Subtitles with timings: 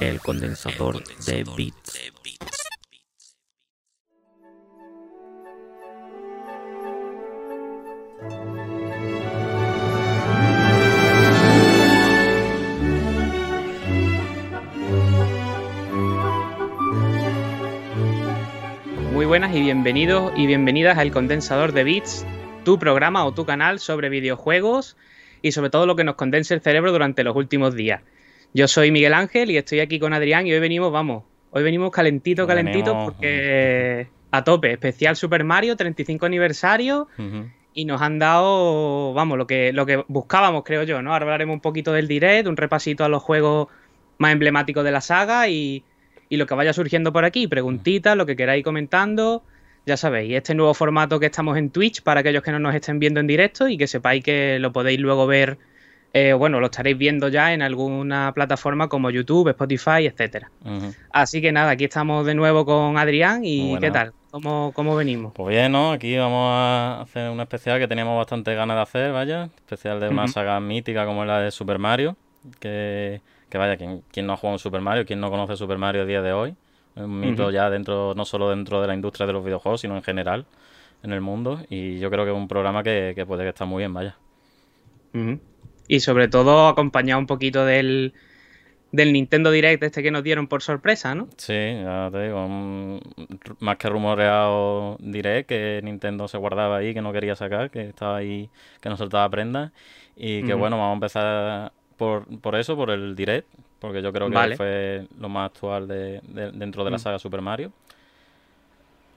[0.00, 2.12] el condensador de bits.
[19.12, 22.26] Muy buenas y bienvenidos y bienvenidas al Condensador de Bits,
[22.64, 24.96] tu programa o tu canal sobre videojuegos
[25.40, 28.02] y sobre todo lo que nos condense el cerebro durante los últimos días.
[28.54, 31.90] Yo soy Miguel Ángel y estoy aquí con Adrián y hoy venimos, vamos, hoy venimos
[31.90, 37.08] calentito, calentito porque a tope, especial Super Mario, 35 aniversario
[37.74, 41.12] y nos han dado, vamos, lo que, lo que buscábamos, creo yo, ¿no?
[41.12, 43.68] Ahora hablaremos un poquito del direct, un repasito a los juegos
[44.18, 45.84] más emblemáticos de la saga y
[46.28, 49.42] y lo que vaya surgiendo por aquí, preguntitas, lo que queráis comentando.
[49.86, 52.98] Ya sabéis, este nuevo formato que estamos en Twitch para aquellos que no nos estén
[52.98, 55.58] viendo en directo y que sepáis que lo podéis luego ver,
[56.14, 60.50] eh, bueno, lo estaréis viendo ya en alguna plataforma como YouTube, Spotify, etcétera.
[61.12, 64.14] Así que nada, aquí estamos de nuevo con Adrián y ¿qué tal?
[64.30, 65.32] ¿Cómo, ¿Cómo, venimos?
[65.34, 65.92] Pues bien, ¿no?
[65.92, 69.50] Aquí vamos a hacer un especial que teníamos bastante ganas de hacer, vaya.
[69.56, 72.16] Especial de una saga mítica como la de Super Mario,
[72.58, 73.20] que
[73.54, 76.04] que vaya, quien, no ha jugado en Super Mario, quien no conoce Super Mario a
[76.06, 76.56] día de hoy,
[76.96, 80.02] un mito ya dentro, no solo dentro de la industria de los videojuegos, sino en
[80.02, 80.44] general
[81.04, 81.60] en el mundo.
[81.70, 84.16] Y yo creo que es un programa que, puede estar muy bien, vaya.
[85.88, 88.14] Y sobre todo acompañado un poquito del,
[88.92, 91.28] del Nintendo Direct este que nos dieron por sorpresa, ¿no?
[91.36, 92.48] Sí, ya te digo,
[93.60, 98.16] más que rumoreado Direct que Nintendo se guardaba ahí, que no quería sacar, que estaba
[98.16, 98.48] ahí,
[98.80, 99.72] que no soltaba prendas.
[100.16, 104.30] Y que bueno, vamos a empezar por, por eso, por el direct, porque yo creo
[104.30, 106.20] que fue lo más actual de,
[106.54, 107.00] dentro de la mm.
[107.00, 107.72] saga Super Mario.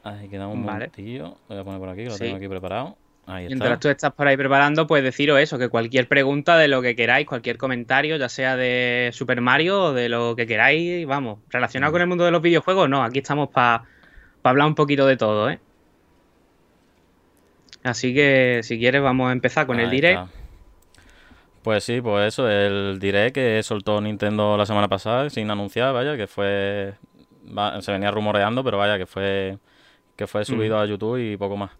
[0.03, 0.87] Ahí quedamos un vale.
[0.87, 1.37] momentillo.
[1.49, 2.95] Voy a poner por aquí, que lo tengo aquí preparado.
[3.27, 6.95] Mientras tú estás por ahí preparando, pues deciros eso, que cualquier pregunta de lo que
[6.95, 11.91] queráis, cualquier comentario, ya sea de Super Mario o de lo que queráis, vamos, relacionado
[11.91, 13.83] con el mundo de los videojuegos, no, aquí estamos para
[14.43, 15.59] hablar un poquito de todo, ¿eh?
[17.83, 20.21] Así que si quieres vamos a empezar con el direct.
[21.63, 26.15] Pues sí, pues eso, el direct que soltó Nintendo la semana pasada sin anunciar, vaya,
[26.15, 26.93] que fue
[27.81, 29.57] se venía rumoreando, pero vaya que fue
[30.15, 30.79] que fue subido mm.
[30.81, 31.71] a YouTube y poco más.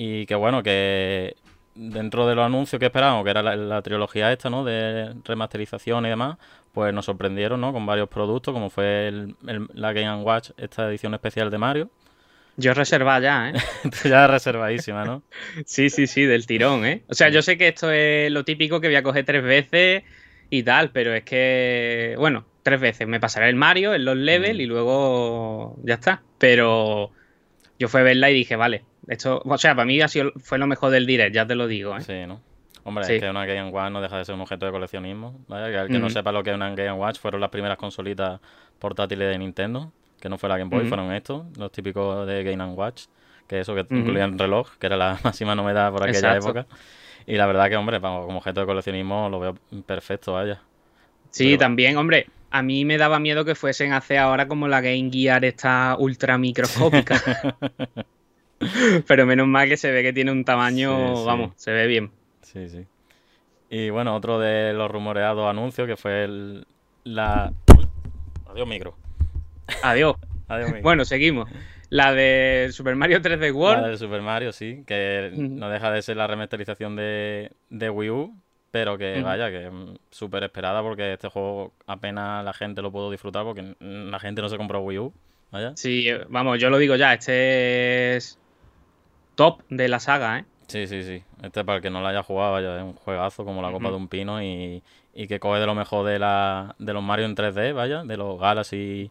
[0.00, 1.34] Y que bueno, que
[1.74, 4.62] dentro de los anuncios que esperábamos, que era la, trilogía esta, ¿no?
[4.62, 6.38] De remasterización y demás,
[6.72, 7.72] pues nos sorprendieron, ¿no?
[7.72, 9.12] Con varios productos, como fue
[9.74, 11.90] la Game Watch, esta edición especial de Mario,
[12.56, 13.54] yo reserva ya, ¿eh?
[14.04, 15.24] ya reservadísima, ¿no?
[15.66, 17.02] sí, sí, sí, del tirón, ¿eh?
[17.08, 20.04] O sea, yo sé que esto es lo típico que voy a coger tres veces
[20.48, 23.08] y tal, pero es que, bueno, tres veces.
[23.08, 24.60] Me pasaré el Mario, en los levels mm.
[24.60, 26.22] y luego ya está.
[26.38, 27.10] Pero
[27.80, 30.58] yo fui a verla y dije, vale, esto, o sea, para mí ha sido, fue
[30.58, 32.02] lo mejor del direct, ya te lo digo, ¿eh?
[32.02, 32.40] Sí, ¿no?
[32.84, 35.38] Hombre, es que una Game Watch no deja de ser un objeto de coleccionismo.
[35.46, 35.70] ¿vale?
[35.70, 38.40] Que al que no sepa lo que es una Game Watch, fueron las primeras consolitas
[38.78, 42.64] portátiles de Nintendo que no fue la Game Boy, fueron estos, los típicos de Game
[42.72, 43.04] Watch,
[43.46, 46.66] que eso que incluían reloj, que era la máxima novedad por aquella época.
[47.26, 50.60] Y la verdad que, hombre, como objeto de coleccionismo lo veo perfecto, vaya.
[51.30, 54.80] Sí, también, hombre, a mí me daba miedo que fuesen a hacer ahora como la
[54.80, 57.20] Game Gear esta ultra microscópica.
[59.06, 62.10] Pero menos mal que se ve que tiene un tamaño, vamos, se ve bien.
[62.42, 62.86] Sí, sí.
[63.70, 66.66] Y bueno, otro de los rumoreados anuncios que fue el,
[67.04, 67.52] la...
[68.50, 68.94] Adiós, micro.
[69.82, 70.16] Adiós.
[70.82, 71.50] Bueno, seguimos.
[71.90, 73.82] La de Super Mario 3D World.
[73.82, 78.34] La de Super Mario, sí, que no deja de ser la remasterización de, Wii U,
[78.70, 79.72] pero que vaya, que es
[80.10, 84.48] súper esperada porque este juego apenas la gente lo pudo disfrutar porque la gente no
[84.48, 85.12] se compró Wii U.
[85.50, 85.72] Vaya.
[85.76, 88.38] Sí, vamos, yo lo digo ya, este es
[89.38, 90.44] top de la saga, ¿eh?
[90.66, 91.22] Sí, sí, sí.
[91.42, 93.88] Este para el que no lo haya jugado, vaya, es un juegazo como la copa
[93.88, 94.82] de un pino y,
[95.14, 98.38] que coge de lo mejor de, la, de los Mario en 3D, vaya, de los
[98.38, 99.10] Galaxy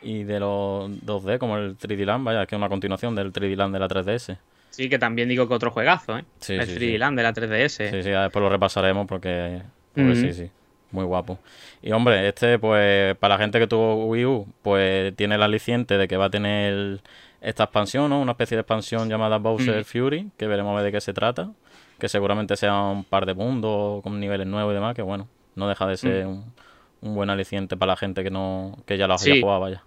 [0.00, 3.56] y de los 2D, como el 3D Land, vaya, que es una continuación del 3D
[3.56, 4.38] Land de la 3DS.
[4.70, 6.24] Sí, que también digo que otro juegazo, ¿eh?
[6.48, 7.90] el 3D Land de la 3DS.
[7.90, 9.60] Sí, sí, después lo repasaremos porque,
[9.96, 10.50] sí, sí,
[10.92, 11.40] muy guapo.
[11.82, 15.98] Y hombre, este, pues, para la gente que tuvo Wii U, pues tiene el aliciente
[15.98, 17.00] de que va a tener
[17.44, 18.20] esta expansión, ¿no?
[18.20, 21.50] Una especie de expansión llamada Bowser Fury, que veremos a ver de qué se trata.
[21.98, 25.68] Que seguramente sea un par de mundos con niveles nuevos y demás, que bueno, no
[25.68, 26.52] deja de ser un,
[27.00, 29.82] buen aliciente para la gente que no que ya lo haya jugado, vaya.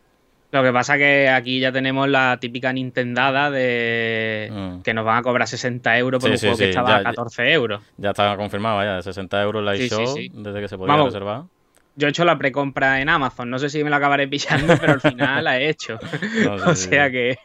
[0.52, 4.82] Lo que pasa que aquí ya tenemos la típica Nintendada de mm.
[4.82, 7.82] que nos van a cobrar 60 euros por un juego que estaba a 14 euros.
[7.98, 11.44] Ya está confirmado, ya, de 60 euros la eShop desde que se podía reservar.
[11.98, 14.94] Yo he hecho la precompra en Amazon, no sé si me la acabaré pillando, pero
[14.94, 16.00] al final la he hecho.
[16.68, 17.38] o sea que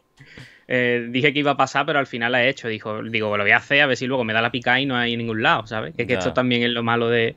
[0.69, 2.69] eh, dije que iba a pasar, pero al final la he hecho.
[2.69, 4.87] Dijo, digo, lo voy a hacer a ver si luego me da la pica y
[4.87, 5.94] no hay en ningún lado, ¿sabes?
[5.96, 7.34] Que, que esto también es lo malo de,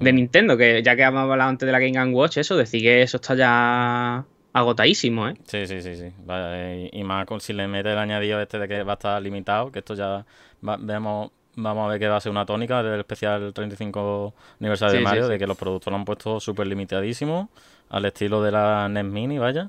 [0.00, 3.02] de Nintendo, que ya que hemos hablado antes de la Game Watch, eso, decir que
[3.02, 5.34] eso está ya agotadísimo, ¿eh?
[5.46, 6.12] Sí, sí, sí, sí.
[6.24, 8.94] Vaya, y, y más con si le mete el añadido este de que va a
[8.94, 10.24] estar limitado, que esto ya
[10.66, 14.92] va- vemos, vamos a ver que va a ser una tónica del especial 35 aniversario
[14.92, 15.32] Sí, de Mario, sí.
[15.32, 17.48] de que los productos lo han puesto súper limitadísimos,
[17.90, 19.68] al estilo de la NES Mini, vaya.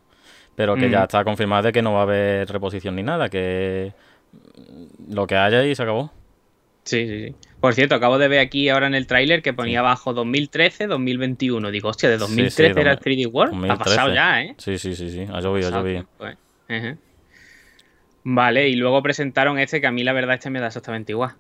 [0.56, 0.91] Pero que Mm.
[0.91, 3.91] ya está confirmado de que no va a haber reposición ni nada, que
[5.09, 6.12] lo que haya y se acabó.
[6.83, 7.35] Sí, sí, sí.
[7.59, 11.71] Por cierto, acabo de ver aquí ahora en el tráiler que ponía abajo 2013, 2021.
[11.71, 13.53] Digo, hostia, de Sí, 2013 sí, era el 2000- 3D World.
[13.53, 13.83] Ha 2013.
[13.95, 14.56] pasado ya, ¿eh?
[14.57, 15.21] Sí, sí, sí, sí.
[15.31, 16.06] Ha llovido, ha llovido.
[18.25, 18.30] ¿Eh?
[18.36, 21.31] Vale, y luego presentaron este que a mí la verdad este me da exactamente igual.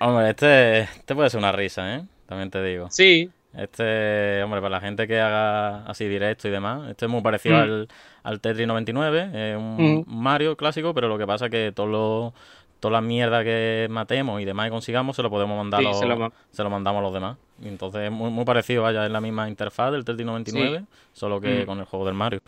[0.00, 2.02] Hombre, este, este puede ser una risa, ¿eh?
[2.26, 2.88] También te digo.
[2.90, 7.20] Sí, Este, hombre, para la gente que haga así directo y demás, este es muy
[7.20, 7.60] parecido Mm.
[7.60, 7.88] al,
[8.22, 10.04] al Tetris 99, es un Mm.
[10.06, 12.34] Mario clásico, pero lo que pasa es que todo lo,
[12.78, 15.88] toda la mierda que matemos y demás y consigamos se lo podemos mandar Sí, a
[15.88, 17.36] los- se lo ma- se lo mandamos a los demás.
[17.60, 21.40] Y entonces es muy, muy parecido, vaya, es la misma interfaz del Tetris 99, solo
[21.40, 21.66] que Mm.
[21.66, 22.40] con el juego del Mario.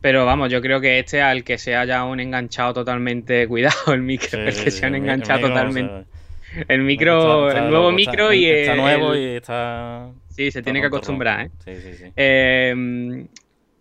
[0.00, 4.02] Pero vamos, yo creo que este al que se haya un enganchado totalmente, cuidado el
[4.02, 5.92] micro, Sí, el que sí, se han el mi- el enganchado micro, totalmente.
[5.92, 6.04] o
[6.54, 7.18] sea, El micro,
[7.48, 10.80] está- está el nuevo está- micro y está el, nuevo y está Sí, se tiene
[10.80, 11.50] que acostumbrar, ¿eh?
[11.64, 12.12] Sí, sí, sí.
[12.16, 13.26] Eh,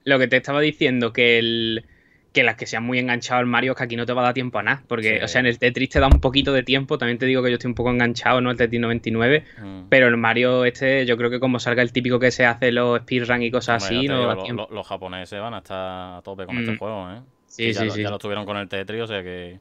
[0.04, 1.86] lo que te estaba diciendo, que el
[2.34, 4.34] que las que sean muy enganchados al Mario, que aquí no te va a dar
[4.36, 4.84] tiempo a nada.
[4.88, 5.24] Porque, Sí.
[5.24, 6.98] o sea, en el Tetris te da un poquito de tiempo.
[7.00, 8.52] También te digo que yo estoy un poco enganchado, ¿no?
[8.52, 9.46] El Tetris 99.
[9.62, 9.82] Mm.
[9.90, 13.00] Pero el Mario este, yo creo que como salga el típico que se hace los
[13.02, 14.68] speedrun y cosas Hombre, así, no digo, da tiempo.
[14.70, 16.60] lo- los japoneses van a estar a tope con Mm.
[16.60, 17.22] este juego, ¿eh?
[17.48, 18.02] Sí, Que sí, sí.
[18.04, 19.60] ya lo tuvieron con el Tetris, o sea que...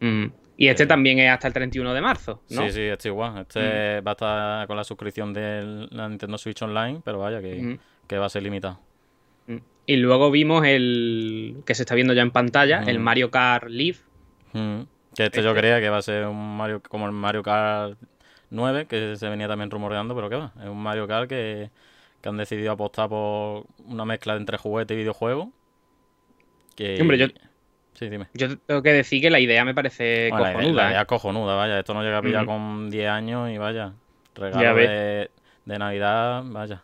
[0.00, 0.26] Mm.
[0.58, 2.62] Y este también es hasta el 31 de marzo, ¿no?
[2.64, 3.38] Sí, sí, este igual.
[3.40, 7.54] Este va a estar con la suscripción de la Nintendo Switch Online, pero vaya que,
[7.54, 7.78] Mm.
[8.06, 8.78] que va a ser limitado.
[9.86, 13.02] Y luego vimos el que se está viendo ya en pantalla, el Mm.
[13.02, 13.98] Mario Kart Live.
[14.52, 14.82] Mm.
[15.14, 17.98] Que este yo creía que va a ser un Mario como el Mario Kart
[18.50, 20.52] 9, que se venía también rumoreando, pero qué va.
[20.62, 21.70] Es un Mario Kart que,
[22.20, 25.50] que han decidido apostar por una mezcla entre juguete y videojuego.
[26.76, 26.98] Que...
[27.00, 27.26] Hombre, yo-
[27.94, 28.26] Sí, dime.
[28.32, 30.82] Yo tengo que decir que la idea me parece Bueno, la idea- cojonuda.
[30.84, 31.02] la idea ¿eh?
[31.02, 31.78] es cojonuda, vaya.
[31.78, 32.46] Esto no llega a pillar Mm.
[32.46, 33.92] con 10 años y vaya.
[34.34, 35.30] Ya Regalo de,
[35.66, 36.82] de Navidad, vaya.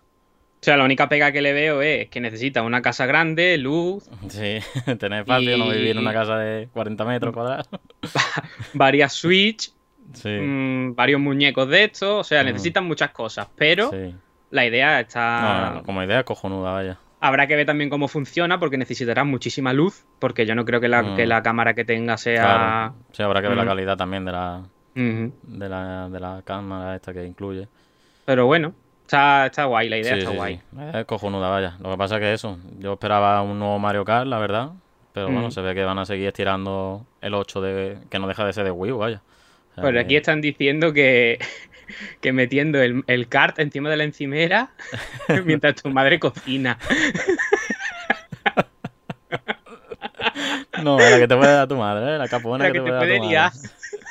[0.60, 4.08] O sea, la única pega que le veo es que necesita una casa grande, luz,
[4.28, 4.58] Sí,
[4.98, 7.68] tener espacio, no vivir en una casa de 40 metros cuadrados.
[8.74, 9.70] varias Switch,
[10.14, 10.28] Sí.
[10.30, 12.10] mm, varios muñecos de estos.
[12.20, 13.46] O sea, necesitan muchas cosas.
[13.56, 14.14] Pero sí.
[14.50, 15.40] la idea está.
[15.70, 16.98] no, no, como idea es cojonuda, vaya.
[17.20, 20.04] Habrá que ver también cómo funciona, porque necesitará muchísima luz.
[20.18, 21.16] Porque yo no creo que la, Mm.
[21.16, 22.42] que la cámara que tenga sea.
[22.42, 22.94] Claro.
[23.12, 23.68] Sí, habrá que ver la Mm.
[23.68, 24.62] calidad también de la,
[24.94, 27.68] de la, de la cámara esta que incluye.
[28.24, 28.72] Pero bueno,
[29.08, 30.56] está, está guay, la idea Sí, está sí, guay.
[30.56, 30.78] sí.
[30.98, 31.76] Es cojonuda, vaya.
[31.80, 34.70] Lo que pasa es que eso, yo esperaba un nuevo Mario Kart, la verdad.
[35.12, 35.50] Pero bueno, Mm.
[35.52, 38.64] se ve que van a seguir estirando el 8 de, que no deja de ser
[38.64, 39.22] de Wii U, vaya.
[39.72, 41.38] O sea Pero aquí están diciendo que,
[42.20, 44.70] que metiendo el, el kart encima de la encimera
[45.44, 46.78] mientras tu madre cocina.
[50.82, 52.18] No, la que te puede dar tu madre, ¿eh?
[52.18, 53.52] la capona La que, que te te puede dar puede tu liar.
[53.52, 53.68] madre.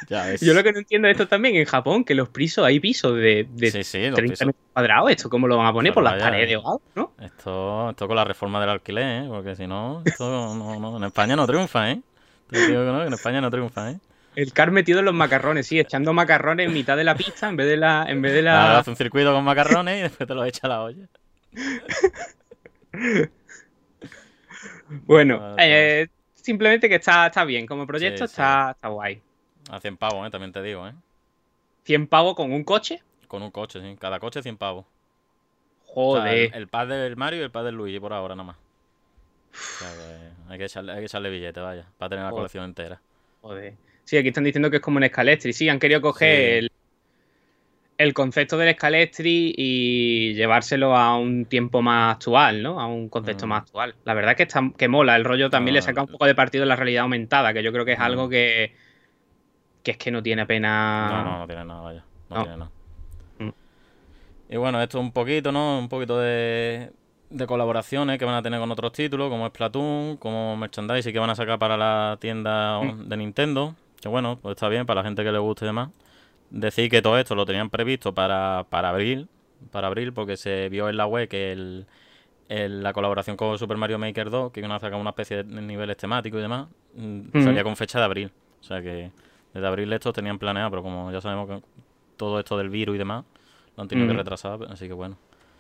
[0.10, 0.36] Ya.
[0.36, 3.14] Yo lo que no entiendo de esto también en Japón, que los pisos, hay pisos
[3.16, 4.48] de, de Sí, sí, los 30 pisos.
[4.48, 5.12] metros cuadrados.
[5.12, 5.92] ¿Esto cómo lo van a poner?
[5.94, 6.56] Pero Por las paredes eh.
[6.56, 7.12] o algo, ¿no?
[7.20, 9.28] Esto, esto con la reforma del alquiler, ¿eh?
[9.28, 12.02] Porque si no, esto no, no, en España no triunfa, ¿eh?
[12.50, 14.00] Te digo que no, que en España no triunfa, ¿eh?
[14.36, 17.56] El kart metido en los macarrones, sí, echando macarrones en mitad de la pista en
[17.58, 18.06] vez de la.
[18.08, 18.80] En vez de Ahora la...
[18.80, 21.08] hace un circuito con macarrones y después te lo echa a la olla.
[25.06, 27.66] Bueno, Ah, eh, simplemente que está, está bien.
[27.66, 28.42] Como proyecto Sí, sí.
[28.42, 29.22] está, está guay.
[29.70, 30.32] A 100 pavos, ¿eh?
[30.32, 30.94] También te digo, ¿eh?
[31.84, 33.02] 100 pavos con un coche.
[33.28, 33.96] Con un coche, sí.
[34.00, 34.86] Cada coche 100 pavos.
[35.94, 36.38] O sea, Joder.
[36.38, 38.58] el, el pad del Mario y el pad del Luigi por ahora nada más.
[38.58, 41.86] O sea, que hay, que echarle, hay que echarle billete, vaya.
[41.98, 42.40] Para tener la Joder.
[42.42, 43.02] colección entera.
[43.42, 43.74] Joder.
[44.04, 45.54] Sí, aquí están diciendo que es como un Scalestri.
[45.54, 46.58] Sí, han querido coger Sí.
[46.66, 46.72] el,
[47.98, 52.80] el concepto del Scalestri y llevárselo a un tiempo más actual, ¿no?
[52.80, 53.50] A un contexto Mm.
[53.50, 53.96] más actual.
[54.06, 55.16] La verdad es que, está, que mola.
[55.16, 57.72] El rollo también le saca un poco de partido en la realidad aumentada, que yo
[57.74, 58.04] creo que es Mm.
[58.04, 58.76] algo que,
[59.88, 61.08] que es que no tiene pena.
[61.10, 62.04] No, no, no tiene nada, vaya.
[62.30, 62.42] No, No.
[62.44, 62.72] tiene nada.
[63.40, 63.50] Mm.
[64.50, 65.80] Y bueno, esto un poquito, ¿no?
[65.80, 66.92] Un poquito de,
[67.30, 71.30] de colaboraciones que van a tener con otros títulos, como Splatoon, como merchandising que van
[71.30, 73.08] a sacar para la tienda Mm.
[73.08, 73.76] de Nintendo.
[74.02, 75.90] Que bueno, pues está bien para la gente que le guste y demás.
[76.50, 79.30] Decir que todo esto lo tenían previsto para, para abril,
[79.72, 81.86] para abril, porque se vio en la web que el,
[82.50, 85.62] el- la colaboración con Super Mario Maker 2, que iban a sacar una especie de
[85.62, 88.32] niveles temáticos y demás, mm, salía con fecha de abril.
[88.60, 89.12] O sea que
[89.58, 91.62] desde abril esto tenían planeado, pero como ya sabemos que
[92.16, 93.26] todo esto del virus y demás,
[93.76, 95.18] lo han tenido que retrasar, así que bueno.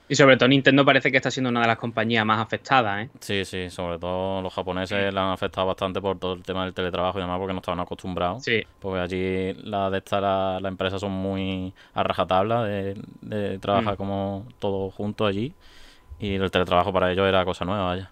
[0.09, 3.09] Y sobre todo Nintendo parece que está siendo una de las compañías más afectadas, ¿eh?
[3.19, 6.73] Sí, sí, sobre todo los japoneses la han afectado bastante por todo el tema del
[6.73, 8.41] teletrabajo y demás porque no estaban acostumbrados.
[8.43, 8.63] Sí.
[8.79, 13.95] Porque allí la de esta, la, la empresa son muy a rajatabla de, de trabajar
[13.95, 13.97] Mm.
[13.97, 15.53] como todos juntos allí.
[16.19, 18.11] Y el teletrabajo para ellos era cosa nueva, vaya.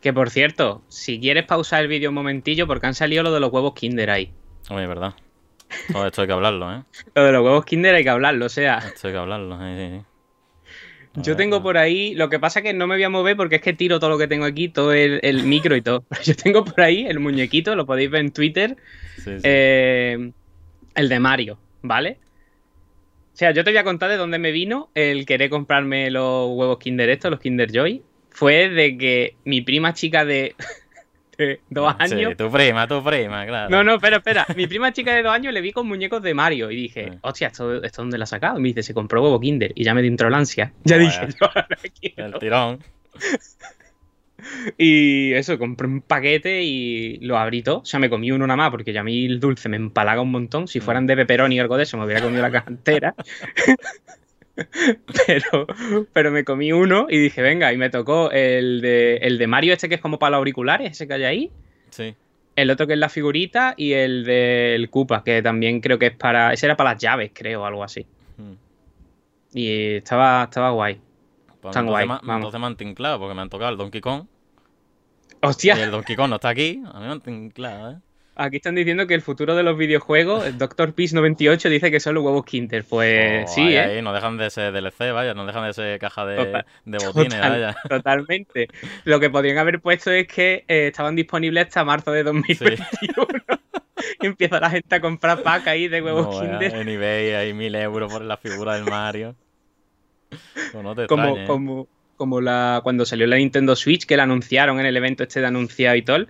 [0.00, 3.40] Que por cierto, si quieres pausar el vídeo un momentillo, porque han salido lo de
[3.40, 4.32] los huevos Kinder ahí.
[4.70, 5.12] Oye, verdad.
[5.92, 6.82] Todo esto hay que hablarlo, ¿eh?
[7.14, 8.78] Lo de los huevos Kinder hay que hablarlo, o sea.
[8.78, 10.00] Esto hay que hablarlo, sí,
[11.14, 13.36] sí, Yo tengo por ahí, lo que pasa es que no me voy a mover
[13.36, 16.04] porque es que tiro todo lo que tengo aquí, todo el, el micro y todo.
[16.24, 18.76] Yo tengo por ahí el muñequito, lo podéis ver en Twitter,
[19.16, 19.40] Sí, sí.
[19.44, 20.30] eh,
[20.94, 22.18] el de Mario, ¿vale?
[23.32, 26.50] O sea, yo te voy a contar de dónde me vino el querer comprarme los
[26.50, 28.00] huevos Kinder estos, los Kinder Joy.
[28.30, 30.54] Fue de que mi prima chica de,
[31.36, 32.30] de dos años...
[32.30, 33.70] Sí, tu prima, tu prima, claro.
[33.70, 34.46] No, no, espera, espera.
[34.56, 37.18] Mi prima chica de dos años le vi con muñecos de Mario y dije, Sí.
[37.22, 38.58] hostia, ¿esto, ¿esto dónde la ha sacado?
[38.58, 40.72] Y me dice, se compró huevo Kinder y ya me entró la ansia.
[40.84, 41.08] Ya Vaya.
[41.26, 41.68] dije, yo ahora
[42.00, 42.26] quiero.
[42.26, 42.78] El tirón.
[44.76, 47.78] Y eso, compré un paquete y lo abrí todo.
[47.78, 50.20] O sea, me comí uno nada más porque ya a mí el dulce me empalaga
[50.20, 50.68] un montón.
[50.68, 50.82] Si Mm.
[50.82, 53.14] fueran de pepperoni o algo de eso, me hubiera comido la caja entera.
[55.26, 55.66] pero,
[56.12, 59.72] pero me comí uno y dije, venga, y me tocó el de, el de Mario
[59.72, 61.50] este que es como para los auriculares, ese que hay ahí.
[61.90, 62.14] Sí.
[62.56, 66.16] El otro que es la figurita y el del Koopa, que también creo que es
[66.16, 66.52] para...
[66.52, 68.06] Ese era para las llaves, creo, algo así.
[68.36, 68.52] Mm.
[69.54, 71.00] Y estaba, estaba guay.
[71.60, 72.36] Pues Tan guay, ma- vamos.
[72.36, 74.26] entonces me han tinclado porque me han tocado el Donkey Kong.
[75.42, 75.76] ¡Hostia!
[75.76, 76.80] Y el Donkey Kong no está aquí.
[76.92, 77.96] A mí me han tinclado, ¿eh?
[78.36, 80.92] Aquí están diciendo que el futuro de los videojuegos, el Dr.
[80.92, 82.84] Peace 98 dice que son los huevos Kinder.
[82.88, 83.80] Pues Oh, sí, ahí, ¿eh?
[83.80, 86.98] ahí, no dejan de ser DLC, vaya, no dejan de ser caja de, Total- de
[86.98, 87.76] botines, Total- vaya.
[87.88, 88.68] totalmente.
[89.04, 92.76] Lo que podrían haber puesto es que eh, estaban disponibles hasta marzo de 2021.
[94.20, 96.74] y empieza la gente a comprar packs ahí de huevos No, vaya, Kinder.
[96.80, 99.36] en eBay hay mil euros por la figura del Mario.
[100.72, 101.46] Pues no te Como, extrañes, ¿eh?
[101.46, 105.40] como, como la, cuando salió la Nintendo Switch, que la anunciaron en el evento este
[105.40, 106.26] de anunciado y todo,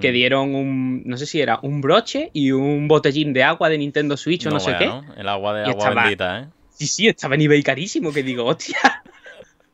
[0.00, 3.78] Que dieron un, no sé si era un broche y un botellín de agua de
[3.78, 4.86] Nintendo Switch o no, sé qué.
[4.86, 5.04] ¿no?
[5.16, 6.46] El agua de Y agua estaba- bendita, ¿eh?
[6.70, 8.76] Sí, sí, estaba en eBay carísimo, que digo, hostia.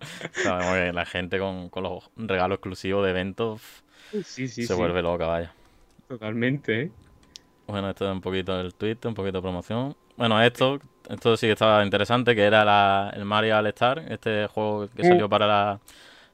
[0.33, 3.61] Sabemos que la gente con, con los regalos exclusivos de eventos
[4.13, 5.53] Sí, sí, se sí, vuelve loca, vaya.
[6.09, 6.91] totalmente, ¿eh?
[7.67, 9.97] Bueno, esto es un poquito del Twitter, un poquito de promoción.
[10.17, 10.79] Bueno, esto,
[11.09, 15.03] esto sí que estaba interesante, que era la- el Mario All Star, este juego que
[15.03, 15.07] Mm.
[15.07, 15.81] salió para la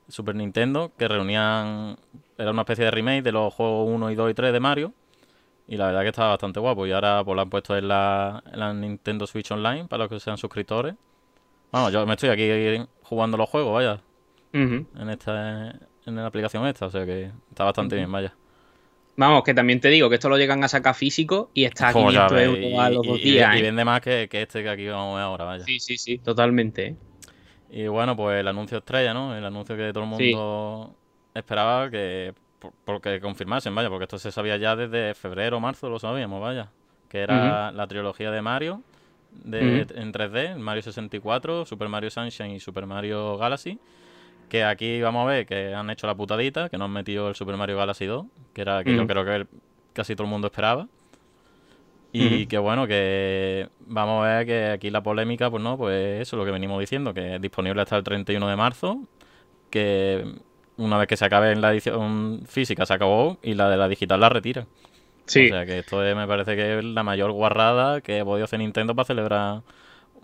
[0.08, 1.96] Super Nintendo, que reunían,
[2.38, 4.92] era una especie de remake de los juegos 1 y 2 y 3 de Mario.
[5.66, 6.86] Y la verdad que estaba bastante guapo.
[6.86, 10.10] Y ahora pues lo han puesto en la, en la Nintendo Switch Online para los
[10.12, 10.94] que sean suscriptores.
[11.70, 14.00] Vamos, yo me estoy aquí jugando los juegos, vaya,
[14.54, 15.70] en esta
[16.06, 18.34] en la aplicación esta, o sea que está bastante bien, vaya.
[19.16, 21.92] Vamos, que también te digo que esto lo llegan a sacar físico y está a
[21.92, 23.54] Como ya 500 ves, euros y, a los y- dos y- días.
[23.54, 23.62] y ¿eh?
[23.62, 25.64] vende más que, que este que aquí vamos a ver ahora, vaya.
[25.64, 26.86] Sí, sí, sí, totalmente.
[26.86, 26.96] ¿eh?
[27.70, 29.36] Y bueno, pues el anuncio estrella, ¿no?
[29.36, 30.32] El anuncio que todo el Sí.
[31.38, 35.88] Esperaba que por- porque confirmasen, vaya, porque esto se sabía ya desde febrero o marzo,
[35.88, 36.70] lo sabíamos, vaya.
[37.08, 38.82] Que era la trilogía de Mario
[39.32, 43.78] de, en 3D, el Mario 64, Super Mario Sunshine y Super Mario Galaxy.
[44.48, 47.34] Que aquí vamos a ver que han hecho la putadita, que nos han metido el
[47.34, 49.46] Super Mario Galaxy 2, que era que yo creo que
[49.92, 50.86] casi todo el mundo esperaba.
[52.10, 56.36] Y que bueno, que vamos a ver que aquí la polémica, pues no, pues eso
[56.36, 59.00] es lo que venimos diciendo, que es disponible hasta el 31 de marzo,
[59.70, 60.24] que
[60.78, 63.88] una vez que se acabe en la edición física se acabó y la de la
[63.88, 64.66] digital la retira.
[65.26, 68.24] Sí, O sea que esto es- me parece que es la mayor guarrada que ha
[68.24, 69.60] podido hacer Nintendo para celebrar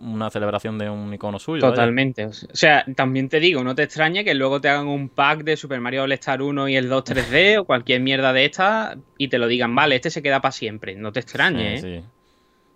[0.00, 1.60] una celebración de un icono suyo.
[1.62, 1.74] vaya.
[1.74, 2.26] totalmente.
[2.26, 5.56] O sea, también te digo, no te extrañe que luego te hagan un pack de
[5.56, 9.28] Super Mario All Star 1 y el 2 3D o cualquier mierda de esta y
[9.28, 10.96] te lo digan, vale, este se queda para siempre.
[10.96, 11.78] No te extrañe, ¿eh?
[11.80, 12.00] Sí.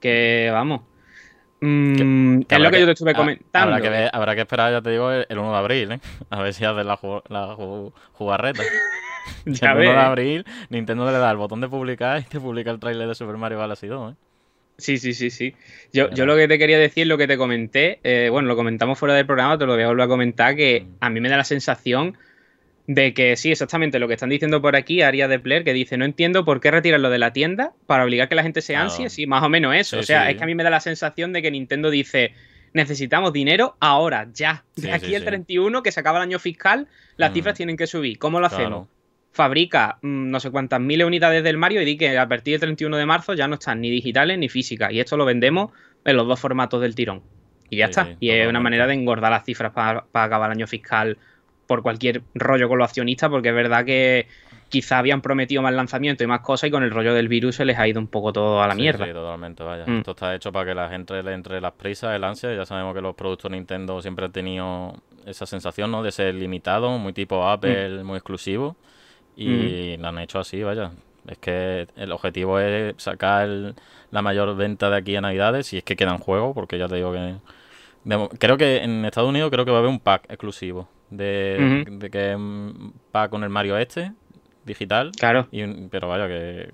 [0.01, 0.83] Que vamos.
[1.61, 3.75] Mm, Que es lo que yo te estuve comentando.
[3.75, 6.01] Habrá que, ver- habrá que esperar, ya te digo, el, el 1 de abril, ¿eh?
[6.31, 8.63] A ver si hacen la, ju- la ju- jugarreta.
[9.45, 9.91] Ya el 1 ves.
[9.91, 13.15] de abril, Nintendo le da el botón de publicar y te publica el tráiler de
[13.15, 14.17] Super Mario Galaxy 2, ¿eh?
[14.79, 15.55] Sí, sí, sí, sí.
[15.93, 18.57] Yo, Pero- yo lo que te quería decir, lo que te comenté, eh, bueno, lo
[18.57, 20.95] comentamos fuera del programa, te lo voy a volver a comentar, que Mm.
[21.01, 22.17] a mí me da la sensación
[22.89, 25.97] de que sí, exactamente lo que están diciendo por aquí, Aria de Player, que dice,
[25.99, 29.11] no entiendo por qué retirarlo de la tienda para obligar que la gente se ansie,
[29.11, 29.97] sí, más o menos eso.
[29.97, 30.31] Sí, o sea, sí.
[30.33, 32.33] es que a mí me da la sensación de que Nintendo dice,
[32.73, 34.65] necesitamos dinero ahora, ya.
[34.75, 35.27] De Sí, aquí el sí.
[35.27, 37.35] 31, que se acaba el año fiscal, las Mm.
[37.35, 38.19] cifras tienen que subir.
[38.19, 38.87] ¿Cómo lo hacemos?
[38.87, 38.89] Claro.
[39.31, 42.55] fabrica mm, no sé cuántas miles de unidades del Mario y di que a partir
[42.55, 44.91] del 31 de marzo ya no están ni digitales ni físicas.
[44.93, 45.71] Y esto lo vendemos
[46.07, 47.23] en los dos formatos del tirón.
[47.71, 48.17] Y ya está.
[48.19, 51.19] y es una manera de engordar las cifras para, para acabar el año fiscal
[51.69, 54.27] por cualquier rollo con los accionistas, porque es verdad que
[54.69, 57.65] quizá habían prometido más lanzamientos y más cosas y con el rollo del virus se
[57.65, 59.07] les ha ido un poco todo a la Sí, mierda.
[59.07, 59.85] Sí, totalmente, vaya.
[59.87, 59.99] Mm.
[59.99, 62.53] Esto está hecho para que la gente le entre las prisas, el ansia.
[62.55, 64.95] Ya sabemos que los productos Nintendo siempre han tenido
[65.27, 66.03] esa sensación, ¿no?
[66.03, 67.49] De ser limitado, muy tipo Mm.
[67.49, 68.77] Apple, muy exclusivo.
[69.37, 70.91] Y lo han hecho así, vaya.
[71.27, 73.75] Es que el objetivo es sacar el-
[74.11, 76.97] la mayor venta de aquí a Navidades, si es que quedan juegos, porque ya te
[76.97, 77.35] digo que...
[78.05, 80.89] de creo que en Estados Unidos creo que va a haber un pack exclusivo.
[81.11, 81.99] De, Ujú.
[81.99, 84.13] de que es un pack con el Mario este,
[84.65, 85.13] digital.
[85.19, 85.49] Claro.
[85.51, 86.71] Y pero vaya que,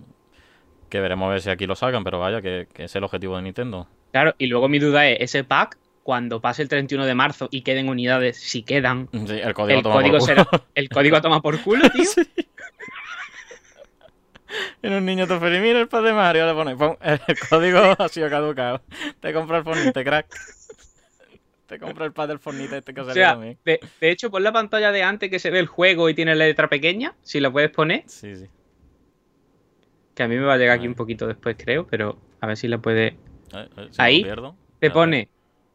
[0.89, 3.37] que veremos a ver si aquí lo sacan, pero vaya que, que es el objetivo
[3.37, 3.87] de Nintendo.
[4.13, 7.63] Claro, y luego mi duda es, ese pack, cuando pase el 31 de marzo y
[7.63, 10.27] queden unidades, si quedan, Sí, el código el toma por código culo.
[10.27, 10.47] será.
[10.75, 12.05] El código toma por culo, tío.
[14.83, 17.97] En un niño te feliz, mira el pad de Mario, le pones, pum, el código
[17.99, 18.83] ha sido caducado.
[19.21, 20.27] Te compra el Fornite, crack.
[21.79, 24.53] Te compra el pad del Fornite este que O sea, de, de hecho, pon la
[24.53, 27.51] pantalla de antes que se ve el juego y tiene la letra pequeña, si la
[27.51, 28.47] puedes poner, Sí, sí.
[30.15, 32.57] que a mí me va a llegar aquí un poquito después, creo, pero a ver
[32.57, 33.07] si la puede.
[33.09, 33.17] Eh,
[33.77, 34.57] eh, si Ahí pierdo.
[34.79, 35.29] Te pone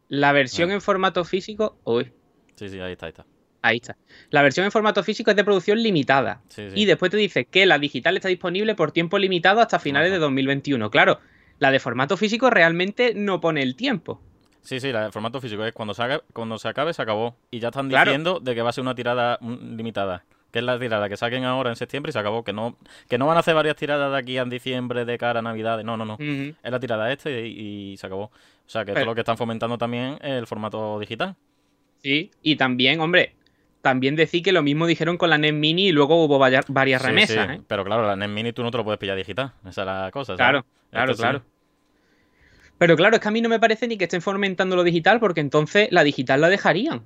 [0.08, 1.78] la versión en formato físico.
[1.84, 2.12] Uy,
[2.54, 3.26] Sí, sí, ahí está, ahí está.
[3.62, 3.96] ahí está.
[4.30, 6.42] La versión en formato físico es de producción limitada.
[6.48, 6.74] Sí, sí.
[6.80, 10.14] Y después te dice que la digital está disponible por tiempo limitado hasta finales Ajá.
[10.14, 10.90] de 2021.
[10.90, 11.20] Claro,
[11.58, 14.20] la de formato físico realmente no pone el tiempo.
[14.62, 17.36] Sí, sí, el formato físico es cuando se, haga- cuando se acabe, se acabó.
[17.50, 18.10] Y ya están Claro.
[18.10, 20.24] diciendo de que va a ser una tirada mm, limitada.
[20.52, 22.42] Que es la tirada que saquen ahora en septiembre y se acabó.
[22.44, 22.76] Que no,
[23.08, 25.84] que no van a hacer varias tiradas de aquí en diciembre de cara a Navidades.
[25.84, 26.16] No, no, no.
[26.20, 28.24] Es la tirada este y, y se acabó.
[28.24, 28.32] O
[28.66, 31.36] sea que esto Pero- lo que están fomentando también es el formato digital.
[32.02, 33.34] Sí, y también, hombre,
[33.82, 36.72] también decir que lo mismo dijeron con la NES Mini y luego hubo varias Sí,
[37.06, 37.60] remesas, sí, ¿eh?
[37.66, 39.52] Pero claro, la NES Mini tú no te lo puedes pillar digital.
[39.68, 40.36] Esa es la cosa.
[40.36, 40.38] ¿sabes?
[40.38, 41.38] Claro, claro, Esto sí.
[42.80, 45.20] Pero claro, es que a mí no me parece ni que estén fomentando lo digital,
[45.20, 47.02] porque entonces la digital la dejarían.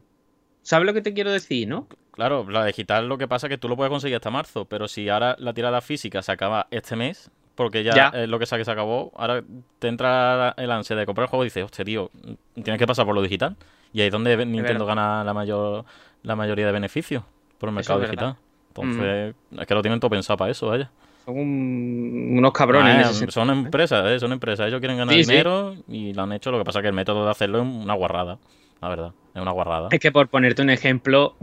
[0.62, 1.88] ¿Sabes lo que te quiero decir, no?
[2.12, 4.86] Claro, la digital lo que pasa es que tú lo puedes conseguir hasta marzo, pero
[4.86, 8.12] si ahora la tirada física se acaba este mes, porque ya, Ya.
[8.22, 9.42] es lo que saque se acabó, ahora
[9.80, 12.08] te entra el ansia de comprar el juego y dices, hostia, tío,
[12.54, 13.56] tienes que pasar por lo digital.
[13.92, 15.84] Y ahí es donde Nintendo gana la mayor
[16.22, 17.24] la mayoría de beneficios
[17.58, 18.36] por el mercado es digital.
[18.68, 20.88] Entonces, es que lo tienen todo pensado para eso, vaya.
[21.24, 24.18] Son un- unos cabrones Ah, son empresas, ¿eh?
[24.20, 24.66] son empresas.
[24.68, 25.30] Ellos quieren ganar Sí, sí.
[25.30, 26.50] dinero y lo han hecho.
[26.50, 28.38] Lo que pasa es que el método de hacerlo es una guarrada,
[28.82, 29.12] la verdad.
[29.34, 29.88] Es una guarrada.
[29.90, 31.34] Es que por ponerte un ejemplo,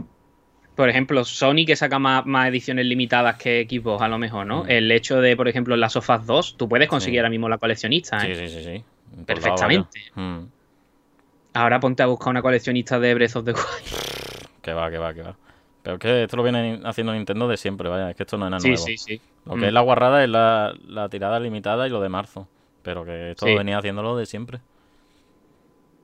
[0.76, 4.64] por ejemplo, Sony que saca más, más ediciones limitadas que equipos, a lo mejor, ¿no?
[4.64, 4.70] Mm.
[4.70, 7.18] El hecho de, por ejemplo, las Sofas 2, tú puedes conseguir Sí.
[7.18, 8.34] ahora mismo la coleccionista, Sí, ¿eh?
[8.36, 8.84] sí, sí, sí.
[9.10, 10.00] Lados, Perfectamente.
[10.14, 10.38] Mm.
[11.54, 13.62] Ahora ponte a buscar una coleccionista de Breath of the Wild.
[14.62, 15.36] Que va, que va, que va.
[15.82, 18.10] Pero es que esto lo viene haciendo Nintendo de siempre, vaya.
[18.10, 18.84] Es que esto no es nada Sí, nuevo.
[18.84, 19.20] sí, sí.
[19.44, 19.60] Lo Mm.
[19.60, 22.48] que es la guarrada es la, la tirada limitada y lo de marzo.
[22.82, 23.54] Pero que esto Sí.
[23.56, 24.60] venía haciéndolo de siempre.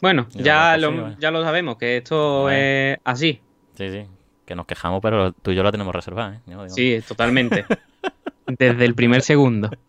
[0.01, 2.57] Bueno, Y ya lo, sí, ya lo sabemos, que esto Bueno.
[2.59, 3.41] es así.
[3.75, 4.07] Sí, sí.
[4.47, 6.41] Que nos quejamos, pero tú y yo la tenemos reservada, ¿eh?
[6.47, 7.65] Digo, Sí, totalmente.
[8.47, 9.71] Desde el primer segundo.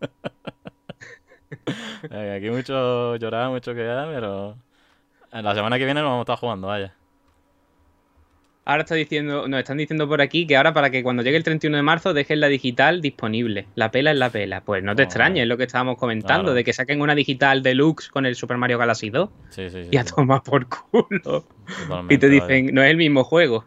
[2.36, 4.56] Aquí mucho llorar, mucho quedar, pero...
[5.32, 6.92] La semana que viene lo vamos a estar jugando, vaya.
[8.66, 11.42] Ahora está diciendo, nos están diciendo por aquí que ahora para que cuando llegue el
[11.44, 13.66] 31 de marzo dejen la digital disponible.
[13.74, 14.60] La pela es la pela.
[14.60, 15.04] Pues no te Oh.
[15.06, 16.54] extrañes, es lo que estábamos comentando, Claro.
[16.54, 19.88] de que saquen una digital deluxe con el Super Mario Galaxy 2 Sí, sí, sí.
[19.90, 21.46] y a tomar por culo.
[21.66, 23.64] totalmente, Y te dicen, no es el mismo juego.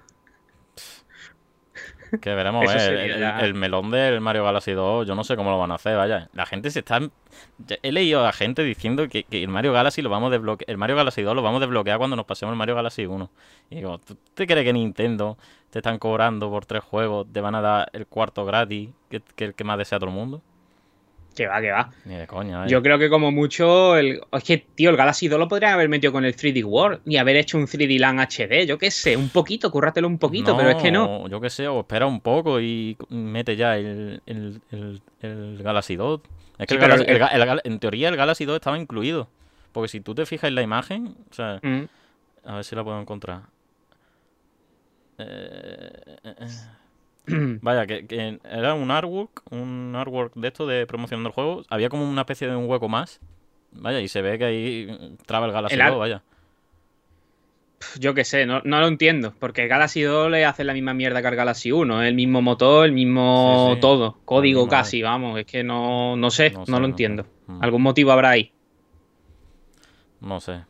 [2.21, 5.35] Que veremos, eh, el, el- ya- el melón del Mario Galaxy 2, yo no sé
[5.35, 6.29] cómo lo van a hacer, vaya.
[6.33, 6.99] La gente se está...
[7.81, 10.69] He leído a gente diciendo que, que el Mario Galaxy lo vamos a desbloquear...
[10.69, 13.29] El Mario Galaxy 2 lo vamos a desbloquear cuando nos pasemos el Mario Galaxy 1.
[13.71, 15.37] Y digo, ¿tú te crees que Nintendo
[15.69, 19.45] te están cobrando por tres juegos, te van a dar el cuarto gratis, que, que
[19.45, 20.41] el que más desea todo el mundo?
[21.35, 21.89] Que va, que va.
[22.05, 22.69] Ni de coña, vaya.
[22.69, 24.21] Yo creo que como mucho, el...
[24.31, 27.17] es que, tío, el Galaxy 2 lo podrían haber metido con el 3D World y
[27.17, 30.69] haber hecho un 3D Land HD, yo qué sé, un poquito, cúrratelo un poquito, pero
[30.69, 31.27] es que no.
[31.27, 35.95] Yo qué sé, o espera un poco y mete ya el, el, el, el Galaxy
[35.95, 36.21] 2.
[36.59, 39.27] Es que Sí, Galaxy- en teoría el Galaxy 2 estaba incluido.
[39.71, 41.85] Porque si tú te fijas en la imagen, o sea, Mm.
[42.45, 43.41] a ver si la puedo encontrar.
[45.17, 46.47] Eh, eh, eh.
[47.61, 51.63] Vaya, que, que era un artwork, un artwork de esto de promocionando el juego.
[51.69, 53.19] Había como una especie de un hueco más.
[53.71, 56.21] Vaya, y se ve que ahí traba el Galaxy El ar- 2, vaya.
[57.99, 60.93] Yo qué sé, no, no lo entiendo, porque el Galaxy 2 le hace la misma
[60.93, 63.81] mierda que al Galaxy 1, es el mismo motor, el mismo Sí, sí.
[63.81, 67.25] todo, código casi, vamos, es que no, no sé, No lo no entiendo.
[67.47, 67.61] Mm.
[67.61, 68.53] Algún motivo habrá ahí.
[70.21, 70.63] No sé.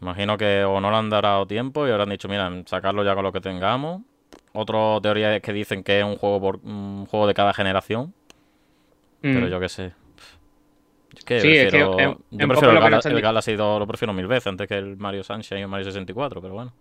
[0.00, 3.24] Imagino que o no le han dado tiempo y habrán dicho, mira, sacarlo ya con
[3.24, 4.02] lo que tengamos.
[4.56, 8.14] Otra teoría es que dicen que es un juego por un juego de cada generación,
[9.20, 9.50] pero Mm.
[9.50, 9.92] yo qué sé.
[11.16, 13.86] Es que Sí, es que prefiero- es yo prefiero el, Gala- el Galaxy 2 lo
[13.86, 16.72] prefiero mil veces antes que el Mario Sunshine y el Mario 64, pero bueno.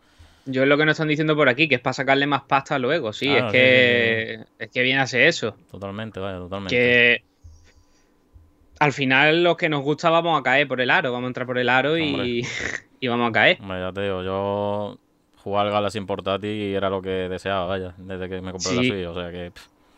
[0.46, 2.78] Yo es lo que nos están diciendo por aquí, que es para sacarle más pasta
[2.78, 5.56] luego, sí, Claro, es sí, que sí, es que viene a ser eso.
[5.72, 6.76] Totalmente, vaya, totalmente.
[6.76, 7.24] Que
[8.80, 11.48] al final los que nos gusta vamos a caer por el aro, vamos a entrar
[11.48, 12.42] por el aro y,
[13.00, 13.58] y vamos a caer.
[13.62, 14.98] Hombre, ya te digo, yo
[15.44, 18.70] jugar al Galaxy en portátil y era lo que deseaba, vaya, desde que me compré
[18.72, 18.76] Sí.
[18.76, 19.52] la Switch, o sea que...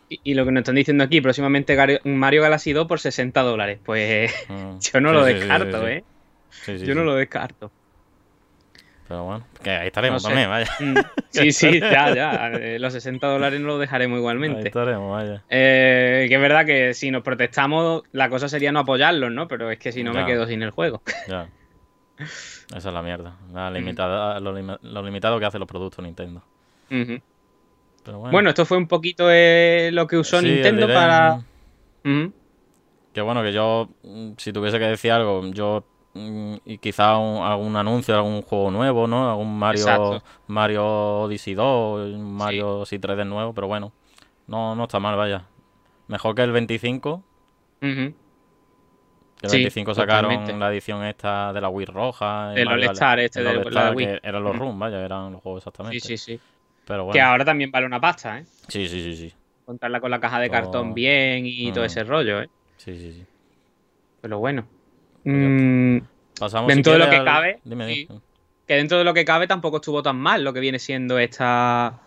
[0.08, 3.80] Y, y lo que nos están diciendo aquí, próximamente Mario Galaxy 2 por 60 dólares.
[3.84, 5.88] Pues mm, yo no sí, lo descarto.
[5.88, 6.04] ¿eh?
[6.84, 7.72] Yo no lo descarto.
[9.08, 10.34] Pero bueno, que ahí estaremos No sé.
[10.34, 10.68] también, vaya.
[10.80, 10.96] Mm,
[11.30, 12.50] Sí, sí, ya, ya.
[12.54, 14.66] eh, Los 60 dólares no los dejaremos Ahí igualmente.
[14.68, 15.42] estaremos, vaya.
[15.48, 19.46] Eh, que es verdad que si nos protestamos, la cosa sería no apoyarlos, ¿no?
[19.48, 21.02] Pero es que si no me quedo sin el juego.
[21.28, 21.48] Ya.
[22.74, 23.36] Esa es la mierda.
[23.52, 26.42] La limitada, lo, limi- lo limitado que hacen los productos Nintendo.
[26.88, 28.32] Pero bueno.
[28.32, 31.40] Bueno, esto fue un poquito eh, lo que usó Sí, Nintendo para.
[33.12, 37.42] Que bueno, que yo, mm, si tuviese que decir algo, yo mm, y quizá un-
[37.42, 39.30] algún anuncio, algún juego nuevo, ¿no?
[39.30, 40.22] Algún Mario, Exacto.
[40.46, 40.84] Mario
[41.22, 42.98] Odyssey 2, un Mario sí.
[42.98, 43.92] 3D nuevo, pero bueno,
[44.46, 45.44] no, no está mal, vaya.
[46.08, 47.22] Mejor que el 25,
[47.82, 48.14] Ujú.
[49.46, 50.58] Que el Sí, 25 sacaron totalmente.
[50.58, 52.52] la edición esta de la Wii roja.
[52.54, 54.08] el All-Star este el de la All-Star, Wii.
[54.22, 54.56] eran los.
[54.56, 56.00] RUM, vaya, eran los juegos exactamente.
[56.00, 56.40] Sí, sí, sí.
[56.86, 58.44] Pero bueno, Que ahora también vale una pasta, ¿eh?
[58.68, 59.32] sí, sí, sí, sí.
[59.64, 61.86] Contarla con la caja de Todo- cartón bien y todo Mm.
[61.86, 62.48] ese rollo, ¿eh?
[62.76, 63.24] Sí, sí, sí.
[64.20, 64.66] Pero bueno.
[65.24, 65.34] Pues.
[65.36, 65.98] Mm,
[66.38, 68.06] Pasamos Dentro si de lo que al- cabe, Dime, sí.
[68.08, 68.20] dime.
[68.68, 71.98] que dentro de lo que cabe tampoco estuvo tan mal lo que viene siendo esta.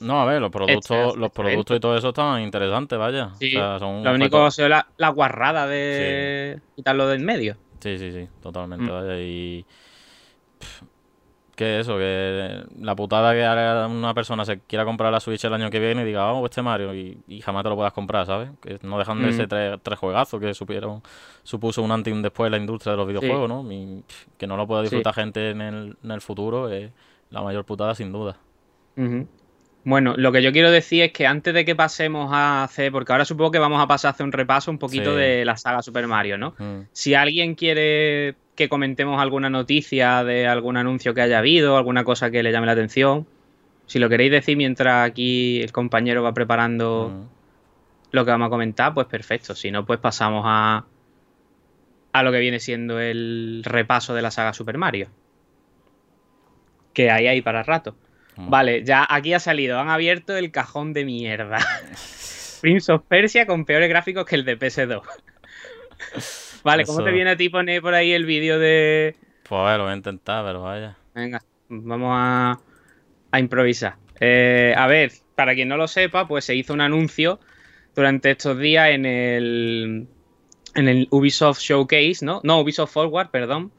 [0.00, 3.30] No, a ver, los productos, Este- los productos y todo eso estaban interesantes, vaya.
[3.38, 7.56] Sí, O sea, son Lo único ha sido la, la guarrada de quitarlo del medio.
[7.80, 8.94] Sí, sí, sí, totalmente, Mm.
[8.94, 9.18] vaya.
[9.20, 9.64] Y.
[10.58, 10.82] pff,
[11.56, 15.70] Que eso, que la putada que una persona se quiera comprar la Switch el año
[15.70, 18.50] que viene y diga, oh, este Mario, y, y jamás te lo puedas comprar, ¿sabes?
[18.60, 19.32] Que no dejan de Mm.
[19.32, 21.02] ser tres, tres juegazos que supieron,
[21.44, 23.72] supuso un antes y un después en la industria de los videojuegos, ¿no?
[23.72, 24.90] Y pff, que no lo pueda Sí.
[24.90, 26.90] disfrutar gente en el, en el futuro es
[27.30, 28.36] la mayor putada sin duda.
[28.98, 29.26] Ujú.
[29.88, 33.12] Bueno, lo que yo quiero decir es que antes de que pasemos a hacer, porque
[33.12, 35.16] ahora supongo que vamos a pasar a hacer un repaso un poquito Sí.
[35.20, 36.54] de la saga Super Mario, ¿no?
[36.58, 36.88] Mm.
[36.90, 42.32] Si alguien quiere que comentemos alguna noticia de algún anuncio que haya habido, alguna cosa
[42.32, 43.28] que le llame la atención,
[43.86, 47.28] si lo queréis decir mientras aquí el compañero va preparando Mm.
[48.10, 49.54] lo que vamos a comentar, pues perfecto.
[49.54, 50.84] Si no, pues pasamos a,
[52.12, 55.06] a lo que viene siendo el repaso de la saga Super Mario.
[56.92, 57.94] Que hay ahí para rato.
[58.36, 58.50] Mm.
[58.50, 59.78] Vale, ya aquí ha salido.
[59.78, 61.58] Han abierto el cajón de mierda.
[62.60, 65.02] Prince of Persia con peores gráficos que el de PS2.
[66.64, 69.16] vale, ¿cómo te viene a ti poner por ahí el vídeo de.
[69.48, 70.96] Pues a ver, lo voy a intentar, pero vaya.
[71.14, 72.60] Venga, vamos a,
[73.30, 73.96] a improvisar.
[74.20, 77.38] Eh, a ver, para quien no lo sepa, pues se hizo un anuncio
[77.94, 80.08] durante estos días en el,
[80.74, 82.40] en el Ubisoft Showcase, ¿no?
[82.42, 83.72] No, Ubisoft Forward, perdón,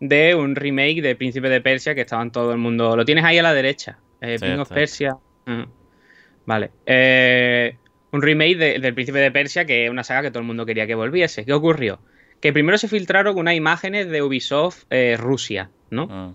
[0.00, 2.96] de un remake de Príncipe de Persia que estaban todo el mundo...
[2.96, 3.98] Lo tienes ahí a la derecha.
[4.20, 4.68] Eh, Sí, Prince of.
[4.72, 5.16] Persia.
[5.46, 5.62] Mm.
[6.46, 6.70] Vale.
[6.86, 7.76] Eh,
[8.12, 10.64] un remake de- del Príncipe de Persia que es una saga que todo el mundo
[10.66, 11.44] quería que volviese.
[11.44, 12.00] ¿Qué ocurrió?
[12.40, 16.06] Que primero se filtraron unas imágenes de Ubisoft eh, Rusia, ¿no?
[16.06, 16.34] Mm.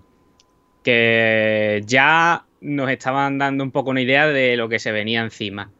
[0.83, 5.71] que ya nos estaban dando un poco una idea de lo que se venía encima.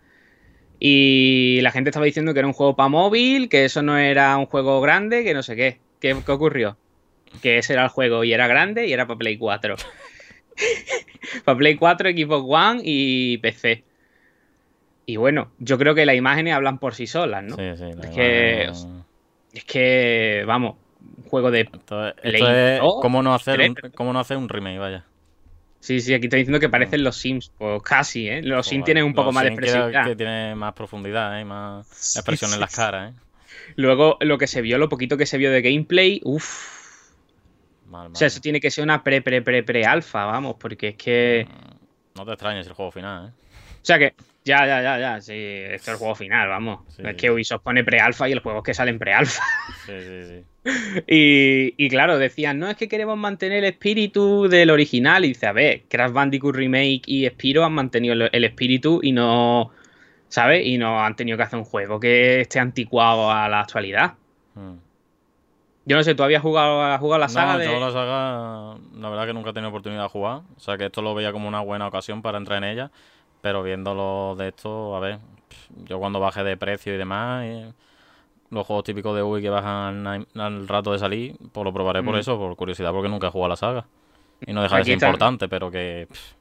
[0.80, 4.36] Y la gente estaba diciendo que era un juego para móvil, que eso no era
[4.38, 5.80] un juego grande, que no sé qué.
[6.00, 6.78] ¿Qué, qué ocurrió?
[7.42, 9.76] Que ese era el juego y era grande y era para Play 4.
[11.46, 13.84] para Play 4, Xbox One y PC.
[15.06, 17.56] Y bueno, yo creo que las imágenes hablan por sí solas, ¿no?
[17.58, 17.86] Sí, sí.
[18.02, 18.72] Es que-
[19.54, 20.78] Es que, vamos,
[21.18, 24.20] un juego de Esto es, Play esto es dos, cómo no hacer un, cómo no
[24.20, 25.06] hacer un remake, vaya.
[25.80, 27.52] Sí, sí, aquí está diciendo que parecen los Sims.
[27.58, 28.42] Pues casi, ¿eh?
[28.42, 30.06] Los Sims Joder, tienen un poco más de Sims que- expresividad.
[30.08, 31.44] Que, tiene más profundidad, ¿eh?
[31.46, 33.16] Más expresión sí, en las caras, ¿eh?
[33.76, 36.83] Luego, lo que se vio, lo poquito que se vio de gameplay, uff.
[37.94, 40.90] Mal, O sea, eso tiene que ser una pre, pre, pre, pre alfa, vamos, porque
[40.90, 41.48] es que.
[41.48, 43.32] Mm, No te extrañes el juego final, ¿eh?
[43.82, 44.14] O sea que.
[44.46, 45.22] Ya, ya, ya, ya.
[45.22, 46.82] Sí, esto es el juego final, vamos.
[46.90, 49.44] Sí, es que Ubisoft pone pre-alfa y el juego es que salen pre-alfa.
[49.86, 50.44] Sí, sí, sí.
[51.08, 55.24] Y, y claro, decían, no, es que queremos mantener el espíritu del original.
[55.24, 59.12] Y dice, a ver, Crash Bandicoot Remake y Spyro han mantenido el, el espíritu y
[59.12, 59.72] no.
[60.30, 60.66] ¿Sabes?
[60.66, 64.14] Y no han tenido que hacer un juego que esté anticuado a la actualidad.
[64.56, 64.74] Mm.
[65.86, 67.66] Yo no sé, ¿tú habías jugado, has jugado la saga no, de.?
[67.66, 70.42] yo la saga, la verdad que nunca he tenido oportunidad de jugar.
[70.56, 72.92] O sea, que esto lo veía como una buena ocasión para entrar en ella.
[73.42, 75.20] Pero viéndolo de esto, a ver,
[75.86, 77.74] yo cuando baje de precio y demás, eh,
[78.52, 82.04] los juegos típicos de Ubi que bajan al, al rato de salir, pues lo probaré
[82.04, 82.20] por Mm.
[82.20, 83.88] eso, por curiosidad, porque nunca he jugado a la saga.
[84.46, 86.08] Y no deja de ser importante, pero que.
[86.10, 86.34] pff,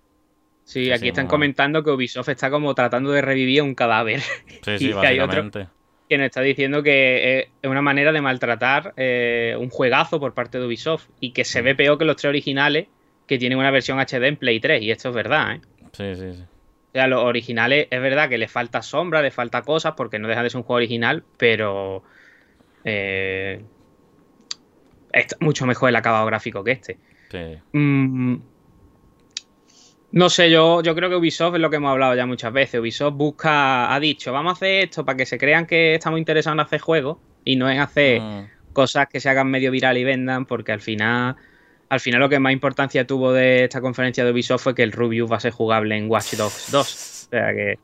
[0.64, 3.74] Sí, Sí, aquí sí, están muy comentando que Ubisoft está como tratando de revivir un
[3.74, 4.20] cadáver.
[4.20, 5.68] sí, sí, Y que hay otro- básicamente.
[6.12, 10.34] Que nos está diciendo que eh, es una manera de maltratar eh, un juegazo por
[10.34, 12.88] parte de Ubisoft y que se ve peor que los tres originales
[13.26, 15.60] que tienen una versión HD en Play 3, y esto es verdad, ¿eh?
[15.92, 16.42] Sí, sí, sí.
[16.42, 20.28] O sea, los originales es verdad que le falta sombra, le falta cosas, porque no
[20.28, 22.02] deja de ser un juego original, pero
[22.84, 23.62] eh,
[25.14, 26.98] está mucho mejor el acabado gráfico que este.
[27.30, 27.56] sí.
[27.72, 28.36] Mm,
[30.12, 32.80] no sé, yo, yo creo que Ubisoft es lo que hemos hablado ya muchas veces.
[32.80, 36.56] Ubisoft busca, ha dicho, vamos a hacer esto para que se crean que estamos interesados
[36.56, 40.04] en hacer juegos y no en hacer Mm, cosas que se hagan medio viral y
[40.04, 41.36] vendan, porque al final,
[41.88, 44.92] al final lo que más importancia tuvo de esta conferencia de Ubisoft fue que el
[44.92, 47.26] Rubius va a ser jugable en Watch Dogs 2.
[47.26, 47.78] O sea que,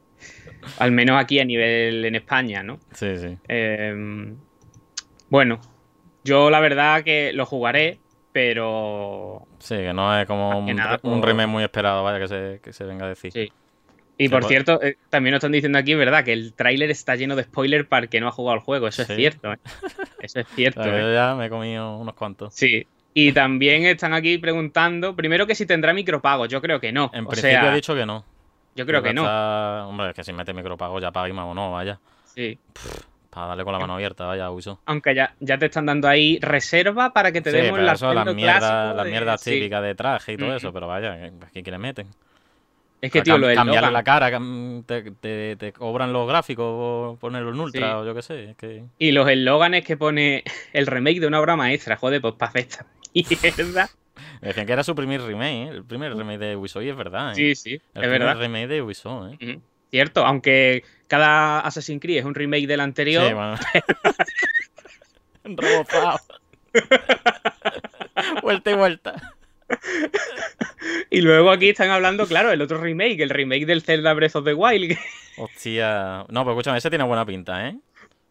[0.78, 2.78] al menos aquí a nivel en España, ¿no?
[2.92, 3.38] sí, sí.
[3.48, 4.34] Eh,
[5.30, 5.60] bueno,
[6.24, 8.00] yo la verdad que lo jugaré,
[8.38, 12.60] pero Sí, que no es como un, nada un remake muy esperado, vaya, que se,
[12.62, 13.32] que se venga a decir.
[13.32, 13.50] Sí.
[14.16, 16.24] Y por pues- cierto, eh, también nos están diciendo aquí, ¿verdad?
[16.24, 18.86] Que el tráiler está lleno de spoilers para el que no ha jugado al juego.
[18.86, 19.12] Eso Sí.
[19.12, 19.58] es cierto, ¿eh?
[20.20, 21.00] Eso es cierto, O que ¿eh?
[21.00, 22.54] yo ya me he comido unos cuantos.
[22.54, 22.86] Sí.
[23.14, 26.48] Y también están aquí preguntando, primero que si tendrá micropagos.
[26.48, 27.10] Yo creo que no.
[27.12, 28.24] En o principio sea, he dicho que no.
[28.76, 29.22] yo creo que no.
[29.22, 31.98] está- Hombre, es que si mete micropago ya paga y no, vaya.
[32.24, 32.56] Sí.
[33.30, 34.80] Para darle con la mano abierta, vaya, uso.
[34.86, 38.12] Aunque ya, ya te están dando ahí reserva para que te Sí, demos la eso,
[38.14, 39.50] las mierdas, las de- mierdas sí.
[39.50, 40.56] típicas de traje y todo Mm.
[40.56, 42.06] eso, pero vaya, ¿qué quién le meten?
[43.00, 44.40] Es que, tío, cam- lo cambiarle la cara,
[44.86, 47.94] te, te- te cobran los gráficos ponerlo en ultra Sí.
[47.94, 48.50] o yo qué sé.
[48.50, 48.84] Es que...
[48.98, 51.96] y los eslóganes que pone el remake de una obra maestra.
[51.96, 53.88] Joder, pues para esta mierda.
[54.40, 55.68] Me decían que era su primer remake, ¿eh?
[55.68, 57.32] el primer remake de Ubisoft y es verdad.
[57.32, 57.34] ¿eh?
[57.36, 58.38] Sí, sí, el es primer verdad.
[58.38, 59.60] remake de Ubisoft, ¿eh?
[59.90, 63.80] Cierto, aunque cada Assassin's Creed es un remake del anterior, Sí.
[65.44, 66.18] Rebozado.
[68.42, 69.34] vuelta y vuelta.
[71.10, 74.44] y luego aquí están hablando, claro, el otro remake, el remake del Zelda Breath of
[74.44, 74.96] the Wild.
[75.38, 76.24] Hostia.
[76.28, 77.76] No, pero escúchame, ese tiene buena pinta, ¿eh?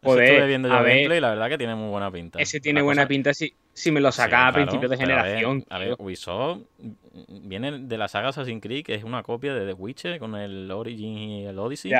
[0.04, 1.12] Joder, estuve viendo yo a ver.
[1.12, 2.40] y la verdad que tiene muy buena pinta.
[2.40, 4.98] Ese tiene buena cosa- pinta si, si me lo Sí, saca a claro, principios de
[4.98, 5.66] pero a ver, generación.
[5.70, 6.62] A ver, Ubisoft
[7.28, 10.70] viene de la saga Assassin's Creed, que es una copia de The Witcher con el
[10.72, 11.92] Origin y el Odyssey.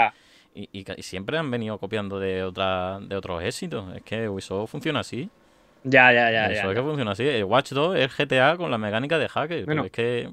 [0.56, 3.96] Y, y ca- y siempre han venido copiando de otra, de otros éxitos.
[3.96, 5.30] Es que Ubisoft funciona así.
[5.84, 6.70] Ya, ya, ya, Eso ya.
[6.72, 7.24] es que funciona así.
[7.28, 9.66] El Watch 2 es GTA con la mecánica de hacker.
[9.66, 9.84] Bueno.
[9.84, 10.30] pero es que.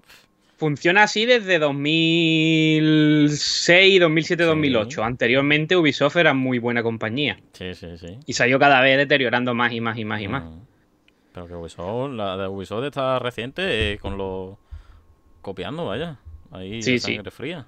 [0.56, 4.48] Funciona así desde 2006, 2007, Sí.
[4.48, 5.04] 2008.
[5.04, 8.18] Anteriormente Ubisoft era muy buena compañía Sí, sí, sí.
[8.24, 10.44] y se ha ido cada vez deteriorando más y más y más y más.
[10.44, 10.60] Mm.
[11.32, 14.58] Pero que Ubisoft, la de Ubisoft está reciente eh, con lo.
[15.44, 16.16] Copiando, vaya.
[16.50, 17.14] Ahí Sí, a sí.
[17.14, 17.66] sangre fría.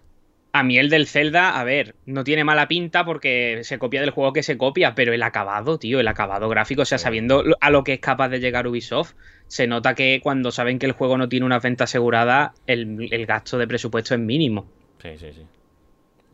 [0.52, 4.10] A mí el del Zelda, a ver, no tiene mala pinta porque se copia del
[4.10, 7.70] juego que se copia, pero el acabado, tío, el acabado gráfico, o sea, sabiendo a
[7.70, 9.12] lo que es capaz de llegar Ubisoft,
[9.48, 13.26] se nota que cuando saben que el juego no tiene una venta asegurada, el, el
[13.26, 14.66] gasto de presupuesto es mínimo.
[15.02, 15.42] Sí, sí, sí.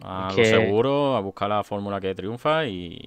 [0.02, 3.00] A Es lo que- seguro, a buscar la fórmula que triunfa y,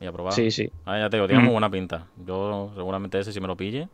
[0.00, 0.34] y a probar.
[0.34, 0.68] Sí, sí.
[0.84, 1.46] Ah, ya te digo, tiene Mm.
[1.46, 2.06] muy buena pinta.
[2.26, 3.88] Yo seguramente ese sí me lo pille.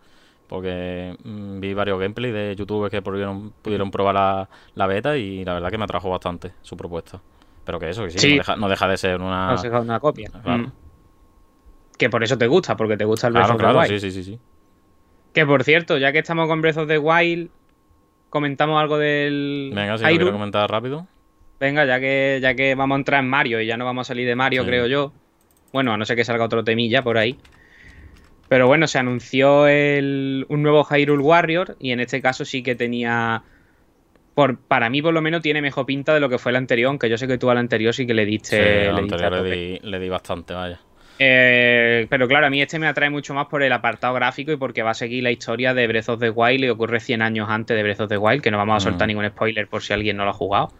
[0.48, 5.44] Porque mm, vi varios gameplays de youtubers que pudieron, pudieron probar la, la beta y
[5.44, 7.20] la verdad que me atrajo bastante su propuesta.
[7.64, 8.30] Pero que eso, que sí, Sí.
[8.30, 9.54] No, deja, no deja de ser una...
[9.54, 10.30] No deja una copia.
[10.42, 10.62] Claro.
[10.64, 10.72] Mm.
[11.98, 14.00] Que por eso te gusta, porque te gusta el Breath Claro, of the claro, Wild.
[14.00, 14.38] sí, sí, sí, sí.
[15.34, 17.50] Que por cierto, ya que estamos con Breath of the Wild,
[18.30, 21.06] comentamos algo del Venga, si lo quiero comentar rápido.
[21.60, 24.08] Venga, ya que, ya que vamos a entrar en Mario y ya no vamos a
[24.08, 24.68] salir de Mario, Sí.
[24.68, 25.12] creo yo.
[25.72, 27.36] Bueno, a no ser que salga otro temilla por ahí.
[28.48, 32.74] Pero bueno, se anunció el, un nuevo Hyrule Warrior y en este caso sí que
[32.74, 33.42] tenía...
[34.34, 36.88] Por, para mí por lo menos tiene mejor pinta de lo que fue el anterior,
[36.88, 38.88] aunque yo sé que tú al anterior sí que le Sí, diste...
[38.88, 39.56] al le diste anterior le tope.
[39.56, 40.80] di, le di bastante, vaya.
[41.18, 44.56] Eh, pero claro, a mí este me atrae mucho más por el apartado gráfico y
[44.56, 47.48] porque va a seguir la historia de Breath of the Wild y ocurre 100 años
[47.50, 49.10] antes de Breath of the Wild, que no vamos a soltar Mm.
[49.10, 50.72] ningún spoiler por si alguien no lo ha jugado.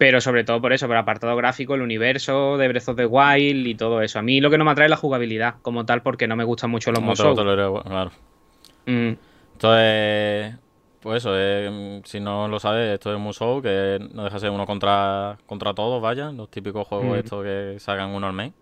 [0.00, 3.04] Pero sobre todo por eso, por el apartado gráfico, el universo de Breath of the
[3.04, 4.18] Wild y todo eso.
[4.18, 6.44] A mí lo que no me atrae es la jugabilidad como tal porque no me
[6.44, 8.10] gustan mucho los diré, claro.
[8.86, 9.12] Mm,
[9.52, 10.56] Entonces,
[11.02, 14.50] pues eso, eh, si no lo sabes, esto es Musou, que no deja de ser
[14.50, 17.14] uno contra, contra todos, vaya, los típicos juegos Mm.
[17.20, 18.52] estos que sacan uno al mes.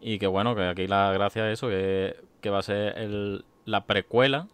[0.00, 3.44] Y que bueno, que aquí la gracia es eso, que, que va a ser el,
[3.66, 4.46] la precuela,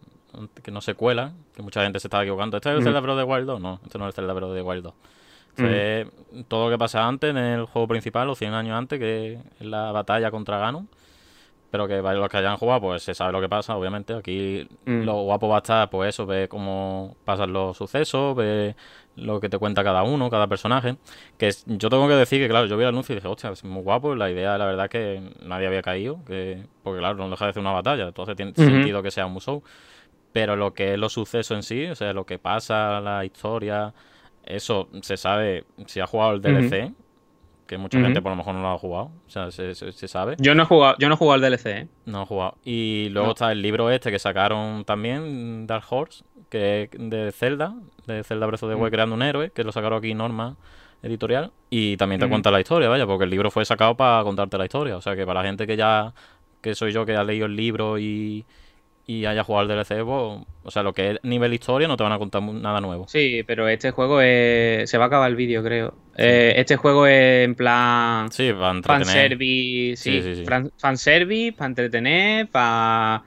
[0.64, 2.56] que no secuela, que mucha gente se estaba equivocando.
[2.56, 2.84] ¿Este es el Mm.
[2.84, 3.60] Zelda Breath of the Wild 2?
[3.60, 4.94] No, este no es el Zelda Breath of the Wild 2.
[5.62, 6.42] Mm.
[6.48, 9.66] todo lo que pasa antes en el juego principal, los 100 años antes, que es
[9.66, 10.88] la batalla contra Ganon.
[11.70, 14.14] Pero que para los que hayan jugado, pues se sabe lo que pasa, obviamente.
[14.14, 15.02] Aquí Mm.
[15.02, 18.76] lo guapo va a estar, pues eso, ver cómo pasan los sucesos, ver
[19.16, 20.96] lo que te cuenta cada uno, cada personaje.
[21.36, 23.64] Que yo tengo que decir que, claro, yo vi el anuncio y dije, hostia, es
[23.64, 24.14] muy guapo.
[24.14, 26.20] La idea, la verdad, es que nadie había caído.
[26.24, 28.04] Que, porque, claro, no deja de ser una batalla.
[28.06, 29.62] Entonces tiene sentido que sea un musou.
[30.32, 33.92] Pero lo que es los sucesos en sí, o sea, lo que pasa, la historia,
[34.46, 36.92] eso se sabe si ha jugado el DLC.
[37.66, 39.11] que mucha gente por lo mejor no lo ha jugado.
[39.26, 40.37] O sea, se, sabe.
[40.38, 41.88] Yo no he jugado, yo no he jugado al DLC, ¿eh?
[42.04, 42.56] No he jugado.
[42.64, 47.74] Y luego está el libro este que sacaron también, Dark Horse, que es de Zelda,
[48.06, 50.56] de Zelda Breath of the Wild creando un héroe, que lo sacaron aquí Norma
[51.02, 51.50] editorial.
[51.70, 54.64] Y también te cuenta la historia, vaya, porque el libro fue sacado para contarte la
[54.64, 54.96] historia.
[54.96, 56.14] O sea que para la gente que ya,
[56.61, 58.44] que soy yo, que ha leído el libro y
[59.08, 62.02] y haya jugado al DLC, pues, o sea, lo que es nivel historia no te
[62.02, 63.06] van a contar nada nuevo.
[63.06, 64.90] Sí, pero este juego es...
[64.90, 65.94] se va a acabar el vídeo, creo.
[66.16, 68.32] Eh, este juego es en plan...
[68.32, 69.06] Sí, para entretener.
[69.06, 70.44] Fanservice, sí, sí, sí,
[70.76, 73.22] fanservice, para entretener, para...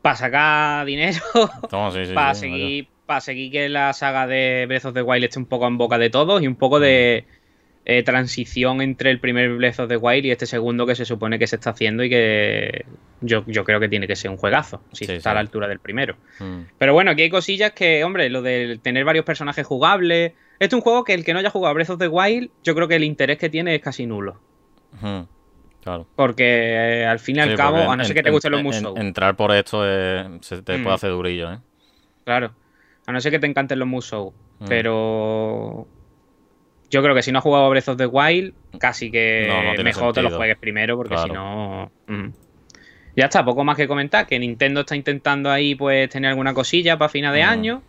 [0.00, 1.20] para sacar dinero,
[2.14, 2.88] para seguir...
[3.04, 5.98] Para seguir que la saga de Breath of the Wild esté un poco en boca
[5.98, 7.26] de todos y un poco de...
[7.26, 7.43] Mm.
[7.86, 11.38] Eh, transición entre el primer Breath of the Wild y este segundo que se supone
[11.38, 12.86] que se está haciendo y que
[13.20, 16.16] yo, creo que tiene que ser un juegazo, si está a la altura del primero.
[16.38, 16.60] Mm.
[16.78, 20.32] Pero bueno, aquí hay cosillas que, hombre, lo de tener varios personajes jugables.
[20.58, 22.74] Este es un juego que el que no haya jugado Breath of the Wild, yo
[22.74, 24.40] creo que el interés que tiene es casi nulo.
[25.82, 26.06] Claro.
[26.16, 28.96] Porque eh, al fin y al cabo, a no ser que te gusten los Musou.
[28.96, 29.84] entrar por esto
[30.40, 30.88] se te puede mm.
[30.88, 31.58] hacer durillo, ¿eh?
[32.24, 32.54] Claro.
[33.06, 34.32] A no ser que te encanten los Musou.
[34.60, 34.64] Mm.
[34.68, 35.86] Pero
[36.94, 39.48] yo creo que si no has jugado Breath of the Wild, casi que
[39.82, 41.90] mejor te lo juegues primero, porque si no.
[42.06, 42.28] Mm.
[43.16, 44.28] Ya está, poco más que comentar.
[44.28, 47.48] Que Nintendo está intentando ahí, pues, tener alguna cosilla para final de mm.
[47.48, 47.82] año.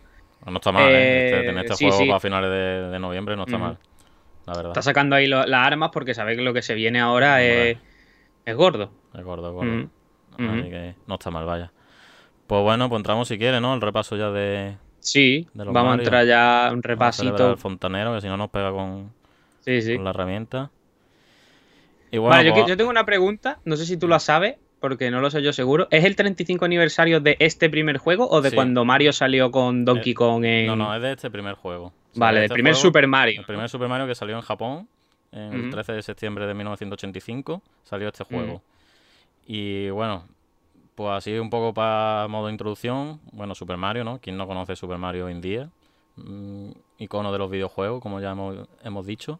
[0.44, 1.26] No está mal, ¿eh?
[1.26, 2.50] Este, tener este juego para finales
[2.90, 3.60] de, noviembre no está mm.
[3.60, 3.78] mal.
[4.44, 4.72] La verdad.
[4.72, 7.78] Está sacando ahí las armas porque sabe que lo que se viene ahora es,
[8.44, 8.90] es gordo.
[9.14, 9.88] Es gordo, gordo.
[10.36, 11.70] Así que no está mal, vaya.
[12.48, 13.72] Pues bueno, pues entramos si quiere, ¿no?
[13.72, 17.52] El repaso ya de, Sí, vamos a entrar ya un repasito.
[17.52, 19.12] El fontanero, que si no nos pega con,
[19.64, 20.70] la herramienta.
[22.12, 25.30] vale, pues yo, tengo una pregunta, no sé si tú la sabes, porque no lo
[25.30, 25.86] sé yo seguro.
[25.92, 30.10] ¿Es el 35 aniversario de este primer juego o de cuando Mario salió con Donkey
[30.10, 30.66] eh, Kong en...
[30.66, 31.92] No, no, es de este primer juego.
[32.16, 33.40] vale, del este primer Super Mario.
[33.40, 34.88] El primer Super Mario que salió en Japón
[35.30, 38.60] en el 13 de septiembre de 1985 salió este juego.
[39.46, 40.24] Y bueno,
[40.96, 44.18] pues así un poco para modo introducción, bueno, Super Mario, ¿no?
[44.18, 45.70] ¿Quién no conoce Super Mario hoy en día?
[46.16, 49.38] Mm, icono de los videojuegos, como ya hemos, dicho.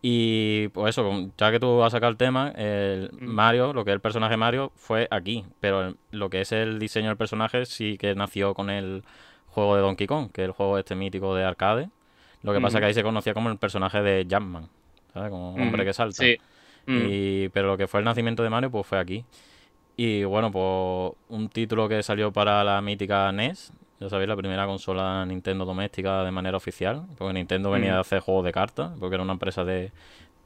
[0.00, 3.26] Y pues eso, ya que tú vas a sacar el tema, el mm.
[3.26, 5.44] Mario, lo que es el personaje Mario, fue aquí.
[5.58, 9.02] Pero lo que es el diseño del personaje sí que nació con el
[9.48, 11.90] juego de Donkey Kong, que es el juego este mítico de arcade.
[12.42, 14.68] Lo que pasa es que ahí se conocía como el personaje de Jumpman,
[15.12, 15.30] ¿sabes?
[15.30, 16.22] Como hombre que salta.
[16.22, 16.38] Sí.
[16.86, 19.24] Y, pero lo que fue el nacimiento de Mario, pues fue aquí.
[19.96, 24.66] Y bueno, pues un título que salió para la mítica NES, ya sabéis, la primera
[24.66, 28.00] consola Nintendo doméstica de manera oficial, porque Nintendo venía de mm.
[28.00, 29.92] hacer juegos de cartas, porque era una empresa de,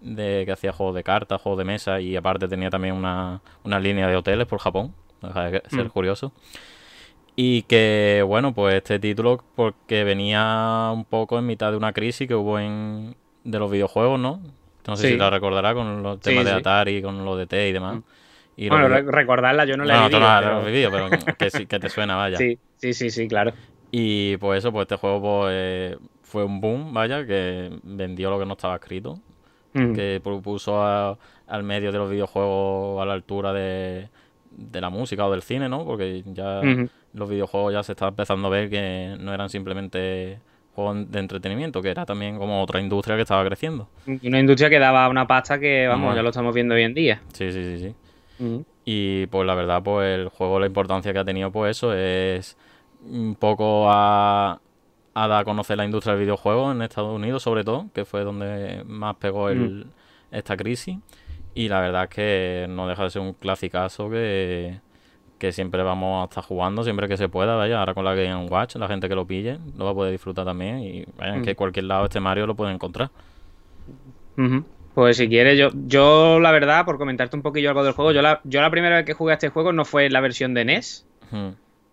[0.01, 3.81] de que hacía juegos de cartas, juegos de mesa y aparte tenía también una, una
[3.81, 5.91] línea de hoteles por Japón, deja de ser mm.
[5.91, 6.33] curioso.
[7.35, 12.29] Y que, bueno, pues este título, porque venía un poco en mitad de una crisis
[12.29, 14.41] que hubo en de los videojuegos, ¿no?
[14.87, 17.73] No sé si la recordará con los temas de Atari, con los de T y
[17.73, 17.97] demás.
[17.97, 18.20] Mm
[18.69, 20.21] bueno, recordarla yo no la he vivido.
[20.21, 20.65] No, no, pero...
[20.65, 22.37] vivido, pero que, que, te suena, vaya.
[22.37, 23.53] Sí, sí, sí, sí, claro.
[23.91, 28.47] Y pues eso, pues este juego pues, fue un boom, vaya, que vendió lo que
[28.47, 29.19] no estaba escrito.
[29.73, 29.95] Mm.
[29.95, 34.09] Que propuso al medio de los videojuegos a la altura de,
[34.73, 35.85] la música o del cine, ¿no?
[35.85, 36.61] Porque ya
[37.15, 40.39] los videojuegos ya se estaba empezando a ver que no eran simplemente
[40.75, 43.89] juegos de entretenimiento, que era también como otra industria que estaba creciendo.
[44.07, 47.21] Una industria que daba una pasta que, vamos, ya lo estamos viendo hoy en día.
[47.33, 47.95] Sí, sí, sí, sí.
[48.85, 52.57] Y pues la verdad, pues el juego, la importancia que ha tenido, pues eso es
[53.05, 54.61] un poco a,
[55.15, 58.83] dar a conocer la industria del videojuego en Estados Unidos, sobre todo, que fue donde
[58.87, 59.87] más pegó el,
[60.31, 60.99] esta crisis.
[61.55, 64.81] Y la verdad es que no deja de ser un clasicazo que,
[65.39, 67.81] que siempre vamos a estar jugando, siempre que se pueda, vaya.
[67.81, 70.45] Ahora con la Game Watch, la gente que lo pille lo va a poder disfrutar
[70.45, 70.79] también.
[70.81, 73.11] Y vaya, en que cualquier lado este Mario lo puede encontrar.
[74.95, 78.23] Pues si quieres, yo, yo la verdad, por comentarte un poquillo algo del juego, yo
[78.23, 80.65] la, yo la primera vez que jugué a este juego no fue la versión de
[80.65, 81.07] NES,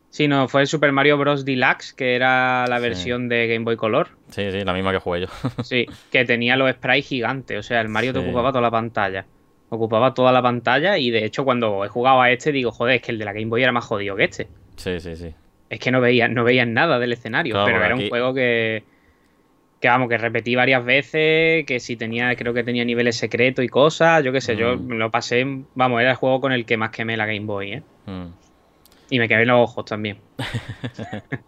[0.09, 1.45] sino fue el Super Mario Bros.
[1.45, 4.09] Deluxe, que era la versión de Game Boy Color.
[4.29, 5.27] Sí, sí, la misma que jugué yo.
[5.63, 9.25] sí, que tenía los sprites gigantes, o sea, el Mario te ocupaba toda la pantalla.
[9.69, 13.01] Ocupaba toda la pantalla y de hecho cuando he jugado a este digo, joder, es
[13.01, 14.47] que el de la Game Boy era más jodido que este.
[14.77, 15.33] Sí, sí, sí.
[15.69, 18.83] Es que no veían no veían nada del escenario, pero era un juego que
[19.79, 23.69] que vamos, que repetí varias veces, que si tenía, creo que tenía niveles secretos y
[23.69, 24.93] cosas, yo qué sé, yo mm.
[24.93, 27.83] lo pasé, vamos, era el juego con el que más quemé la Game Boy, ¿eh?
[28.05, 28.27] Mm.
[29.09, 30.17] Y me quedé en los ojos también.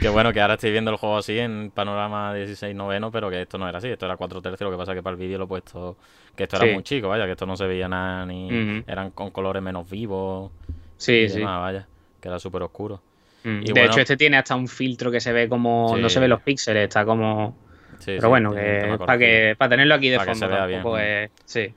[0.00, 3.42] Qué bueno que ahora estoy viendo el juego así en panorama 16 noveno, pero que
[3.42, 5.20] esto no era así, esto era 4 tercios, lo que pasa es que para el
[5.20, 5.96] vídeo lo he puesto,
[6.34, 9.30] que esto era muy chico, vaya, que esto no se veía nada, ni eran con
[9.30, 10.50] colores menos vivos.
[10.96, 11.42] Sí, sí.
[11.42, 11.86] vaya,
[12.20, 13.00] que era súper oscuro.
[13.44, 13.60] Mm.
[13.64, 15.96] de hecho, este tiene hasta un filtro que se ve como.
[15.96, 17.56] No se ve los píxeles, está como.
[17.98, 20.52] Sí, Pero sí, bueno, tema para que para tenerlo aquí de Para que fondo se
[20.52, 21.02] vea bien, tampoco ¿no?
[21.02, 21.74] es- Sí.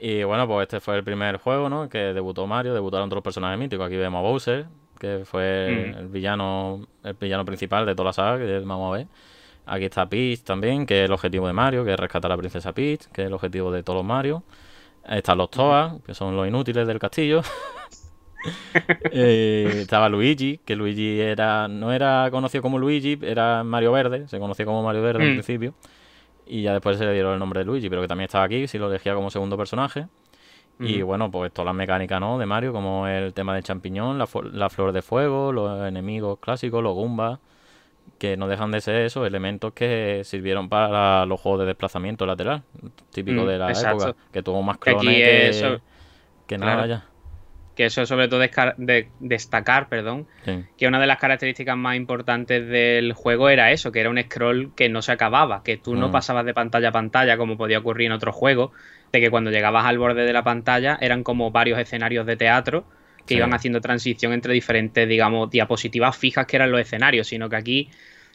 [0.00, 1.88] Y bueno, pues este fue el primer juego, ¿no?
[1.88, 3.86] Que debutó Mario, debutaron todos los personajes míticos.
[3.86, 4.66] Aquí vemos a Bowser,
[4.98, 5.98] que fue Mm.
[5.98, 9.06] el villano el villano principal de toda la saga, que vamos a ver.
[9.66, 12.38] Aquí está Peach también, que es el objetivo de Mario, que es rescatar a la
[12.38, 14.42] princesa Peach, que es el objetivo de todos los Mario.
[15.08, 17.42] Están los Toa, que son los inútiles del castillo.
[19.10, 24.38] Eh, estaba Luigi, que Luigi era no era conocido como Luigi, era Mario Verde, se
[24.38, 25.34] conocía como Mario Verde al Mm.
[25.34, 25.74] principio.
[26.46, 28.66] Y ya después se le dieron el nombre de Luigi, pero que también estaba aquí,
[28.66, 30.06] si lo elegía como segundo personaje.
[30.80, 31.06] Y Ujú.
[31.06, 32.38] bueno, pues todas las mecánicas, ¿no?
[32.38, 36.94] De Mario, como el tema del champiñón, la, flor de fuego, los enemigos clásicos, los
[36.94, 37.40] Goombas,
[38.18, 42.62] que no dejan de ser esos elementos que sirvieron para los juegos de desplazamiento lateral,
[43.12, 44.04] típico Mm, de la exacto.
[44.08, 45.80] época, que tuvo más Que clones que, eso-
[46.46, 46.88] que nada, claro.
[46.88, 47.04] ya.
[47.78, 50.64] Que eso sobre todo de- destacar, perdón, Sí.
[50.76, 54.72] que una de las características más importantes del juego era eso, que era un scroll
[54.74, 56.10] que no se acababa, que tú no Mm.
[56.10, 58.72] pasabas de pantalla a pantalla como podía ocurrir en otros juegos,
[59.12, 62.84] de que cuando llegabas al borde de la pantalla eran como varios escenarios de teatro
[63.28, 63.36] que Sí.
[63.36, 67.90] iban haciendo transición entre diferentes, digamos, diapositivas fijas que eran los escenarios, sino que aquí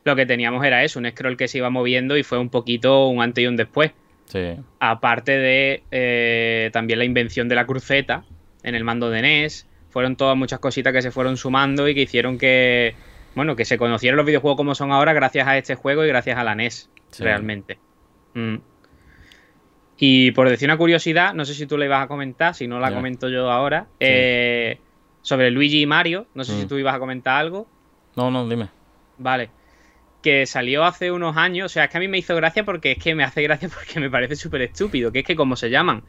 [0.05, 3.07] lo que teníamos era eso, un scroll que se iba moviendo y fue un poquito
[3.07, 3.91] un antes y un después.
[4.27, 4.55] Sí.
[4.79, 8.23] Aparte de eh, también la invención de la cruceta
[8.63, 12.01] en el mando de NES, fueron todas muchas cositas que se fueron sumando y que
[12.01, 12.95] hicieron que,
[13.35, 16.37] bueno, que se conocieran los videojuegos como son ahora gracias a este juego y gracias
[16.37, 17.23] a la NES, Sí.
[17.23, 17.77] realmente.
[18.33, 18.55] Mm.
[19.97, 22.79] Y por decir una curiosidad, no sé si tú le ibas a comentar, si no
[22.79, 24.79] la comento yo ahora, eh,
[25.21, 26.67] sobre Luigi y Mario, no sé si Mm.
[26.67, 27.67] tú ibas a comentar algo.
[28.15, 28.69] No, no, dime.
[29.17, 29.49] Vale.
[30.21, 31.67] Que salió hace unos años.
[31.67, 33.69] O sea, es que a mí me hizo gracia porque es que me hace gracia
[33.73, 35.11] porque me parece súper estúpido.
[35.11, 36.03] Que es que como se llaman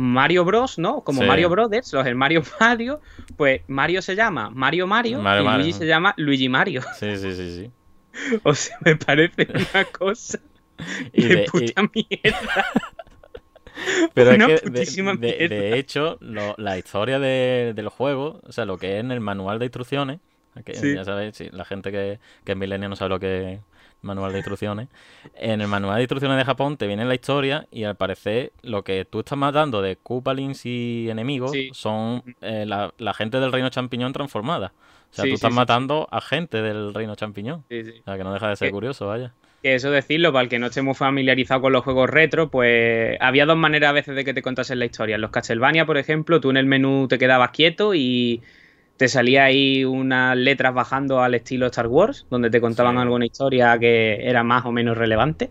[0.00, 1.00] Mario Bros, ¿no?
[1.02, 1.26] Como Sí.
[1.26, 3.00] Mario Brothers, los Mario Mario,
[3.36, 6.82] pues Mario se llama Mario Mario, Mario y Mario, Luigi se llama Luigi Mario.
[6.98, 8.38] Sí, sí, sí, sí.
[8.44, 10.38] O sea, me parece una cosa
[11.12, 12.66] Y de, de- y- puta mierda.
[14.14, 18.76] Pero Una es que, de, hecho, lo- la historia de- del juego, o sea, lo
[18.78, 20.20] que es en el manual de instrucciones,
[20.64, 20.94] que Sí.
[20.94, 23.60] ya sabéis, sí, la gente que, que es milenio no sabe lo que
[24.02, 24.88] manual de instrucciones.
[25.34, 28.84] En el manual de instrucciones de Japón te viene la historia y al parecer lo
[28.84, 31.70] que tú estás matando de Koopalings y enemigos Sí.
[31.72, 34.72] son eh, la, la gente del reino champiñón transformada.
[35.10, 37.64] O sea, Sí, tú estás sí, matando a gente del reino champiñón.
[37.68, 37.92] Sí, sí.
[38.00, 39.32] O sea, que no deja de ser Que- curioso, vaya.
[39.62, 43.16] Que eso decirlo, para el que no esté muy familiarizado con los juegos retro, pues
[43.20, 45.16] había dos maneras a veces de que te contasen la historia.
[45.16, 48.40] En los Castlevania, por ejemplo, tú en el menú te quedabas quieto y
[48.98, 53.00] te salía ahí unas letras bajando al estilo Star Wars, donde te contaban Sí.
[53.02, 55.50] alguna historia que era más o menos relevante.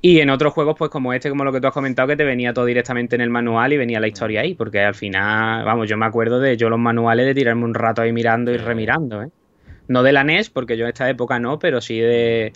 [0.00, 2.24] Y en otros juegos, pues como este, como lo que tú has comentado, que te
[2.24, 5.88] venía todo directamente en el manual y venía la historia ahí, porque al final, vamos,
[5.88, 9.22] yo me acuerdo de yo los manuales de tirarme un rato ahí mirando y remirando,
[9.22, 9.28] ¿eh?
[9.88, 12.52] No de la NES, porque yo en esta época no, pero sí de...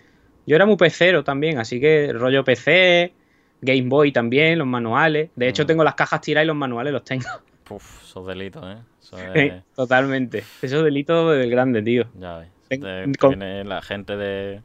[0.47, 3.13] Yo era muy pecero también, así que rollo PC,
[3.61, 5.31] Game Boy también, los manuales.
[5.37, 5.67] De hecho, Mm.
[5.67, 7.25] tengo las cajas tiradas y los manuales los tengo.
[7.71, 8.79] Esos delitos, ¿eh?
[9.11, 9.53] Sí, es...
[9.75, 10.39] Totalmente.
[10.63, 12.07] Eso es delito del grande, tío.
[12.19, 12.49] Ya ves.
[12.69, 14.61] Ten- Te, te con- viene la gente de,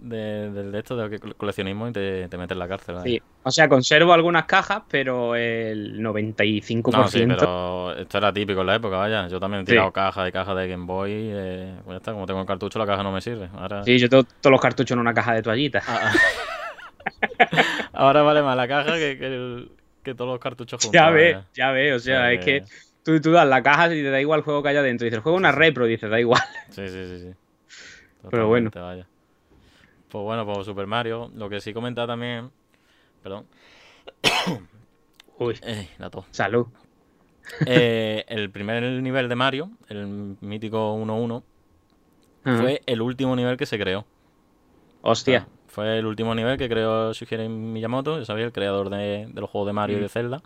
[0.00, 2.96] de, del de esto, de coleccionismo y te, te mete en la cárcel.
[3.02, 3.20] Sí.
[3.42, 6.92] O sea, conservo algunas cajas, pero el 95%.
[6.92, 9.26] No, sí, pero esto era típico en la época, vaya.
[9.28, 9.72] Yo también he Sí.
[9.72, 11.10] tirado cajas y cajas de Game Boy.
[11.12, 13.48] Eh, pues ya está, como tengo el cartucho, la caja no me sirve.
[13.56, 15.84] Ahora, Sí, yo tengo todos los cartuchos en una caja de toallitas.
[15.88, 16.12] Ah, ah.
[17.92, 19.70] Ahora vale más la caja que, que, el-
[20.02, 20.92] que todos los cartuchos juntos.
[20.92, 21.46] ya ves, vaya.
[21.54, 21.94] ya ves.
[21.96, 22.62] O sea, sea es que
[23.06, 25.04] tú, tú das la caja y te da igual el juego que haya dentro.
[25.06, 26.42] Dices, el juego es una repro, dices, da igual.
[26.70, 27.34] Sí, sí, sí, sí.
[28.30, 28.70] Pero bueno.
[28.74, 29.06] Vaya.
[30.10, 31.30] Pues bueno, pues Super Mario.
[31.34, 32.50] Lo que sí comentaba también.
[33.22, 33.46] Perdón.
[35.38, 36.24] Uy, Eh, la tos.
[36.30, 36.66] salud.
[37.64, 41.44] Eh, el primer nivel de Mario, el mítico 1-1,
[42.42, 42.60] Ajá.
[42.60, 44.04] fue el último nivel que se creó.
[45.02, 45.38] Hostia.
[45.38, 49.28] O sea, fue el último nivel que creó Shigeru Miyamoto, ya sabéis, el creador de,
[49.32, 50.08] de los juegos de Mario y de Mm.
[50.08, 50.42] Zelda.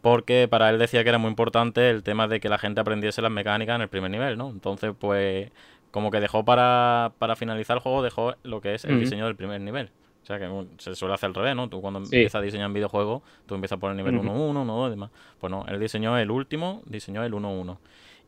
[0.00, 3.20] Porque para él decía que era muy importante el tema de que la gente aprendiese
[3.22, 4.48] las mecánicas en el primer nivel, ¿no?
[4.50, 5.50] Entonces, pues,
[5.90, 9.36] como que dejó para, para finalizar el juego, dejó lo que es el diseño del
[9.36, 9.90] primer nivel.
[10.22, 11.68] O sea, que se suele hacer al revés, ¿no?
[11.68, 12.16] Tú cuando Sí.
[12.16, 14.28] empiezas a diseñar videojuegos, tú empiezas por el nivel Ujú.
[14.28, 15.10] 1-1, 1-2 y demás.
[15.40, 17.78] Pues no, él diseñó el último, diseñó el 1-1.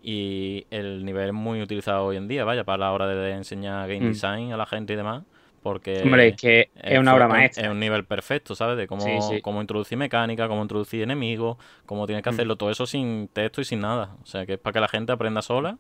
[0.02, 4.00] Y el nivel muy utilizado hoy en día, vaya, para la hora de enseñar game
[4.06, 4.08] Mm.
[4.12, 5.24] design a la gente y demás.
[5.62, 7.64] Porque Hombre, es que es una obra un- maestra.
[7.64, 8.78] Es un nivel perfecto, ¿sabes?
[8.78, 9.40] De cómo, Sí, sí.
[9.42, 12.34] cómo introducir mecánica, cómo introducir enemigos, cómo tienes que Mm.
[12.34, 14.16] hacerlo todo eso sin texto y sin nada.
[14.22, 15.76] O sea, que es para que la gente aprenda sola.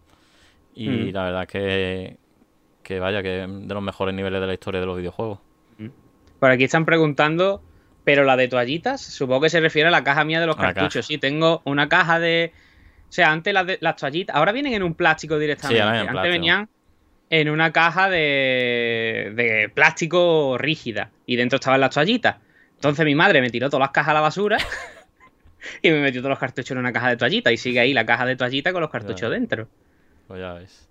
[0.74, 1.10] Y Mm.
[1.14, 2.16] la verdad es que,
[2.82, 5.38] que vaya, que es de los mejores niveles de la historia de los videojuegos.
[6.38, 7.62] Por aquí están preguntando,
[8.04, 10.60] pero la de toallitas, supongo que se refiere a la caja mía de los A
[10.72, 11.06] cartuchos.
[11.06, 12.52] Sí, tengo una caja de.
[13.08, 15.82] O sea, antes las, de- las toallitas, ahora vienen en un plástico directamente.
[15.82, 16.32] ahora vienen en antes plástico.
[16.32, 16.68] venían.
[17.30, 22.36] En una caja de, de plástico rígida y dentro estaban las toallitas.
[22.74, 24.58] Entonces mi madre me tiró todas las cajas a la basura
[25.82, 28.04] y me metió todos los cartuchos en una caja de toallitas y sigue ahí la
[28.04, 29.28] caja de toallitas con los cartuchos Ya.
[29.30, 29.68] dentro.
[30.26, 30.88] Pues ya ves.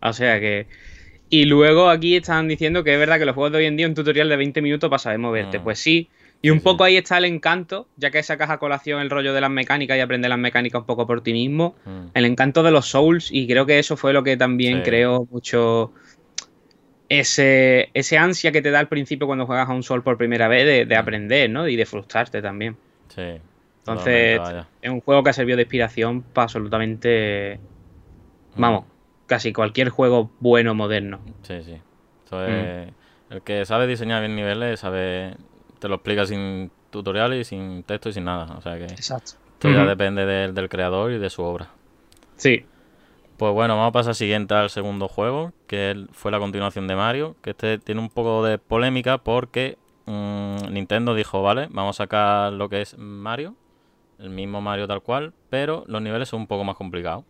[0.00, 0.66] O sea que...
[1.28, 3.88] Y luego aquí están diciendo que es verdad que los juegos de hoy en día
[3.88, 5.58] un tutorial de 20 minutos para saber moverte.
[5.58, 5.62] Mm.
[5.64, 6.08] Pues sí.
[6.42, 9.32] Y un Sí, poco ahí está el encanto, ya que esa caja colación el rollo
[9.32, 11.74] de las mecánicas y aprender las mecánicas un poco por ti mismo.
[11.84, 12.06] Mm.
[12.14, 14.82] El encanto de los Souls y creo que eso fue lo que también Sí.
[14.84, 15.92] creó mucho
[17.08, 20.48] ese, ese ansia que te da al principio cuando juegas a un Soul por primera
[20.48, 20.98] vez de, de Mm.
[20.98, 21.68] aprender, ¿no?
[21.68, 22.76] Y de frustrarte también.
[23.08, 23.22] Sí.
[23.78, 24.40] Entonces,
[24.82, 27.60] es un juego que ha servido de inspiración para absolutamente,
[28.56, 29.26] vamos, Mm.
[29.26, 31.20] casi cualquier juego bueno moderno.
[31.42, 31.72] Sí, sí.
[31.72, 32.24] Mm.
[32.24, 32.88] Esto es-
[33.30, 35.34] El que sabe diseñar bien niveles, sabe...
[35.86, 38.56] Te lo explica sin tutoriales y sin texto y sin nada.
[38.58, 39.34] O sea que Exacto.
[39.52, 41.68] esto ya depende del, del creador y de su obra.
[42.34, 42.66] Sí.
[43.36, 47.36] Pues bueno, vamos a pasar siguiente al segundo juego, que fue la continuación de Mario,
[47.40, 52.52] que este tiene un poco de polémica porque mm, Nintendo dijo, vale, vamos a sacar
[52.52, 53.54] lo que es Mario,
[54.18, 57.24] el mismo Mario tal cual, pero los niveles son un poco más complicados.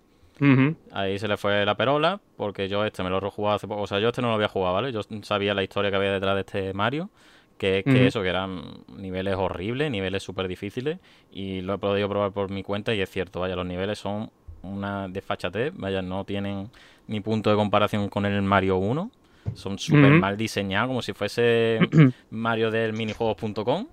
[0.93, 3.83] Ahí se le fue la perola, porque yo este me lo he jugado hace poco,
[3.83, 4.93] o sea, yo este no lo había jugado, ¿vale?
[4.93, 7.11] Yo sabía la historia que había detrás de este Mario,
[7.59, 8.63] que que eso, que eran
[8.97, 10.99] niveles horribles, niveles súper difíciles,
[11.33, 14.31] y lo he podido probar por mi cuenta y es cierto, vaya, los niveles son
[14.63, 16.71] una desfachatez, vaya, no tienen
[17.07, 19.11] ni punto de comparación con el Mario 1,
[19.55, 21.79] son súper mal diseñados, como si fuese
[22.31, 23.87] Mario del minijuegos.com,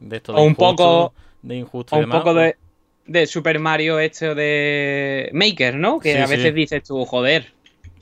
[0.00, 2.54] de esto O un poco- de injusto O y un demás, poco pues-
[3.06, 5.98] de, de Super Mario este de Maker, ¿no?
[5.98, 6.36] Que Sí, a sí.
[6.36, 7.52] veces dices tú, joder,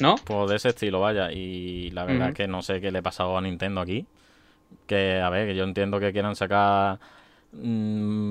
[0.00, 0.16] ¿no?
[0.24, 1.30] Pues de ese estilo, vaya.
[1.32, 4.06] Y la verdad es que no sé qué le ha pasado a Nintendo aquí.
[4.86, 6.98] Que, a ver, que yo entiendo que quieran sacar
[7.52, 7.58] mm,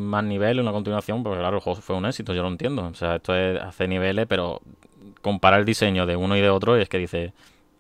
[0.10, 2.86] más niveles, una continuación, porque claro, el juego fue un éxito, yo lo entiendo.
[2.88, 4.62] O sea, esto es hacer niveles, pero
[5.22, 7.34] comparar el diseño de uno y de otro y es que dice,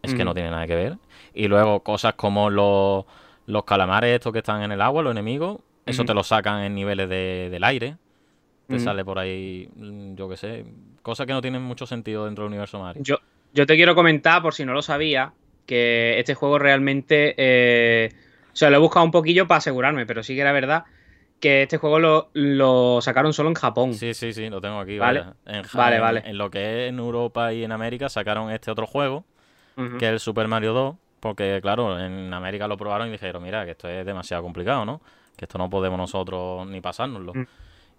[0.04, 0.98] es que no tiene nada que ver.
[1.34, 3.06] Y luego cosas como los,
[3.46, 6.76] los calamares estos que están en el agua, los enemigos, eso te lo sacan en
[6.76, 7.96] niveles de- del aire.
[8.68, 10.66] Te sale por ahí, mm, yo qué sé,
[11.02, 13.02] cosas que no tienen mucho sentido dentro del universo Mario.
[13.06, 13.18] Yo,
[13.54, 15.32] yo te quiero comentar, por si no lo sabía,
[15.66, 17.34] que este juego realmente.
[17.38, 18.10] eh,
[18.58, 20.84] sea, lo he buscado un poquillo para asegurarme, pero sí que era verdad
[21.40, 23.94] que este juego lo, lo sacaron solo en Japón.
[23.94, 24.98] Sí, sí, sí, lo tengo aquí.
[24.98, 25.24] Vale.
[25.46, 26.24] En, Vale, en- vale.
[26.26, 29.24] En lo que es en Europa y en América sacaron este otro juego,
[30.00, 33.64] que es el Super Mario 2, porque claro, en América lo probaron y dijeron, mira,
[33.66, 35.02] que esto es demasiado complicado, ¿no?
[35.36, 37.34] Que esto no podemos nosotros ni pasárnoslo.
[37.36, 37.44] Mm.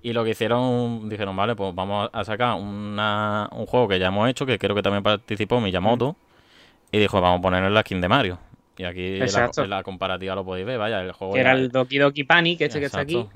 [0.03, 4.09] Y lo que hicieron, dijeron, vale, pues vamos a sacar una- un juego que ya
[4.09, 6.17] hemos hecho, que creo que también participó Miyamoto,
[6.91, 8.39] y dijo, vamos a ponerle la skin de Mario.
[8.79, 9.65] Y aquí en la, Exacto.
[9.65, 12.61] en la comparativa lo podéis ver, vaya, el juego que era el Doki Doki Panic,
[12.61, 13.27] este que está aquí.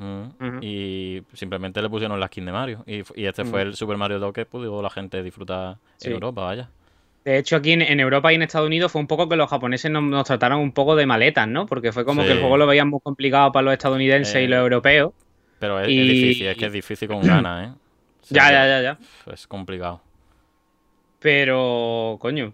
[0.61, 2.84] Y simplemente le pusieron la skin de Mario.
[2.86, 6.09] Y, y este fue el Super Mario 2 que pudo la gente disfrutar Sí.
[6.09, 6.68] en Europa, vaya.
[7.24, 9.49] De hecho, aquí en, en Europa y en Estados Unidos fue un poco que los
[9.49, 11.66] japoneses nos, nos trataron un poco de maletas, ¿no?
[11.66, 12.26] Porque fue como Sí.
[12.28, 15.12] que el juego lo veían muy complicado para los estadounidenses y Eh, los europeos.
[15.59, 17.72] Pero es, difícil, es que es difícil con ganas, ¿eh?
[18.30, 19.32] Ya, ya, ya, ya.
[19.32, 20.01] Es complicado.
[21.20, 22.53] Pero, coño,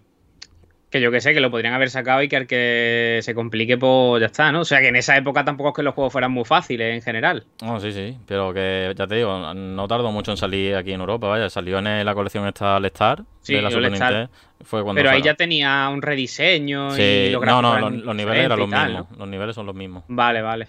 [0.89, 3.77] que yo que sé, que lo podrían haber sacado y que al que se complique,
[3.77, 4.61] pues ya está, ¿no?
[4.61, 7.01] O sea, que en esa época tampoco es que los juegos fueran muy fáciles en
[7.01, 7.45] general.
[7.61, 8.17] No, sí, sí.
[8.25, 11.49] Pero que, ya te digo, no tardó mucho en salir aquí en Europa, vaya.
[11.49, 13.91] Salió en la colección esta All Star Sí, de la Super.
[13.91, 14.29] Nintendo.
[14.61, 18.45] Fue cuando Pero ahí ya tenía un rediseño y Sí, los no, no, los, niveles
[18.45, 19.17] eran los y tal, mismos.
[19.17, 20.03] Los niveles son los mismos.
[20.07, 20.67] Vale, vale.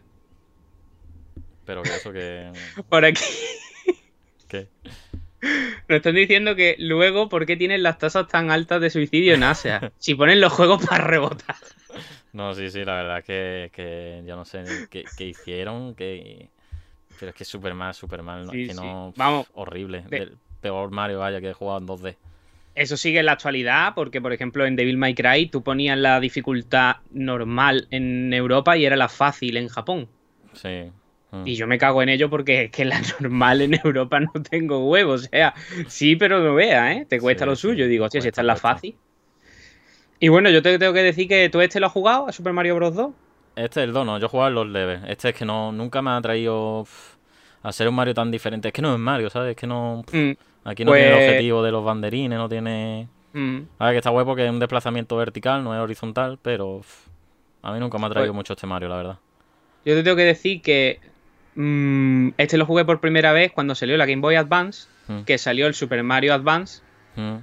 [1.65, 2.53] Pero que eso que...
[2.89, 3.25] Por aquí
[4.51, 4.69] que
[5.91, 9.43] nos están diciendo que luego, ¿por qué tienen las tasas tan altas de suicidio en
[9.43, 9.93] Asia?
[9.99, 11.57] si ponen los juegos para rebotar.
[12.33, 16.49] No, sí, sí, la verdad que, que yo no sé qué, qué hicieron, que...
[17.19, 18.49] pero es que es súper mal, súper mal.
[18.51, 18.81] Sí, que sí.
[18.81, 19.13] no...
[19.17, 22.17] Vamos, horrible, de- del peor Mario, vaya, que he jugado en 2D.
[22.77, 26.21] Eso sigue en la actualidad, porque por ejemplo en Devil May Cry tú ponías la
[26.21, 30.09] dificultad normal en Europa y era la fácil en Japón.
[30.53, 30.93] Sí.
[31.33, 31.47] Mm.
[31.47, 34.89] Y yo me cago en ello porque es que la normal en Europa no tengo
[34.89, 35.25] huevos.
[35.25, 35.55] O sea,
[35.87, 37.07] sí, pero no vea, ¿eh?
[37.09, 37.85] Te cuesta Sí, lo suyo.
[37.85, 38.97] Y digo, hostia, si esta es la fácil.
[40.19, 42.53] Y bueno, yo te tengo que decir que tú este lo has jugado, a Super
[42.53, 42.95] Mario Bros.
[42.95, 43.11] 2.
[43.57, 45.01] Este es el dono, yo he jugado en los leves.
[45.09, 46.87] Este es que no, nunca me ha traído
[47.63, 48.69] a ser un Mario tan diferente.
[48.69, 49.51] Es que no es Mario, ¿sabes?
[49.51, 50.05] Es que no...
[50.13, 50.31] Mm,
[50.65, 53.09] Aquí no tiene el Pues- objetivo de los banderines, no tiene...
[53.33, 53.59] mm.
[53.79, 56.83] A ver, que está huevo que es un desplazamiento vertical, no es horizontal, pero...
[57.63, 59.19] a mí nunca me ha traído Pues- mucho este Mario, la verdad.
[59.87, 61.01] Yo te tengo que decir que
[61.61, 65.23] mm, este lo jugué por primera vez cuando salió la Game Boy Advance, Mm.
[65.25, 66.83] que salió el Super Mario Advance.
[67.17, 67.37] Mm.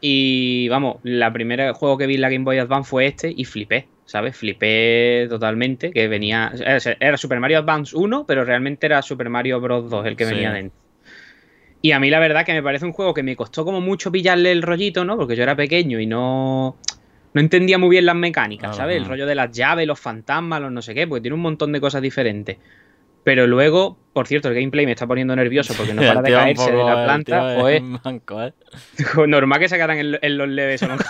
[0.00, 3.44] Y vamos, la primera juego que vi en la Game Boy Advance fue este y
[3.44, 4.36] flipé, ¿sabes?
[4.36, 6.52] Flipé totalmente, que venía...
[6.98, 9.88] Era Super Mario Advance 1, pero realmente era Super Mario Bros.
[9.88, 10.34] 2 el que Sí.
[10.34, 10.76] venía dentro.
[11.80, 14.10] Y a mí la verdad que me parece un juego que me costó como mucho
[14.10, 15.16] pillarle el rollito, ¿no?
[15.16, 16.76] Porque yo era pequeño y no...
[17.34, 18.96] no entendía muy bien las mecánicas, Claro, ¿sabes?
[18.96, 19.08] El mm.
[19.08, 21.80] rollo de las llaves, los fantasmas, los no sé qué, porque tiene un montón de
[21.80, 22.56] cosas diferentes.
[23.24, 26.72] Pero luego, por cierto, el gameplay me está poniendo nervioso porque no para de caerse
[26.72, 27.70] de la planta.
[27.70, 28.52] es manco, ¿eh?
[29.28, 30.96] normal que sacaran en, en los leves o no.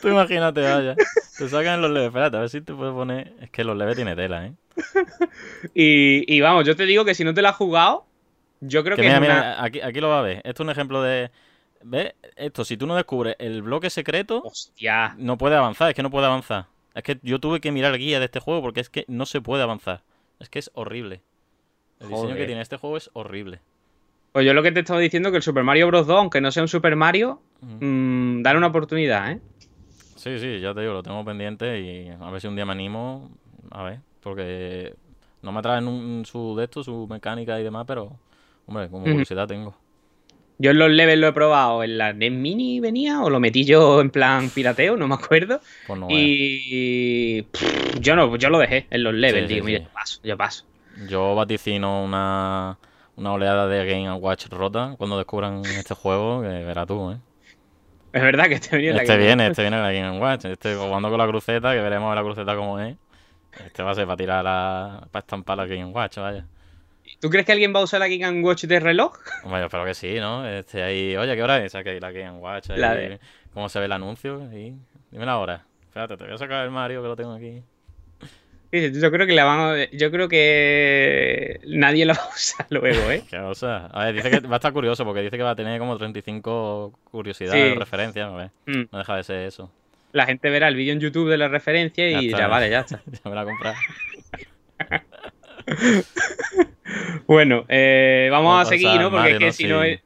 [0.00, 0.94] Tú imagínate, vaya.
[1.38, 2.08] Te sacan los leves.
[2.08, 3.32] Espérate, a ver si te puedes poner.
[3.40, 4.52] Es que los leves tiene tela, ¿eh?
[5.74, 8.04] y, y vamos, yo te digo que si no te la has jugado,
[8.60, 10.36] yo creo Que que, mira, una- mira, aquí, aquí lo va a ver.
[10.44, 11.30] Esto es un ejemplo de.
[11.82, 12.14] ¿Ves?
[12.36, 15.14] Esto, si tú no descubres el bloque secreto, Hostia.
[15.18, 15.88] no puede avanzar.
[15.88, 16.66] Es que no puede avanzar.
[16.96, 19.42] Es que yo tuve que mirar guía de este juego porque es que no se
[19.42, 20.02] puede avanzar.
[20.40, 21.20] Es que es horrible.
[22.00, 23.60] El diseño que tiene este juego es horrible.
[24.32, 26.06] Pues yo lo que te estaba diciendo que el Super Mario Bros.
[26.06, 29.40] 2, aunque no sea un Super Mario, mm, dale una oportunidad, ¿eh?
[30.14, 32.72] Sí, sí, ya te digo, lo tengo pendiente y a ver si un día me
[32.72, 33.30] animo.
[33.70, 34.94] A ver, porque
[35.42, 38.18] no me traen un, su de esto, su mecánica y demás, pero,
[38.66, 39.76] hombre, como curiosidad tengo.
[40.58, 41.82] Yo en los levels lo he probado.
[41.82, 45.60] En la NES Mini venía o lo metí yo en plan pirateo, no me acuerdo.
[45.86, 46.06] Pues no.
[46.08, 49.48] Y pff, yo no, yo lo dejé en los levels.
[49.48, 49.84] Sí, sí, digo, mira, sí.
[49.84, 50.64] yo paso, yo paso.
[51.08, 52.78] Yo vaticino una,
[53.16, 57.18] una oleada de Game Watch rota cuando descubran este juego, que verás tú, ¿eh?
[58.12, 60.46] Es verdad que este venía en la Este Game viene, este viene la Game Watch.
[60.46, 62.96] Este jugando con la cruceta, que veremos la cruceta como es.
[63.64, 65.06] Este va a ser para tirar la.
[65.10, 66.46] para estampar la Game Watch, vaya.
[67.20, 69.16] ¿Tú crees que alguien va a usar la Game Watch de reloj?
[69.44, 70.46] Hombre, yo espero que sí, ¿no?
[70.46, 71.16] Este ahí.
[71.16, 71.74] Oye, ¿qué hora es?
[71.74, 72.70] Ahí la Game Watch.
[72.70, 73.18] Ahí, La de-
[73.54, 74.38] ¿Cómo se ve el anuncio?
[74.48, 75.64] Dime la hora.
[75.82, 77.62] Espérate, te voy a sacar el Mario que lo tengo aquí.
[78.70, 82.66] Dice, Yo creo que la van a- yo creo que nadie la va a usar
[82.68, 83.22] luego, ¿eh?
[83.30, 83.86] Qué cosa.
[83.86, 85.96] A ver, dice que va a estar curioso porque dice que va a tener como
[85.96, 87.78] 35 curiosidades, Sí.
[87.78, 88.34] referencias.
[88.34, 88.88] Ver, Mm.
[88.92, 89.72] no deja de ser eso.
[90.12, 92.38] La gente verá el vídeo en YouTube de la referencia Ya y está.
[92.40, 93.00] ya vale, ya está.
[93.24, 93.76] ya me la comprado.
[97.26, 99.10] Bueno, eh, vamos Vamos a seguir, ¿no?
[99.10, 99.68] Porque es que si Sí.
[99.68, 100.00] no es...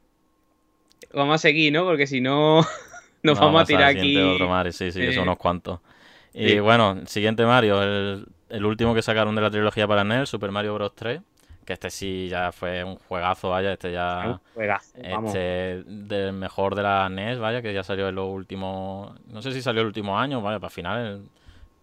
[1.12, 1.84] Vamos a seguir, ¿no?
[1.84, 2.60] Porque si no
[3.22, 4.16] nos No, vamos a tirar aquí...
[4.16, 5.80] Otro Mario, sí, sí, que son unos cuantos.
[6.32, 6.60] Y Sí.
[6.60, 10.74] bueno, siguiente Mario, el, el último que sacaron de la trilogía para NES, Super Mario
[10.74, 10.94] Bros.
[10.94, 11.20] 3.
[11.66, 14.22] Que este sí ya fue un juegazo, vaya, este ya.
[14.26, 15.28] Un juegazo, vamos.
[15.34, 19.12] Este del mejor de la NES, vaya, que ya salió en los últimos.
[19.28, 21.22] No sé si salió el último año, vaya, para final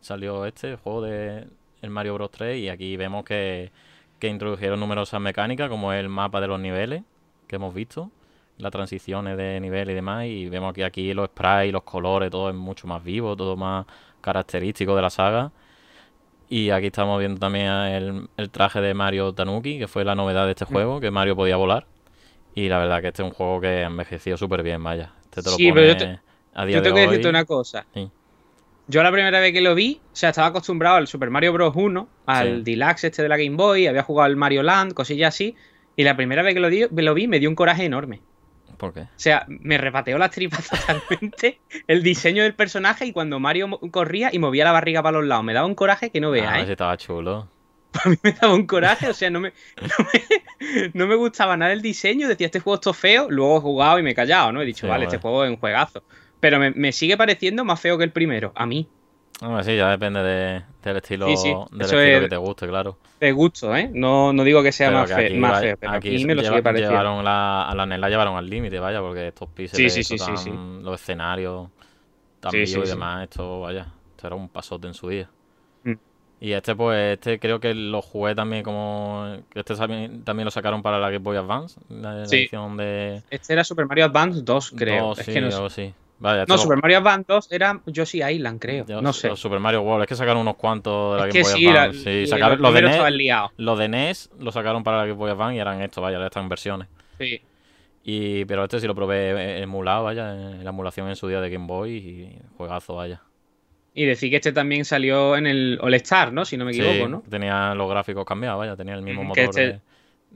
[0.01, 1.45] salió este juego de
[1.81, 3.71] el Mario Bros 3 y aquí vemos que,
[4.19, 7.03] que introdujeron numerosas mecánicas como el mapa de los niveles
[7.47, 8.11] que hemos visto,
[8.57, 12.49] las transiciones de nivel y demás y vemos que aquí los sprites, los colores, todo
[12.49, 13.85] es mucho más vivo, todo más
[14.21, 15.51] característico de la saga.
[16.49, 20.45] Y aquí estamos viendo también el, el traje de Mario Tanuki, que fue la novedad
[20.45, 20.69] de este Mm.
[20.69, 21.85] juego, que Mario podía volar.
[22.55, 25.11] Y la verdad que este es un juego que ha envejecido súper bien, vaya.
[25.25, 26.19] Este te lo Sí, pero yo pone te-
[26.55, 27.07] a día Yo de tengo que hoy.
[27.09, 27.85] decirte una cosa.
[27.93, 28.09] Sí.
[28.87, 31.73] Yo la primera vez que lo vi, o sea, estaba acostumbrado al Super Mario Bros.
[31.75, 32.71] 1, al Sí.
[32.71, 35.55] Deluxe este de la Game Boy, había jugado al Mario Land, cosillas así,
[35.95, 38.21] y la primera vez que lo, di- lo vi me dio un coraje enorme.
[38.77, 39.01] ¿Por qué?
[39.01, 44.29] O sea, me repateó las tripas totalmente el diseño del personaje y cuando Mario corría
[44.31, 46.57] y movía la barriga para los lados, me daba un coraje que no Ah, veas,
[46.59, 46.71] ese ¿eh?
[46.73, 47.49] estaba chulo.
[48.05, 51.57] A mí me daba un coraje, o sea, no me, no me, no me gustaba
[51.57, 54.51] nada el diseño, decía, este juego esto feo, luego he jugado y me he callado,
[54.51, 54.61] ¿no?
[54.61, 56.03] He dicho, Sí, vale, este juego es un juegazo.
[56.39, 58.87] Pero me, me sigue pareciendo más feo que el primero, a mí.
[59.61, 62.97] Sí, ya depende de- del estilo, Sí, sí, del estilo es- que te guste, claro.
[63.19, 63.89] De gusto, ¿eh?
[63.93, 66.25] No, no digo que sea Pero más, que fe- aquí más feo, pero aquí aquí
[66.25, 66.91] me lo lleva- sigue pareciendo.
[66.91, 70.15] Llevaron la, a la NES la llevaron al límite, vaya, porque estos píxeles, Sí, sí,
[70.15, 71.69] esto sí, sí, tan- los escenarios
[72.51, 75.29] sí, y demás, esto, vaya, esto era un pasote en su día.
[75.83, 75.93] Mm.
[76.39, 79.37] Y este, pues, este creo que lo jugué también como...
[79.53, 83.21] Este también, también lo sacaron para la Game Boy Advance, la, edición de...
[83.29, 85.07] Este era Super Mario Advance 2, creo.
[85.09, 85.93] dos, es sí, que no, sé.
[86.19, 88.85] Vaya, No, lo- Super Mario Advance 2 era Yoshi Island, creo.
[88.87, 89.35] yo- no sé.
[89.35, 91.83] Super Mario World, es que sacaron unos cuantos de la Es Game Boy sí, la,
[91.83, 91.99] Advance.
[92.23, 93.51] sí, sacaron, los los de NES, liados.
[93.57, 96.49] los de NES lo sacaron para la Game Boy Advance y eran estos, vaya, estas
[96.49, 96.87] versiones.
[97.19, 97.41] Sí.
[98.03, 101.49] Y, pero este sí lo probé emulado, vaya, en la emulación en su día de
[101.49, 103.21] Game Boy y juegazo, vaya.
[103.93, 106.45] Y decir que este también salió en el All Star, ¿no?
[106.45, 107.23] Si no me equivoco, Sí, ¿no?
[107.29, 109.35] tenía los gráficos cambiados, vaya, tenía el mismo Ujú, motor.
[109.35, 109.81] que este de-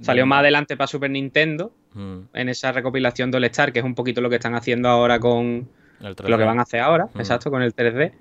[0.02, 3.86] Salió más adelante para Super Nintendo, Mm, en esa recopilación de All Star, que es
[3.86, 5.68] un poquito lo que están haciendo ahora con
[6.02, 6.30] el 3D.
[6.30, 7.20] lo que van a hacer ahora, Mm.
[7.20, 8.14] exacto, con el 3D.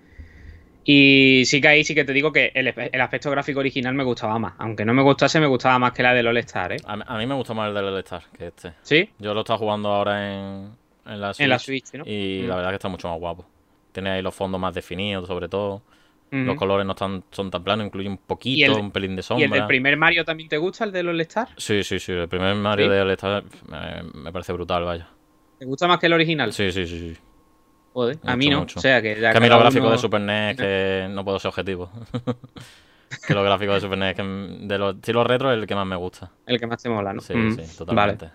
[0.84, 4.02] Y sí que ahí sí que te digo que el, el aspecto gráfico original me
[4.02, 4.54] gustaba más.
[4.58, 6.76] Aunque no me gustase, me gustaba más que la del All Star, ¿eh?
[6.84, 8.72] A, mí- a mí me gusta más el del All-Star que este.
[8.82, 9.10] ¿Sí?
[9.18, 10.70] Yo lo he estado jugando ahora en,
[11.06, 11.44] en la Switch.
[11.44, 12.04] En la Switch, ¿no?
[12.06, 12.48] Y Mm.
[12.48, 13.46] la verdad que está mucho más guapo.
[13.92, 15.82] Tiene ahí los fondos más definidos, sobre todo.
[16.30, 19.20] Los colores no están, son tan planos, incluye un poquito, ¿Y el- un pelín de
[19.20, 19.44] ¿Y sombra.
[19.46, 21.48] el del primer Mario también te gusta, el del All Star?
[21.56, 22.12] Sí, sí, sí.
[22.12, 22.92] El primer Mario ¿Sí?
[22.92, 25.08] de All-Star me, me parece brutal, vaya.
[25.58, 26.52] ¿Te gusta más que el original?
[26.52, 27.14] Sí, sí, sí.
[27.14, 27.20] sí.
[27.92, 28.60] Joder, a mí no.
[28.60, 28.78] mucho.
[28.78, 31.24] O sea, que ya que a mí los gráficos uno- de Super NES que no
[31.24, 31.90] puedo ser objetivo.
[33.26, 34.22] que los gráficos de Super NES que
[34.68, 36.30] de los estilos retro es el que más me gusta.
[36.46, 37.20] El que más te mola, ¿no?
[37.20, 38.30] Sí, Mm, sí, totalmente.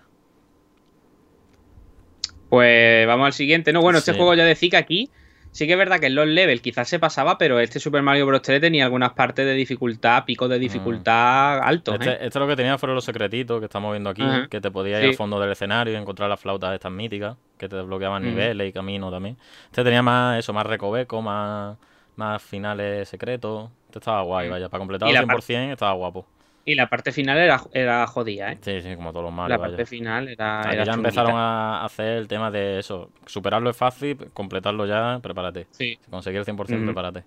[2.48, 3.72] Pues vamos al siguiente.
[3.72, 5.10] No, bueno, este juego ya decía que aquí
[5.56, 8.26] sí que es verdad que en los levels quizás se pasaba, pero este Super Mario
[8.26, 8.42] Bros.
[8.42, 11.94] 3 tenía algunas partes de dificultad, picos de dificultad altos.
[11.94, 12.18] Este, ¿eh?
[12.20, 15.04] este lo que tenía fueron los secretitos que estamos viendo aquí, que te podías Sí.
[15.06, 18.68] ir al fondo del escenario y encontrar las flautas estas míticas, que te desbloqueaban niveles
[18.68, 19.36] y caminos también.
[19.66, 21.76] Este tenía más eso, más recoveco, más,
[22.16, 23.70] más finales secretos.
[23.86, 24.50] Este estaba guay, Mm.
[24.50, 26.26] vaya, para completar el la par- 100% estaba guapo.
[26.68, 28.58] Y la parte final era, era jodida, ¿eh?
[28.60, 29.70] Sí, sí, como todos los Mario, la vaya.
[29.76, 30.62] parte final era.
[30.64, 30.94] Ya chunguita.
[30.94, 33.10] empezaron a hacer el tema de eso.
[33.24, 35.68] Superarlo es fácil, completarlo ya, prepárate.
[35.70, 35.96] Sí.
[36.10, 36.84] Conseguir el 100%, Ujú.
[36.86, 37.22] prepárate.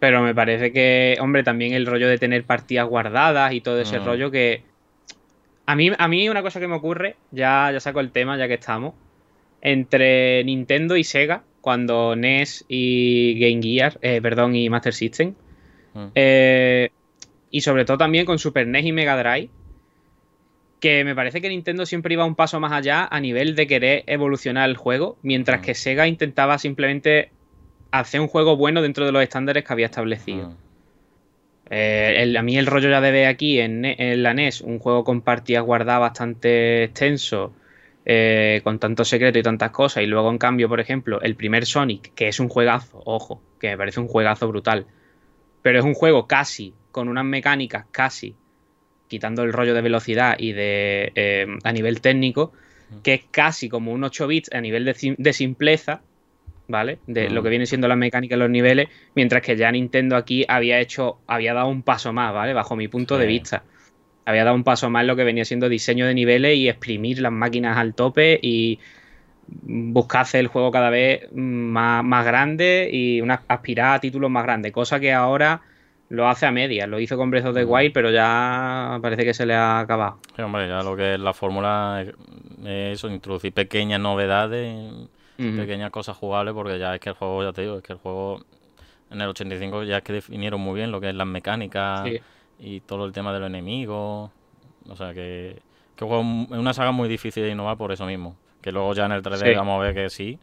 [0.00, 4.00] Pero me parece que, hombre, también el rollo de tener partidas guardadas y todo ese
[4.00, 4.04] Mm.
[4.04, 4.62] rollo que.
[5.66, 8.48] A mí, a mí una cosa que me ocurre, ya, ya saco el tema, ya
[8.48, 8.94] que estamos.
[9.60, 15.34] Entre Nintendo y Sega, cuando NES y Game Gear, eh, perdón, y Master System.
[15.94, 16.06] Mm.
[16.14, 16.90] eh,
[17.50, 19.50] y sobre todo también con Super NES y Mega Drive.
[20.80, 24.04] Que me parece que Nintendo siempre iba un paso más allá a nivel de querer
[24.06, 25.64] evolucionar el juego, mientras Mm.
[25.64, 27.30] que Sega intentaba simplemente
[27.90, 30.50] hacer un juego bueno dentro de los estándares que había establecido.
[30.50, 30.56] Mm.
[31.70, 33.82] Eh, el- a mí el rollo ya de ver aquí en,
[34.22, 37.52] la NES un juego con partidas guardadas bastante extenso,
[38.04, 41.66] eh, con tantos secretos y tantas cosas, y luego en cambio, por ejemplo, el primer
[41.66, 44.86] Sonic, que es un juegazo, ojo, que me parece un juegazo brutal,
[45.62, 48.34] pero es un juego casi, con unas mecánicas casi,
[49.06, 52.54] quitando el rollo de velocidad y de eh, a nivel técnico,
[53.02, 56.00] que es casi como un 8 bits a nivel de, sim- de simpleza,
[56.68, 56.96] ¿vale?
[57.06, 60.80] De lo que viene siendo las mecánicas, los niveles, mientras que ya Nintendo aquí había
[60.80, 62.54] hecho, había dado un paso más, ¿vale?
[62.54, 63.62] Bajo mi punto de vista.
[64.24, 67.20] Había dado un paso más en lo que venía siendo diseño de niveles y exprimir
[67.20, 68.80] las máquinas al tope y
[69.46, 74.44] buscar hacer el juego cada vez más, más grande y una, aspirar a títulos más
[74.44, 75.60] grandes, cosa que ahora
[76.08, 76.88] lo hace a medias.
[76.88, 77.64] Lo hizo con Breath of the.
[77.64, 80.18] Wild, pero ya parece que se le ha acabado.
[80.36, 82.08] Sí, hombre, ya lo que es la fórmula es
[82.64, 84.90] es eso, introducir pequeñas novedades,
[85.36, 87.98] pequeñas cosas jugables, porque ya es que el juego, ya te digo, es que el
[87.98, 88.40] juego
[89.10, 92.20] en el 85 ya es que definieron muy bien lo que es las mecánicas Sí.
[92.58, 94.30] y todo el tema de los enemigos.
[94.88, 95.60] O sea que,
[95.96, 98.36] que el juego es una saga muy difícil de innovar por eso mismo.
[98.62, 99.54] Que luego ya en el 3D Sí.
[99.54, 100.38] vamos a ver que sí.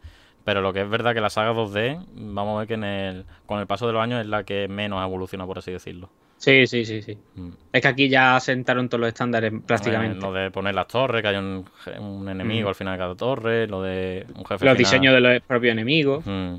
[0.45, 3.25] Pero lo que es verdad que la saga 2D, vamos a ver que en el,
[3.45, 6.09] con el paso de los años es la que menos evoluciona, por así decirlo.
[6.37, 7.17] Sí, sí, sí, sí.
[7.35, 7.49] Mm.
[7.71, 10.17] Es que aquí ya sentaron todos los estándares prácticamente.
[10.17, 12.69] Eh, lo de poner las torres, que hay un, enemigo Mm.
[12.69, 14.77] al final de cada torre, lo de un jefe los final.
[14.77, 16.25] diseños de los propios enemigos.
[16.25, 16.55] Mm,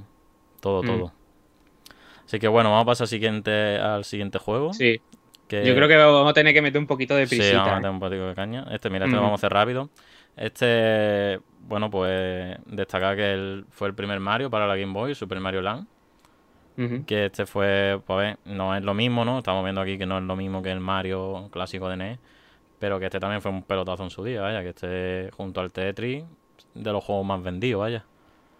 [0.61, 1.13] todo, todo.
[2.25, 4.73] Así que bueno, vamos a pasar siguiente, al siguiente juego.
[4.73, 5.01] Sí.
[5.47, 7.59] que- Yo creo que vamos a tener que meter un poquito de Sí, prisita.
[7.59, 7.77] vamos a ¿eh?
[7.77, 8.65] meter un poquito de caña.
[8.71, 9.91] Este, mira, este lo vamos a hacer rápido.
[10.35, 11.39] Este,
[11.69, 15.87] bueno, pues destacar que fue el primer Mario para la Game Boy, Super Mario Land.
[17.07, 19.39] Que este fue, pues a ver, no es lo mismo, ¿no?
[19.39, 22.19] Estamos viendo aquí que no es lo mismo que el Mario clásico de NES.
[22.79, 24.63] Pero que este también fue un pelotazo en su día, vaya.
[24.63, 26.25] Que este, junto al Tetris,
[26.75, 28.05] de los juegos más vendidos, vaya.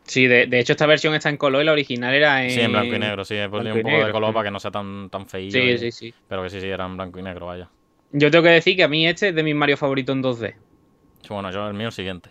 [0.05, 2.51] Sí, de, de hecho esta versión está en color y la original era en...
[2.51, 3.35] Sí, en blanco y negro, sí.
[3.35, 5.59] He un poco de color para que no sea tan, tan feillo.
[5.63, 6.15] Sí, y- sí, sí.
[6.29, 7.69] Pero que sí, sí, era en blanco y negro, vaya.
[8.13, 10.55] Yo tengo que decir que a mí este es de mis Mario favoritos en 2D.
[11.23, 12.31] Sí, Bueno, yo el mío el siguiente.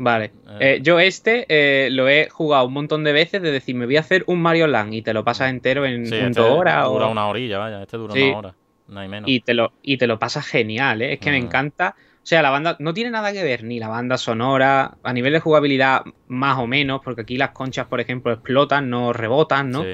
[0.00, 0.26] Vale.
[0.48, 0.76] Eh.
[0.76, 3.96] Eh, yo este eh, lo he jugado un montón de veces de decir, me voy
[3.96, 6.50] a hacer un Mario Land y te lo pasas entero en Sí, un este dos
[6.52, 7.82] horas o- dura una orilla, vaya.
[7.82, 8.22] Este dura Sí.
[8.28, 8.54] una hora.
[8.86, 9.28] No hay menos.
[9.28, 11.12] y te lo y te lo pasas genial, ¿eh?
[11.14, 11.44] Es que me Mm.
[11.44, 11.94] encanta.
[11.98, 15.32] O sea, la banda no tiene nada que ver ni la banda sonora a nivel
[15.34, 19.82] de jugabilidad más o menos, porque aquí las conchas, por ejemplo, explotan, no rebotan, ¿no?
[19.82, 19.90] Sí.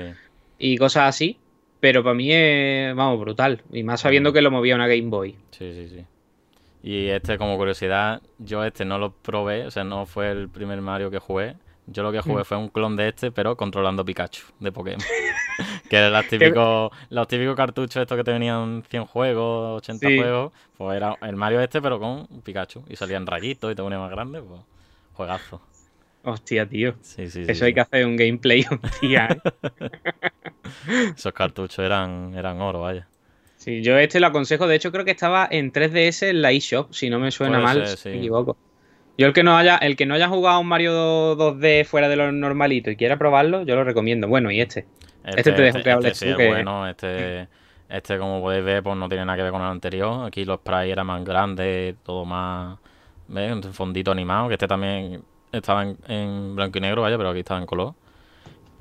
[0.58, 1.38] Y cosas así.
[1.80, 3.62] Pero para mí es, vamos, brutal.
[3.72, 4.32] Y más sabiendo Mm.
[4.34, 5.36] que lo movía una Game Boy.
[5.50, 6.04] Sí, sí, sí.
[6.86, 10.82] Y este, como curiosidad, yo este no lo probé, o sea, no fue el primer
[10.82, 11.56] Mario que jugué.
[11.86, 12.44] Yo lo que jugué Mm.
[12.44, 15.00] fue un clon de este, pero controlando Pikachu de Pokémon.
[15.88, 20.18] que eran los típicos, los típicos cartuchos estos que te venían 100 juegos, 80 Sí.
[20.18, 20.52] juegos.
[20.76, 22.84] Pues era el Mario este, pero con Pikachu.
[22.88, 24.60] Y salían rayitos y te ponía más grande, pues
[25.14, 25.62] juegazo.
[26.22, 26.94] Hostia, tío.
[27.00, 27.50] Sí, sí, sí.
[27.52, 27.74] Eso hay sí.
[27.74, 29.28] que hacer un gameplay un día.
[29.80, 29.90] ¿eh?
[31.16, 33.06] Esos cartuchos eran, eran oro, vaya.
[33.64, 34.66] Sí, yo este lo aconsejo.
[34.66, 37.64] De hecho, creo que estaba en 3DS en la eShop, si no me suena Puede
[37.64, 38.58] mal, ser, si me equivoco.
[39.16, 40.92] Yo el que no haya, el que no haya jugado un Mario
[41.34, 44.28] 2D fuera de lo normalito y quiera probarlo, yo lo recomiendo.
[44.28, 44.84] Bueno, y este.
[45.24, 47.48] Este te dejo que hables sí tú, es que- bueno, este,
[47.88, 50.26] este como podéis ver, pues no tiene nada que ver con el anterior.
[50.26, 52.78] Aquí los sprites eran más grandes, todo más,
[53.28, 53.50] ¿ves?
[53.50, 57.38] Un fondito animado, que este también estaba en, en blanco y negro, vaya, pero aquí
[57.38, 57.94] estaba en color.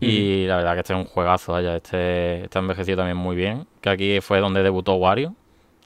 [0.05, 3.67] Y la verdad que este es un juegazo, vaya, este está envejecido también muy bien.
[3.81, 5.35] Que aquí fue donde debutó Wario,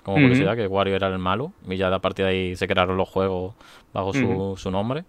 [0.03, 1.51] como curiosidad, que Wario era el malo.
[1.67, 3.55] Y ya a partir de ahí se crearon los juegos
[3.93, 5.03] bajo su, su nombre.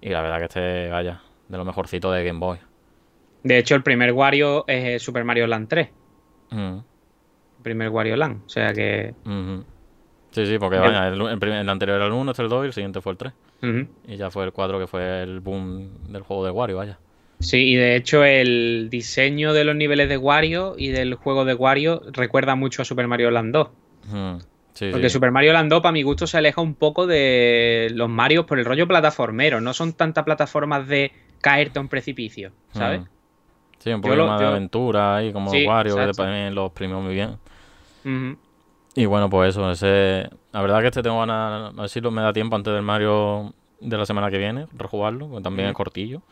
[0.00, 2.58] Y la verdad que este, vaya, de lo mejorcito de Game Boy.
[3.42, 5.88] De hecho, el primer Wario es eh, Super Mario Land 3.
[6.50, 6.56] Mm.
[6.76, 8.42] El primer Wario Land.
[8.46, 9.14] O sea que.
[10.30, 12.64] Sí, sí, porque vaya, el, el primer- el anterior era el 1, este el 2
[12.64, 13.32] y el siguiente fue el 3.
[13.62, 13.86] Ujú.
[14.08, 16.98] Y ya fue el 4 que fue el boom del juego de Wario, vaya.
[17.44, 21.54] Sí, y de hecho el diseño de los niveles de Wario y del juego de
[21.54, 23.68] Wario recuerda mucho a Super Mario Land 2.
[24.12, 24.36] Mm,
[24.74, 25.12] Sí, Porque sí.
[25.12, 28.58] Super Mario Land 2, para mi gusto, se aleja un poco de los Marios por
[28.58, 29.60] el rollo plataformero.
[29.60, 33.02] No son tantas plataformas de caerte a un precipicio, ¿sabes?
[33.78, 36.24] Sí, un Yo poco más yo- de aventura ahí, como Sí, Wario, que exacto.
[36.24, 37.36] también lo exprimió muy bien.
[38.96, 40.28] Y bueno, pues eso, ese...
[40.52, 43.52] La verdad que este tengo ganas, a ver si me da tiempo antes del Mario
[43.80, 46.22] de la semana que viene, rejugarlo, porque también es cortillo.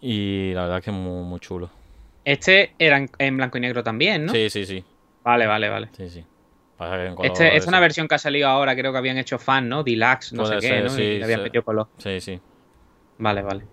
[0.00, 1.70] Y la verdad que es muy, muy chulo.
[2.24, 4.32] Este era en, en blanco y negro también, ¿no?
[4.32, 4.84] Sí, sí, sí,
[5.24, 5.88] Vale, vale, vale.
[5.92, 6.24] sí, sí.
[6.80, 9.82] En Este, es una versión que ha salido ahora, creo que habían hecho fan, ¿no?
[9.82, 10.90] Deluxe, no Puede sé qué, ¿no?
[10.90, 11.44] sí, y le habían sí.
[11.44, 11.88] metido color.
[11.98, 12.40] Sí, sí.
[13.18, 13.64] Vale, vale.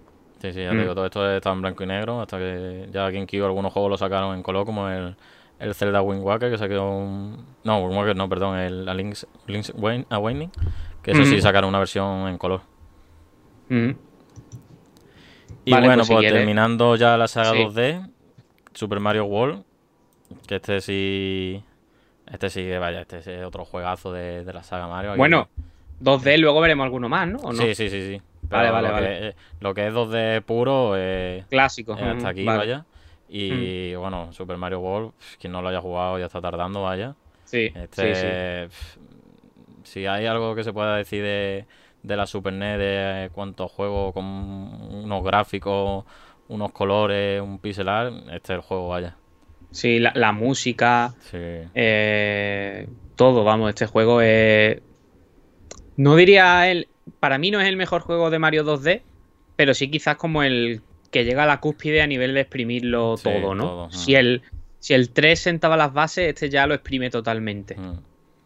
[0.41, 0.79] Sí, sí, ya Mm.
[0.79, 3.97] digo, todo esto está en blanco y negro, hasta que ya GameCube algunos juegos lo
[3.97, 5.15] sacaron en color, como el,
[5.59, 7.45] el Zelda Wind Waker, que sacó un...
[7.63, 10.51] No, Wind Waker no, perdón, el a Link's, Link's Awaken- Awakening,
[11.03, 11.41] que ese sí Ujú.
[11.43, 12.61] sacaron una versión en color.
[13.69, 13.95] Ujú.
[15.65, 17.57] Y Vale, bueno, pues si pues quieres- terminando ya la saga Sí.
[17.63, 18.09] 2D,
[18.73, 19.63] Super Mario World,
[20.47, 21.63] que este sí...
[22.31, 25.11] Este sí vaya, este es otro juegazo de, de la saga Mario.
[25.11, 25.47] aquí- Bueno,
[26.01, 27.37] 2D, luego veremos alguno más, ¿no?
[27.39, 27.61] ¿O no?
[27.61, 28.21] Sí, sí, sí, sí.
[28.49, 29.07] Vale, Pero vale, lo, vale.
[29.07, 31.95] Que, lo que es 2D puro, eh, Clásico.
[31.97, 32.57] eh, hasta aquí, vale.
[32.59, 32.85] Vaya.
[33.27, 37.15] Y bueno, Super Mario World, quien no lo haya jugado ya está tardando, vaya.
[37.43, 38.27] Sí, Este, sí, sí.
[38.67, 38.99] pf,
[39.83, 41.65] si hay algo que se pueda decir de,
[42.05, 46.05] de la Super NES, de cuántos juegos con unos gráficos,
[46.47, 49.15] unos colores, un pixel art, este es el juego, vaya.
[49.71, 51.37] Sí, la, la música, Sí.
[51.73, 54.81] eh, todo, vamos, este juego es...
[55.97, 56.87] No diría el...
[57.19, 59.01] Para mí no es el mejor juego de Mario 2D,
[59.55, 60.81] pero sí quizás como el
[61.11, 63.63] que llega a la cúspide a nivel de exprimirlo Sí, todo, ¿no?
[63.63, 64.41] todo, Si el,
[64.79, 67.75] si el 3 sentaba las bases, este ya lo exprime totalmente.
[67.77, 67.99] Mm.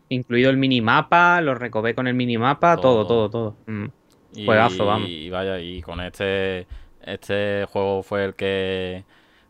[0.09, 3.29] Incluido el minimapa, lo recobé con el minimapa, todo, Todo.
[3.29, 3.55] todo, todo.
[3.67, 3.85] Mm.
[4.33, 5.07] Y, Juegazo, vamos.
[5.09, 6.67] y vaya, y con este
[7.03, 9.03] este juego fue el que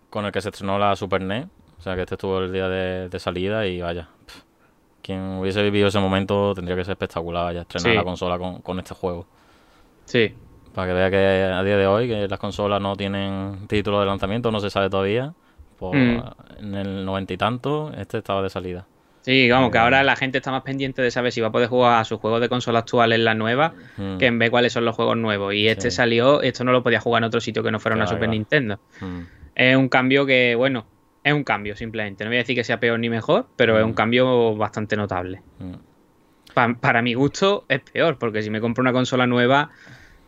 [0.10, 1.48] con el que se estrenó la Super NES,
[1.78, 4.08] o sea que este estuvo el día de, de salida y vaya,
[5.02, 7.96] quien hubiese vivido ese momento tendría que ser espectacular, vaya, estrenar Sí.
[7.98, 9.26] la consola con, con este juego.
[10.06, 10.34] Sí,
[10.74, 11.18] Para que vea que
[11.54, 14.90] a día de hoy que las consolas no tienen título de lanzamiento, no se sabe
[14.90, 15.34] todavía.
[15.78, 16.20] Pues Mm.
[16.60, 18.86] en el noventa y tanto, este estaba de salida.
[19.22, 21.68] Sí, vamos, que ahora la gente está más pendiente de saber si va a poder
[21.70, 24.74] jugar a sus juegos de consola actual en la nueva Mm, que en ver cuáles
[24.74, 25.54] son los juegos nuevos.
[25.54, 25.98] Y este Sí.
[25.98, 28.30] salió, esto no lo podía jugar en otro sitio que no fuera una Super.
[28.30, 28.80] Nintendo.
[29.02, 29.20] mm,
[29.56, 30.88] Es un cambio que, bueno,
[31.24, 32.24] es un cambio simplemente.
[32.24, 33.96] No voy a decir que sea peor ni mejor, pero es un Mm.
[33.96, 35.42] cambio bastante notable.
[36.54, 39.70] Pa- para mi gusto es peor, porque si me compro una consola nueva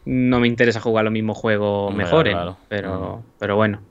[0.05, 2.33] no me interesa jugar los mismos juegos mejores.
[2.33, 2.57] claro.
[2.67, 3.81] Pero, pero bueno.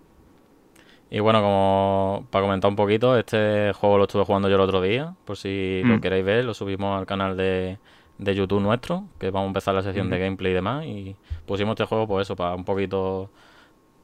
[1.11, 4.80] Y bueno, como para comentar un poquito, este juego lo estuve jugando yo el otro
[4.80, 6.00] día, por si lo Mm.
[6.00, 7.78] queréis ver, lo subimos al canal de,
[8.18, 10.24] de YouTube nuestro, que vamos a empezar la sección de Ujú.
[10.24, 13.28] gameplay y demás, y pusimos este juego pues eso, para un poquito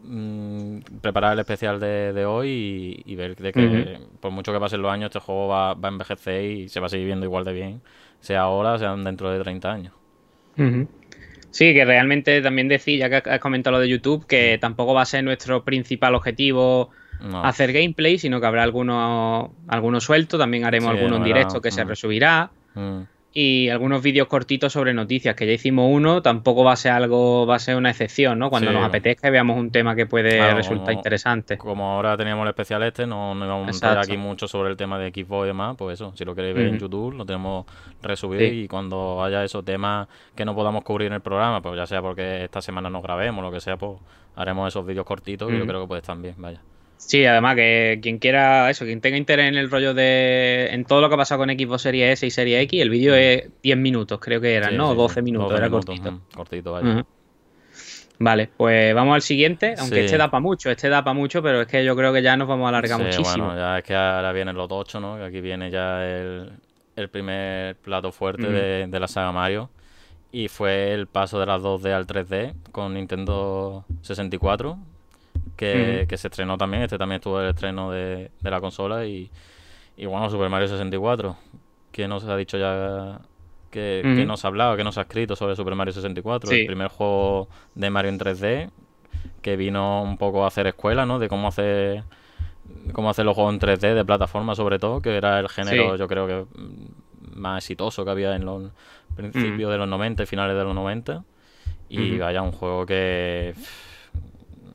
[0.00, 4.60] mm, preparar el especial de, de hoy y, y ver de que por mucho que
[4.60, 7.26] pasen los años, este juego va, va a envejecer y se va a seguir viendo
[7.26, 7.82] igual de bien,
[8.20, 9.94] sea ahora, sea dentro de 30 años.
[10.58, 10.88] Ujú.
[11.56, 15.00] Sí, que realmente también decir, ya que has comentado lo de YouTube, que tampoco va
[15.00, 20.66] a ser nuestro principal objetivo No, hacer gameplay, sino que habrá algunos algunos sueltos, también
[20.66, 21.88] haremos Sí, algunos en directo que se mm.
[21.88, 22.50] resubirá.
[22.74, 23.00] Mm,
[23.38, 27.46] y algunos vídeos cortitos sobre noticias, que ya hicimos uno, tampoco va a ser algo,
[27.46, 28.48] va a ser una excepción, ¿no?
[28.48, 28.74] Cuando Sí.
[28.74, 31.58] nos apetezca y veamos un tema que puede Claro, resultar como- interesante.
[31.58, 34.78] Como ahora teníamos el especial este, no, no íbamos a montar aquí mucho sobre el
[34.78, 36.78] tema de Xbox y demás, pues eso, si lo queréis ver en.
[36.78, 37.66] YouTube, lo tenemos
[38.00, 38.62] resubido Sí.
[38.62, 42.00] y cuando haya esos temas que no podamos cubrir en el programa, pues ya sea
[42.00, 44.00] porque esta semana no grabemos, lo que sea, pues
[44.34, 46.62] haremos esos vídeos cortitos y yo creo que pues están bien, vaya.
[46.98, 51.00] Sí, además que quien quiera eso, quien tenga interés en el rollo de en todo
[51.00, 53.76] lo que ha pasado con Xbox Series S y Series X, el vídeo es 10
[53.76, 54.88] minutos, creo que eran, Sí, ¿no?
[54.88, 56.10] sí, sí, 12 minutos, 12 era minutos, cortito.
[56.10, 57.04] ujú, cortito, vaya.
[58.18, 60.00] Vale, pues vamos al siguiente, aunque Sí.
[60.06, 62.36] este da para mucho, este da para mucho, pero es que yo creo que ya
[62.36, 63.46] nos vamos a alargar muchísimo.
[63.48, 65.16] bueno, ya es que ahora vienen los tochos, ¿no?
[65.18, 66.50] Que aquí viene ya el,
[66.96, 69.68] el primer plato fuerte de, de la saga Mario.
[70.32, 74.78] Y fue el paso de las 2D al 3D con Nintendo 64,
[75.56, 76.82] que, que se estrenó también.
[76.82, 79.06] Este también estuvo el estreno de, de la consola.
[79.06, 79.30] Y,
[79.96, 81.36] y bueno, Super Mario 64.
[81.92, 83.20] ¿Quién nos ha dicho ya
[83.70, 86.50] que, que nos ha hablado, que nos ha escrito sobre Super Mario 64?
[86.50, 86.60] Sí.
[86.60, 88.70] El primer juego de Mario en 3D
[89.42, 91.18] que vino un poco a hacer escuela, ¿no?
[91.18, 92.04] De cómo hacer
[92.92, 95.98] cómo hacer los juegos en 3D de plataforma sobre todo, que era el género Sí.
[95.98, 98.70] yo creo que mm, más exitoso que había en los
[99.16, 99.72] principios Mm.
[99.72, 101.24] de los 90 y finales de los 90.
[101.88, 103.54] Y vaya, un juego que...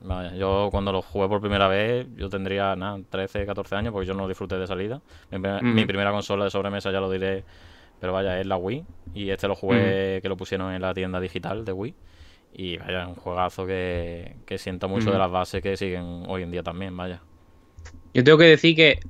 [0.04, 4.06] Vaya, yo cuando lo jugué por primera vez, yo tendría nada, 13, 14 años, porque
[4.06, 5.00] yo no lo disfruté de salida.
[5.62, 7.44] Mi primera consola de sobremesa, ya lo diré,
[8.00, 8.84] pero vaya, es la Wii.
[9.14, 11.94] Y este lo jugué, que lo pusieron en la tienda digital de Wii.
[12.54, 16.50] Y vaya, un juegazo que, que sienta mucho de las bases que siguen hoy en
[16.50, 17.20] día también, vaya.
[18.12, 19.00] Yo tengo que decir que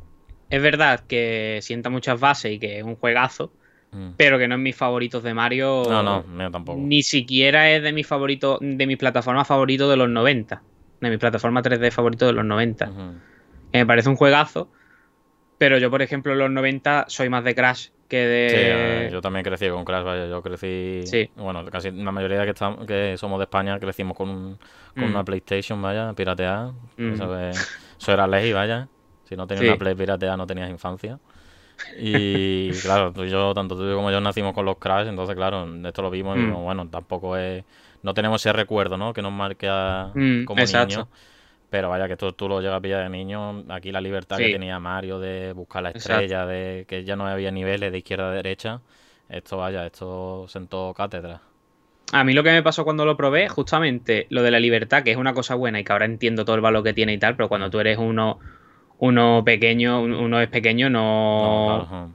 [0.53, 3.53] es verdad que sienta muchas bases y que es un juegazo,
[3.91, 4.11] mm.
[4.19, 5.85] pero que no es mis favoritos de Mario.
[5.89, 6.79] No, no, mío tampoco.
[6.79, 10.63] Ni siquiera es de mis favoritos, de mis plataformas favoritos de los 90.
[11.03, 12.91] De mi plataforma 3D favorito de los 90.
[13.73, 14.71] Me parece un juegazo,
[15.59, 19.07] pero yo, por ejemplo, en los 90 soy más de Crash que de...
[19.09, 21.01] Sí, yo también crecí con Crash, vaya, yo crecí...
[21.07, 21.31] Sí.
[21.35, 24.59] Bueno, casi la mayoría que, estamos, que somos de España crecimos con,
[24.95, 25.11] con mm.
[25.11, 26.73] una PlayStation, vaya, pirateada.
[26.99, 27.13] Mm.
[27.15, 28.87] Eso, era ley, vaya.
[29.25, 31.19] Si no tenías una Play pirateada no tenías infancia.
[31.99, 35.67] Y claro, tú y yo, tanto tú como yo nacimos con los Crash, entonces claro,
[35.87, 36.55] esto lo vimos y mm.
[36.63, 37.65] bueno, tampoco es...
[38.03, 39.13] No tenemos ese recuerdo, ¿no?
[39.13, 39.69] Que nos marque
[40.45, 41.07] como niños.
[41.71, 43.65] Pero vaya, que tú, tú lo llegas a pillar de niño.
[43.71, 47.51] Aquí la libertad que tenía Mario de buscar la estrella, de que ya no había
[47.51, 48.81] niveles de izquierda a derecha.
[49.29, 51.41] Esto, vaya, esto sentó cátedra.
[52.13, 55.13] A mí lo que me pasó cuando lo probé, justamente lo de la libertad, que
[55.13, 57.37] es una cosa buena y que ahora entiendo todo el valor que tiene y tal,
[57.37, 58.39] pero cuando tú eres uno,
[58.99, 62.15] uno pequeño, uno es pequeño, no, no,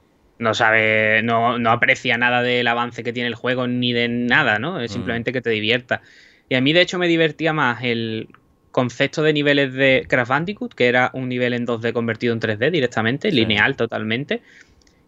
[0.53, 4.79] sabe, no, no, aprecia nada del avance que tiene el juego ni de nada, ¿no?
[4.79, 4.93] Es mm.
[4.93, 6.01] simplemente que te divierta.
[6.49, 8.29] Y a mí, de hecho, me divertía más el
[8.71, 12.71] concepto de niveles de Crash Bandicoot, que era un nivel en 2D convertido en 3D
[12.71, 14.41] directamente, lineal totalmente,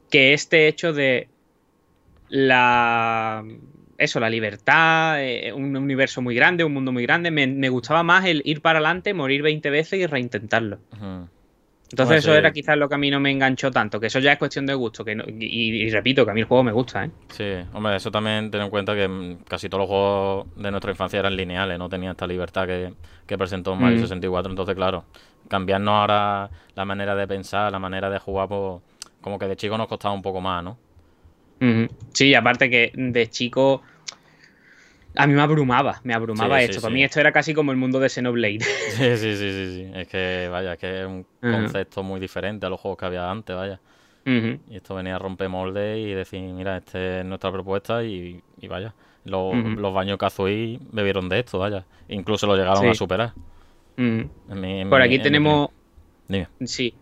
[0.09, 1.27] que este hecho de
[2.29, 3.43] la
[3.99, 8.25] eso, la libertad, eh, un universo muy grande, un mundo muy grande, me, gustaba más
[8.25, 10.79] el ir para adelante, morir 20 veces y reintentarlo.
[11.91, 14.33] Entonces eso era quizás lo que a mí no me enganchó tanto, que eso ya
[14.33, 17.11] es cuestión de gusto, que y, repito, que a mí el juego me gusta, ¿eh?
[17.29, 20.91] Sí, hombre, eso también ten en cuenta que mm, casi todos los juegos de nuestra
[20.91, 25.05] infancia eran lineales, no tenían esta libertad que, presentó Mario 64, entonces claro,
[25.47, 28.81] cambiarnos ahora la manera de pensar, la manera de jugar, pues
[29.21, 30.77] como que de chico nos costaba un poco más, ¿no?
[32.13, 33.81] Sí, aparte que de chico
[35.19, 36.79] a mí me abrumaba, me abrumaba esto.
[36.79, 38.59] Para mí esto era casi como el mundo de Xenoblade.
[38.91, 39.91] Sí, sí, sí, sí, sí.
[39.93, 43.29] Es que, vaya, es que es un concepto muy diferente a los juegos que había
[43.29, 43.79] antes, vaya.
[44.25, 48.93] Y esto venía a romper moldes y decir, mira, esta es nuestra propuesta y, vaya.
[49.25, 51.85] Los, los baños Kazooie bebieron de esto, vaya.
[52.07, 53.33] Incluso lo llegaron a superar.
[53.95, 55.69] Por aquí tenemos...
[56.27, 56.47] Dime.
[56.63, 56.93] Sí.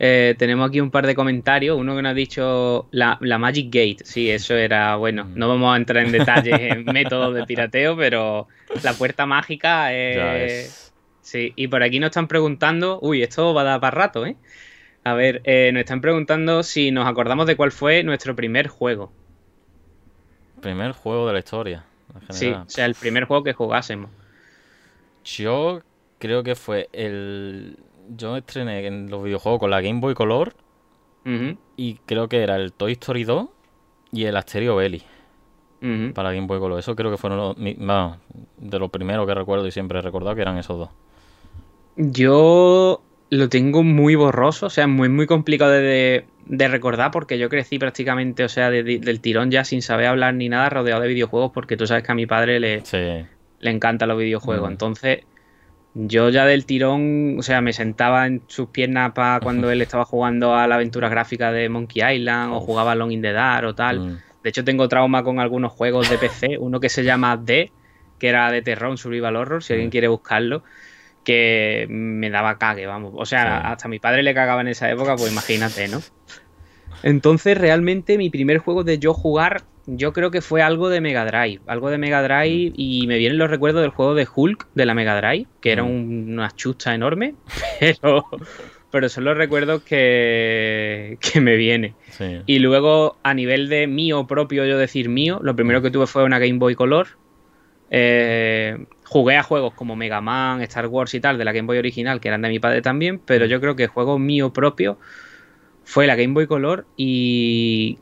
[0.00, 1.76] Eh, tenemos aquí un par de comentarios.
[1.78, 4.04] Uno que nos ha dicho la, Magic Gate.
[4.04, 5.24] Sí, eso era bueno.
[5.24, 5.34] Mm.
[5.34, 8.46] No vamos a entrar en detalles en métodos de pirateo, pero
[8.82, 10.92] la puerta mágica es.
[11.20, 12.98] Sí, y por aquí nos están preguntando.
[13.02, 14.36] Uy, esto va a dar para rato, ¿eh?
[15.04, 19.12] A ver, eh, nos están preguntando si nos acordamos de cuál fue nuestro primer juego.
[20.60, 21.84] Primer juego de la historia.
[22.30, 24.10] Sí, o sea, el primer juego que jugásemos.
[25.24, 25.82] Yo
[26.18, 27.78] creo que fue el
[28.16, 30.54] yo estrené en los videojuegos con la Game Boy Color
[31.76, 33.48] y creo que era el Toy Story 2
[34.12, 35.02] y el Asterio Belly
[36.14, 36.78] para Game Boy Color.
[36.78, 40.42] Eso creo que fueron los, de los primeros que recuerdo y siempre he recordado que
[40.42, 40.90] eran esos dos.
[41.96, 47.78] Yo lo tengo muy borroso, o sea, muy, muy complicado de, recordar porque yo crecí
[47.78, 51.76] prácticamente, o sea, del tirón ya sin saber hablar ni nada rodeado de videojuegos porque
[51.76, 52.82] tú sabes que a mi padre le,
[53.60, 54.70] le encantan los videojuegos.
[54.70, 55.24] Entonces
[56.00, 60.04] yo ya del tirón, o sea, me sentaba en sus piernas para cuando él estaba
[60.04, 63.74] jugando a la aventura gráfica de Monkey Island o jugaba Long in the Dark o
[63.74, 64.00] tal.
[64.00, 64.18] Mm.
[64.44, 67.72] De hecho, tengo trauma con algunos juegos de PC, uno que se llama D,
[68.20, 69.90] que era de terror, un survival horror, si alguien mm.
[69.90, 70.62] quiere buscarlo,
[71.24, 73.14] que me daba cague, vamos.
[73.16, 76.00] O sea, hasta mi padre le cagaba en esa época, pues imagínate, ¿no?
[77.02, 81.24] Entonces, realmente mi primer juego de yo jugar yo creo que fue algo de Mega
[81.24, 81.62] Drive.
[81.66, 84.94] Algo de Mega Drive y me vienen los recuerdos del juego de Hulk de la
[84.94, 86.32] Mega Drive, que era mm.
[86.32, 87.34] una chucha enorme,
[87.80, 88.26] pero,
[88.90, 91.94] pero son los recuerdos que, que me viene.
[92.46, 96.24] Y luego, a nivel de mío propio, yo decir mío, lo primero que tuve fue
[96.24, 97.08] una Game Boy Color.
[97.90, 101.78] Eh, jugué a juegos como Mega Man, Star Wars y tal, de la Game Boy
[101.78, 103.48] original, que eran de mi padre también, pero mm.
[103.48, 104.98] yo creo que juego mío propio
[105.84, 107.98] fue la Game Boy Color y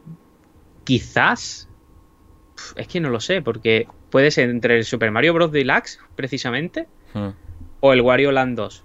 [0.83, 1.69] quizás
[2.77, 5.53] es que no lo sé, porque puede ser entre el Super Mario Bros.
[5.53, 7.29] Deluxe, precisamente, hmm.
[7.81, 8.85] o el Wario Land 2.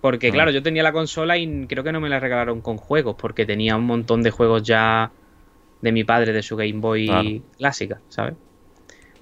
[0.00, 0.32] Porque, hmm.
[0.32, 3.46] claro, yo tenía la consola y creo que no me la regalaron con juegos, porque
[3.46, 5.10] tenía un montón de juegos ya
[5.80, 8.34] de mi padre, de su Game Boy clásica, ¿sabes?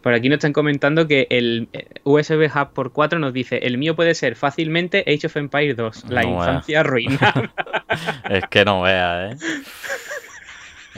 [0.03, 3.79] Por aquí nos están comentando que el eh, USB Hub por 4 nos dice: el
[3.79, 7.51] mío puede ser fácilmente Age of Empires 2, la infancia ruina.
[8.31, 9.37] es que no vea, ¿eh?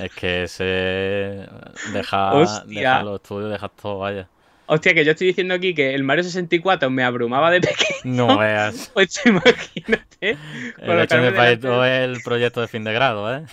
[0.03, 0.65] Es que se
[1.93, 2.35] deja,
[3.03, 4.29] los estudios, deja todo, vaya.
[4.67, 8.27] Hostia, que yo estoy diciendo aquí que el Mario 64 me abrumaba de pequeño.
[8.27, 8.91] No veas.
[8.95, 10.37] Pues imagínate.
[10.79, 13.45] El hecho de todo el proyecto de fin de grado, ¿eh?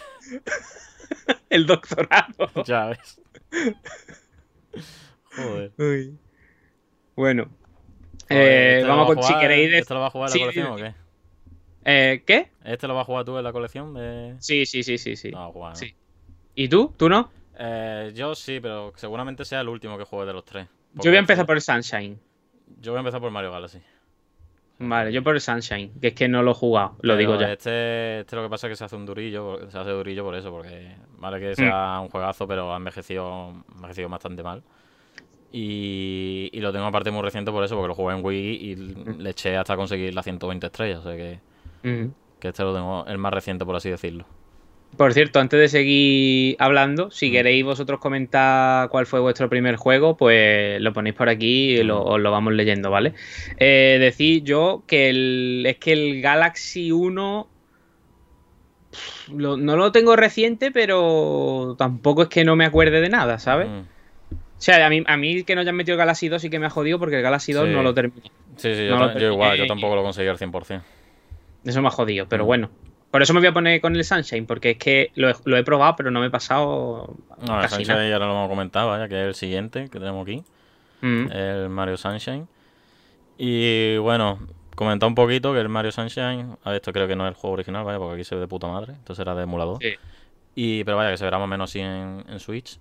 [1.50, 2.50] el doctorado.
[2.66, 3.20] Ya ves.
[5.36, 5.72] Joder.
[5.78, 6.18] Uy.
[7.16, 7.50] Bueno.
[8.30, 9.72] Joder, Eh, ¿este vamos con si queréis.
[9.72, 10.94] de- ¿Este lo va a jugar en Sí, la colección o qué?
[11.86, 12.52] Eh, ¿Qué?
[12.66, 13.94] ¿Este lo vas a jugar tú en la colección?
[13.94, 14.36] De...
[14.40, 15.32] Sí, sí, sí, sí, sí.
[15.32, 15.54] ¿no?
[15.74, 15.96] Sí.
[16.60, 16.92] ¿Y tú?
[16.98, 17.30] ¿Tú no?
[17.60, 20.68] Eh, yo sí, pero seguramente sea el último que juegue de los tres.
[20.96, 22.20] Yo voy a empezar por el Sunshine.
[22.82, 23.78] Yo voy a empezar por Mario Galaxy.
[24.80, 27.40] Vale, yo por el Sunshine, que es que no lo he jugado, lo Pero digo
[27.40, 27.52] ya.
[27.52, 30.34] Este, este lo que pasa es que se hace un durillo, se hace durillo por
[30.34, 31.42] eso, porque vale Mm.
[31.42, 34.64] que sea un juegazo, pero ha envejecido, envejecido bastante mal.
[35.52, 38.76] Y, y lo tengo aparte muy reciente por eso, porque lo jugué en Wii y
[38.76, 39.20] Mm.
[39.22, 41.40] le eché hasta conseguir las 120 estrellas, o sea que,
[42.40, 44.26] que este lo tengo el más reciente, por así decirlo.
[44.96, 47.32] Por cierto, antes de seguir hablando, si Mm.
[47.32, 52.04] queréis vosotros comentar cuál fue vuestro primer juego, pues lo ponéis por aquí y lo,
[52.04, 52.08] Mm.
[52.08, 53.14] os lo vamos leyendo, ¿vale?
[53.58, 57.48] Eh, decir yo que el, es que el Galaxy 1
[58.92, 63.38] pff, lo- no lo tengo reciente, pero tampoco es que no me acuerde de nada,
[63.38, 63.68] ¿sabes?
[63.68, 63.82] Mm.
[64.32, 66.58] O sea, a mí, a mí que no hayan metido el Galaxy 2 sí que
[66.58, 67.72] me ha jodido porque el Galaxy 2 Sí.
[67.74, 68.32] no lo terminé.
[68.56, 70.82] Sí, sí, No yo, yo igual, yo tampoco lo conseguí al 100%.
[71.66, 72.72] Eso me ha jodido, pero bueno.
[73.18, 75.58] Por eso me voy a poner con el Sunshine, porque es que lo he, lo
[75.58, 77.16] he probado, pero no me he pasado
[77.48, 78.08] No, el Sunshine nada.
[78.10, 80.44] ya lo hemos comentado, vaya, que es el siguiente que tenemos aquí.
[81.02, 81.32] Mm.
[81.32, 82.48] el Mario Sunshine.
[83.38, 84.40] Y bueno,
[84.76, 87.36] comentar un poquito que el Mario Sunshine, a ver, esto creo que no es el
[87.36, 89.78] juego original, vaya, porque aquí se ve de puta madre, entonces era de emulador.
[89.82, 89.94] Sí.
[90.56, 92.80] Y, pero vaya, que se verá más o menos así en, en Switch.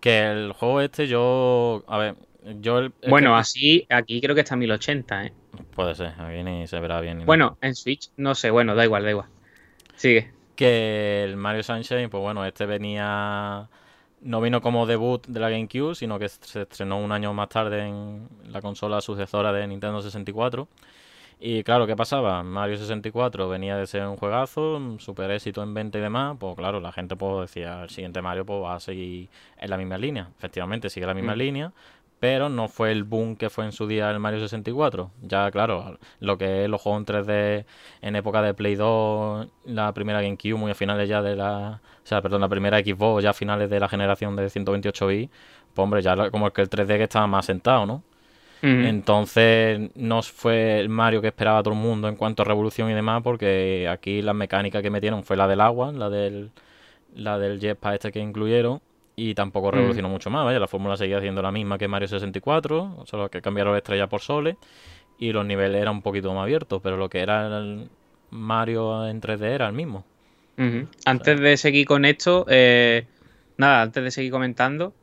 [0.00, 2.14] Que el juego este, yo, a ver,
[2.60, 5.32] yo el, el Bueno, que- así, aquí creo que está 1080, ¿eh?
[5.74, 7.18] puede ser, aquí ni se verá bien.
[7.18, 7.26] ni nada.
[7.26, 9.26] Bueno, en Switch, no sé, bueno, da igual, da igual.
[10.00, 10.30] Sigue.
[10.56, 13.68] Que el Mario Sunshine, pues bueno, este venía.
[14.22, 17.86] No vino como debut de la GameCube, sino que se estrenó un año más tarde
[17.86, 20.68] en la consola sucesora de Nintendo 64.
[21.38, 22.42] Y claro, ¿qué pasaba?
[22.42, 26.34] Mario 64 venía de ser un juegazo, un super éxito en venta y demás.
[26.40, 29.28] Pues claro, la gente pues decía, el siguiente Mario pues va a seguir
[29.58, 30.28] en la misma línea.
[30.38, 31.38] Efectivamente, sigue la misma Mm.
[31.38, 31.72] línea,
[32.20, 35.10] pero no fue el boom que fue en su día el Mario 64.
[35.22, 37.64] Ya, claro, lo que es los juegos en 3D
[38.02, 41.80] en época de Play 2, la primera GameCube, muy a finales ya de la...
[42.04, 45.32] O sea, perdón, la primera Xbox, ya a finales de la generación de 128 bits,
[45.74, 48.02] pues hombre, ya como el que el 3D que estaba más sentado, ¿no?
[48.62, 48.84] Mm.
[48.84, 52.94] Entonces no fue el Mario que esperaba todo el mundo en cuanto a revolución y
[52.94, 56.50] demás, porque aquí la mecánica que metieron fue la del agua, la del,
[57.14, 58.82] la del jetpack este que incluyeron,
[59.22, 59.74] y tampoco Mm.
[59.74, 63.42] revolucionó mucho más, vaya, la fórmula seguía siendo la misma que Mario 64, solo que
[63.42, 64.56] cambiaron estrella por soles,
[65.18, 67.88] y los niveles eran un poquito más abiertos, pero lo que era el
[68.30, 70.04] Mario en 3D era el mismo.
[71.04, 73.04] Antes de seguir con esto, eh,
[73.56, 74.94] nada, antes de seguir comentando,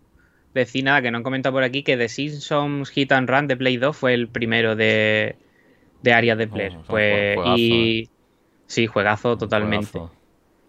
[0.54, 3.58] decir nada que no han comentado por aquí que The Simpsons Hit and Run de
[3.58, 5.36] Play 2 fue el primero de,
[6.02, 6.72] de áreas de Player.
[6.72, 8.10] Oh, son Pues, juegazo, y
[8.68, 9.88] sí, juegazo totalmente.
[9.88, 10.16] Juegazo.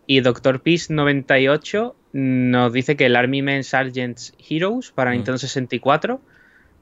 [0.07, 0.61] Y Dr.
[0.61, 5.15] Peace 98 nos dice que el Army Men Sergeant's Heroes para Mm.
[5.15, 6.21] Nintendo 64,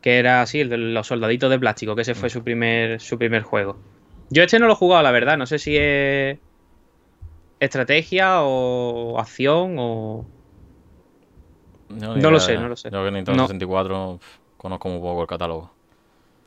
[0.00, 2.32] que era así, el de los soldaditos de plástico, que ese fue Mm.
[2.32, 3.76] su primer, su primer juego.
[4.30, 6.38] Yo este no lo he jugado, la verdad, no sé si es
[7.60, 10.24] estrategia o acción o...
[11.88, 12.60] No lo sé, ya.
[12.60, 12.90] no lo sé.
[12.90, 13.46] Yo que Nintendo No.
[13.48, 15.70] 64 pf, conozco muy poco el catálogo.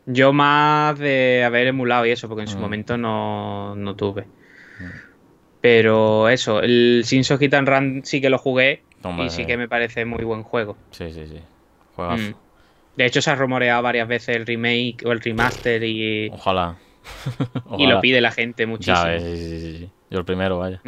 [0.05, 2.61] Yo más de haber emulado y eso, porque en su Mm.
[2.61, 4.25] momento no, no tuve.
[5.62, 8.84] Pero eso, el Simpsons Hit and Run sí que lo jugué
[9.26, 10.78] y sí que me parece muy buen juego.
[10.91, 11.39] Sí, sí, sí.
[11.95, 12.24] Juegazo.
[12.32, 12.36] Mm.
[12.95, 16.78] De hecho, se ha rumoreado varias veces el remake o el remaster y, Ojalá.
[17.78, 18.97] y lo pide la gente muchísimo.
[19.05, 19.89] Ya sí, sí, sí.
[20.10, 20.82] Yo el primero, vaya.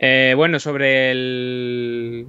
[0.00, 2.26] Eh, bueno, sobre el.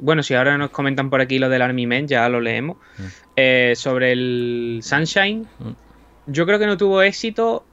[0.00, 2.78] Bueno, si ahora nos comentan por aquí lo del Army Men, ya lo leemos.
[2.98, 3.02] Mm.
[3.36, 5.70] Eh, sobre el Sunshine, Mm.
[6.26, 7.64] yo creo que no tuvo éxito.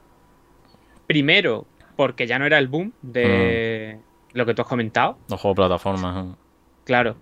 [1.06, 1.66] Primero,
[1.96, 4.36] porque ya no era el boom de Mm.
[4.38, 5.18] lo que tú has comentado.
[5.28, 6.26] Los juegos de plataformas.
[6.26, 6.34] ¿eh?
[6.84, 7.16] Claro.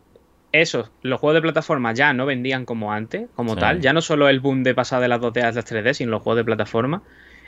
[0.53, 3.61] Eso, los juegos de plataforma ya no vendían como antes, como Sí.
[3.61, 3.81] tal.
[3.81, 6.23] Ya no solo el boom de pasar de las 2D a las 3D, sino los
[6.23, 7.03] juegos de plataforma.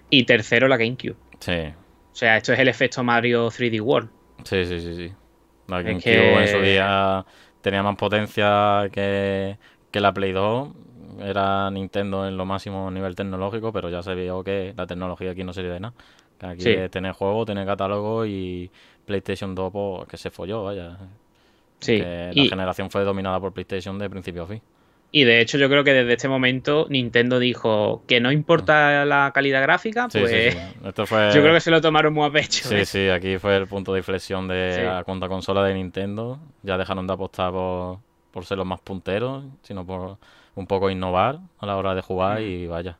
[0.08, 1.16] Y tercero, la GameCube.
[1.40, 1.52] Sí,
[2.12, 4.10] O sea, esto es el efecto Mario 3D World.
[4.44, 4.94] sí, sí, sí.
[4.94, 5.12] sí.
[5.68, 7.24] La Es GameCube que- en su día
[7.62, 9.56] tenía más potencia que,
[9.90, 10.68] que la Play 2.
[11.20, 15.30] Era Nintendo en lo máximo a nivel tecnológico, pero ya se vio que la tecnología
[15.32, 15.94] aquí no sirve de nada.
[16.42, 16.74] Aquí Sí.
[16.90, 18.70] tener juego, tener catálogo y
[19.06, 20.98] PlayStation 2 pues, que se folló, vaya.
[21.80, 21.98] Sí.
[21.98, 24.60] Que la generación fue dominada por PlayStation de principio a fin.
[25.14, 29.30] y de hecho, yo creo que desde este momento Nintendo dijo que no importa la
[29.34, 30.58] calidad gráfica, pues sí, sí.
[30.86, 31.30] Esto fue...
[31.34, 32.66] yo creo que se lo tomaron muy a pecho.
[32.66, 32.84] Sí, ¿eh?
[32.86, 36.38] sí, aquí fue el punto de inflexión de la cuenta consola de Nintendo.
[36.62, 37.98] Ya dejaron de apostar por,
[38.30, 40.16] por ser los más punteros, sino por
[40.54, 42.96] un poco innovar a la hora de jugar y vaya.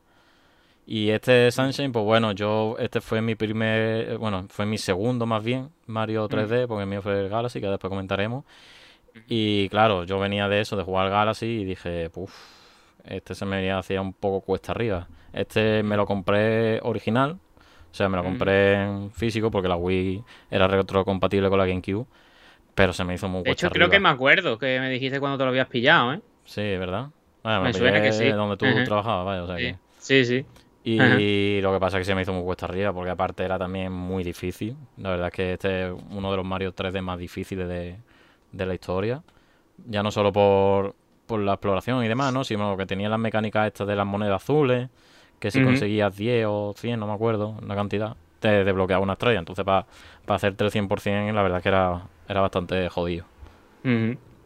[0.87, 5.43] Y este Sunshine, pues bueno, yo, este fue mi primer, bueno, fue mi segundo más
[5.43, 8.45] bien, Mario 3D, porque el mío fue el Galaxy, que después comentaremos.
[9.29, 12.33] Y claro, yo venía de eso, de jugar al Galaxy, y dije, puff,
[13.05, 15.07] este se me venía hacía un poco cuesta arriba.
[15.33, 17.39] Este me lo compré original,
[17.91, 22.07] o sea, me lo compré en físico porque la Wii era retrocompatible con la GameCube,
[22.75, 25.21] pero se me hizo muy De cuesta hecho, creo que me acuerdo que me dijiste
[25.21, 26.21] cuando te lo habías pillado, ¿eh?
[26.45, 27.09] Sí, ¿verdad?
[27.45, 28.31] Me, Me suena que sí.
[28.31, 29.79] donde tú trabajabas, vaya, o sea Sí, que...
[29.99, 30.25] sí.
[30.25, 30.47] sí.
[30.85, 31.19] Y Ajá.
[31.63, 33.93] lo que pasa es que se me hizo muy cuesta arriba, porque aparte era también
[33.93, 34.77] muy difícil.
[34.97, 37.97] La verdad es que este es uno de los Mario 3D más difíciles de,
[38.51, 39.23] de la historia.
[39.89, 40.95] Ya no solo por,
[41.27, 42.45] por la exploración y demás, ¿no?
[42.45, 44.89] Sino que tenía las mecánicas estas de las monedas azules,
[45.39, 49.39] que si conseguías 10 o 100, no me acuerdo, una cantidad, te desbloqueaba una estrella.
[49.39, 49.87] Entonces, para
[50.29, 53.25] hacerte el 100%, la verdad es que era, era bastante jodido.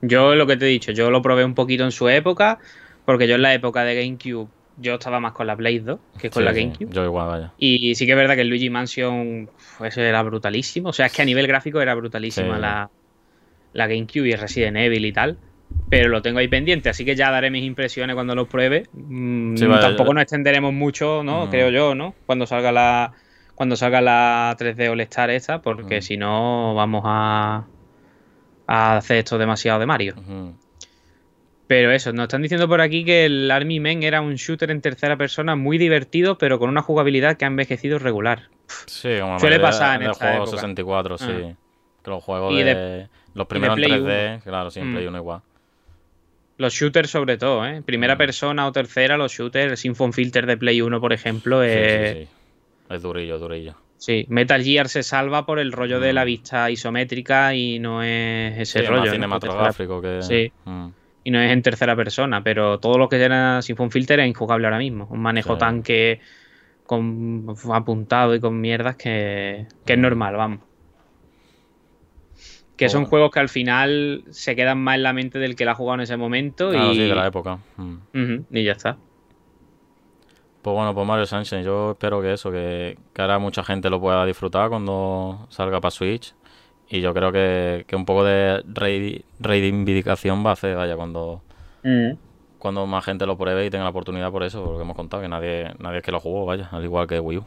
[0.03, 2.59] Yo lo que te he dicho, yo lo probé un poquito en su época,
[3.05, 6.31] porque yo en la época de GameCube, yo estaba más con la Play 2 que
[6.31, 6.93] con Sí, la sí, GameCube.
[6.93, 7.53] yo igual, vaya.
[7.59, 9.49] Y sí que es verdad que el Luigi Mansion
[9.79, 10.91] pues, era brutalísimo.
[10.91, 12.61] O sea, es que a nivel gráfico era brutalísima Sí.
[12.61, 12.91] la,
[13.73, 15.39] la GameCube y el Resident Evil y tal.
[15.89, 18.85] Pero lo tengo ahí pendiente, así que ya daré mis impresiones cuando lo pruebe.
[18.93, 21.49] Mm, tampoco eh, nos extenderemos mucho, ¿no?
[21.51, 22.15] Creo yo, ¿no?
[22.27, 23.13] Cuando salga la
[23.55, 26.03] cuando salga la 3D All Star esta, porque Ujú.
[26.03, 27.67] si no vamos a,
[28.67, 30.15] a hacer esto demasiado de Mario.
[30.19, 30.55] Ujú.
[31.67, 34.81] Pero eso, nos están diciendo por aquí que el Army Men era un shooter en
[34.81, 38.43] tercera persona muy divertido, pero con una jugabilidad que ha envejecido regular.
[38.87, 40.57] Sí, como Suele pasar en esta juego época.
[40.59, 41.27] 64, sí.
[41.29, 41.55] Ah.
[42.05, 44.95] Que los juegos de, de- los primeros en Play 3D, claro, sí, en Mm.
[44.95, 45.41] Play 1 igual.
[46.59, 47.83] Los shooters sobre todo, ¿eh?
[47.85, 48.19] Primera Mm.
[48.19, 52.15] persona o tercera, los shooters, el Symphony Filter de Play 1, por ejemplo, Sí, eh,
[52.17, 52.95] sí, sí.
[52.95, 53.75] Es durillo, durillo.
[53.99, 54.25] sí.
[54.29, 56.27] Metal Gear se salva por el rollo de la Mm.
[56.27, 59.01] vista isométrica y no es ese es rollo.
[59.01, 59.15] más ¿no?
[59.15, 60.23] cinematográfico que...
[60.23, 60.53] Sí.
[61.27, 64.69] Y no es en tercera persona, pero todo lo que era Symphony Filter es injugable
[64.69, 65.09] ahora mismo.
[65.11, 65.59] Un manejo Sí.
[65.59, 66.21] tanque
[66.87, 70.03] con apuntado y con mierdas que, que es Mm.
[70.03, 70.61] normal, vamos.
[72.77, 73.11] Que son bueno.
[73.11, 75.95] juegos que al final se quedan más en la mente del que la ha jugado
[75.97, 77.59] en ese momento Claro, y, sí, de la época.
[77.77, 77.97] Mm.
[78.53, 78.97] Y ya está.
[80.63, 84.01] Pues bueno, pues Mario Sunshine, yo espero que eso, que, que ahora mucha gente lo
[84.01, 86.35] pueda disfrutar cuando salga para Switch.
[86.89, 88.63] Y yo creo que, que un poco de
[89.41, 91.43] reivindicación va a hacer, vaya, cuando,
[92.59, 95.29] cuando más gente lo pruebe y tenga la oportunidad por eso, porque hemos contado que
[95.29, 97.45] nadie, nadie es que lo jugó, vaya, al igual que Wii U.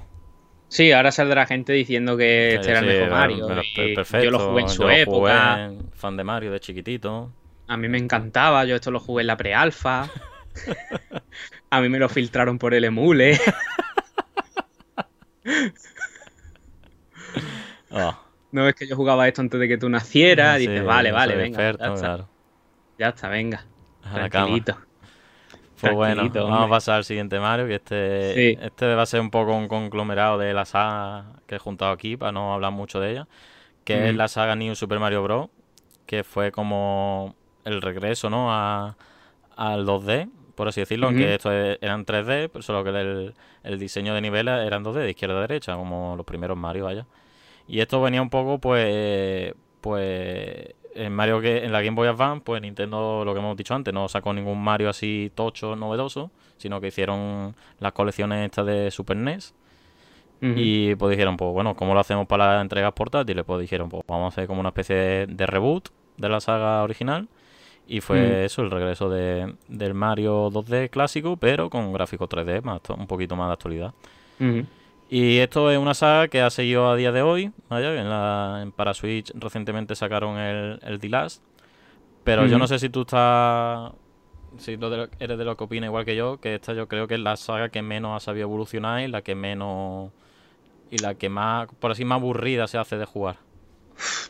[0.67, 3.47] Sí, ahora saldrá gente diciendo que este Sí, era el sí, mejor Mario.
[3.47, 5.67] perfecto, yo lo jugué en su yo lo época.
[5.69, 7.31] jugué, fan de Mario de chiquitito.
[7.67, 8.65] A mí me encantaba.
[8.65, 10.09] Yo esto lo jugué en la pre-alfa.
[11.71, 13.39] A mí me lo filtraron por el emule.
[17.91, 18.19] Ah,
[18.51, 20.57] No es que yo jugaba esto antes de que tú nacieras.
[20.57, 21.57] sí, Dices, vale, vale, venga.
[21.57, 22.29] experto, ya, está, claro.
[22.97, 23.65] ya está, venga.
[24.03, 24.47] A la cama.
[24.47, 24.77] Tranquilito.
[25.79, 28.57] Pues bueno, Tranquilito, vamos a pasar al siguiente Mario, que este, Sí.
[28.59, 32.17] este va a ser un poco un conglomerado de la saga que he juntado aquí,
[32.17, 33.27] para no hablar mucho de ella,
[33.85, 35.49] que es la saga New Super Mario Bros.,
[36.07, 37.35] que fue como
[37.65, 38.97] el regreso, ¿no?, a,
[39.57, 43.79] al 2D, por así decirlo, aunque esto es- eran 3D, pero solo que el, el
[43.79, 47.07] diseño de niveles era en 2D, de izquierda a derecha, como los primeros Mario, vaya.
[47.69, 52.41] Y esto venía un poco, pues, pues en Mario que en la Game Boy Advance,
[52.43, 56.81] pues Nintendo, lo que hemos dicho antes, no sacó ningún Mario así tocho, novedoso, sino
[56.81, 59.53] que hicieron las colecciones estas de Super NES.
[60.41, 63.43] Y pues dijeron, pues bueno, ¿cómo lo hacemos para las entregas portátiles?
[63.45, 66.81] Pues dijeron, pues vamos a hacer como una especie de, de reboot de la saga
[66.83, 67.27] original.
[67.87, 72.81] Y fue eso, el regreso de, del Mario 2D clásico, pero con gráficos 3D, más,
[72.97, 73.93] un poquito más de actualidad.
[75.09, 77.51] Y esto es una saga que ha seguido a día de hoy.
[77.67, 81.43] Vaya, en la, en para Switch recientemente sacaron el, el The Last.
[82.23, 83.91] Pero yo no sé si tú estás.
[84.57, 86.87] Si tú de lo- eres de lo que opina igual que yo, que esta yo
[86.87, 90.11] creo que es la saga que menos ha sabido evolucionar y la que menos.
[90.91, 93.37] Y la que más, por así, más aburrida se hace de jugar.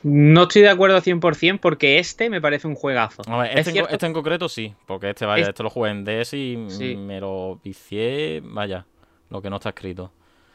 [0.04, 3.22] No estoy de acuerdo 100% porque este me parece un juegazo.
[3.28, 5.70] A ver, Es este, en, este en concreto sí, porque este, vaya, Es- este lo
[5.70, 6.96] jugué en DS y Sí.
[6.96, 8.86] me lo vicié, vaya,
[9.30, 10.12] lo que no está escrito.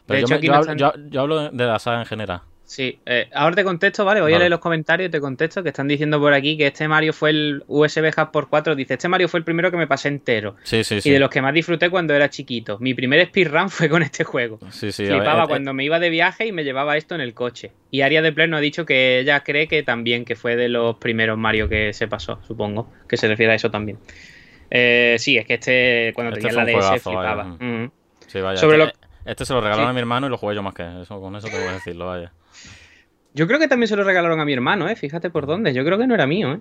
[0.06, 1.78] De Pero yo, hecho, me- aquí yo no hablo, están- yo- yo hablo de la
[1.78, 2.40] saga en general.
[2.66, 4.22] Sí, eh, ahora te contesto, ¿vale?
[4.22, 6.88] Voy a leer los comentarios y te contesto que están diciendo por aquí que este
[6.88, 8.74] Mario fue el USB Hub por 4.
[8.74, 10.56] Dice, este Mario fue el primero que me pasé entero.
[10.64, 11.10] Sí, sí, sí.
[11.10, 12.78] Y de los que más disfruté cuando era chiquito.
[12.80, 14.58] Mi primer speedrun fue con este juego.
[14.70, 17.20] Sí, sí, ver, Flipaba eh, cuando me iba de viaje y me llevaba esto en
[17.20, 17.70] el coche.
[17.90, 20.96] Y Aria de Pleno ha dicho que ella cree que también, que fue de los
[20.96, 22.90] primeros Mario que se pasó, supongo.
[23.06, 23.98] Que se refiere a eso también.
[24.70, 27.34] Eh, sí, es que este, cuando Este tenía la DS, juegazo, vaya.
[27.34, 27.44] flipaba.
[27.60, 27.90] Mm.
[28.26, 28.56] Sí, vaya.
[28.56, 29.90] Sobre este, este se lo regalaron Sí.
[29.90, 31.20] a mi hermano y lo jugué yo más que eso.
[31.20, 32.32] Con eso te voy a decirlo, vaya.
[33.34, 34.96] Yo creo que también se lo regalaron a mi hermano, ¿eh?
[34.96, 35.72] Fíjate por dónde.
[35.74, 36.60] Yo creo que no era mío, ¿eh?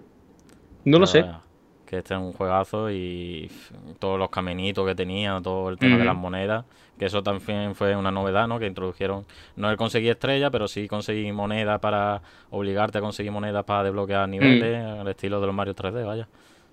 [0.86, 1.22] No lo sé.
[1.22, 1.42] vaya,
[1.86, 3.52] que este es un juegazo y
[4.00, 6.66] todos los caminitos que tenía, todo el tema de las monedas,
[6.98, 8.58] que eso también fue una novedad, ¿no?
[8.60, 9.26] Que introdujeron,
[9.56, 14.28] no el conseguir estrella, pero sí conseguir monedas para obligarte a conseguir monedas para desbloquear
[14.28, 16.28] niveles, al estilo de los Mario 3D, vaya.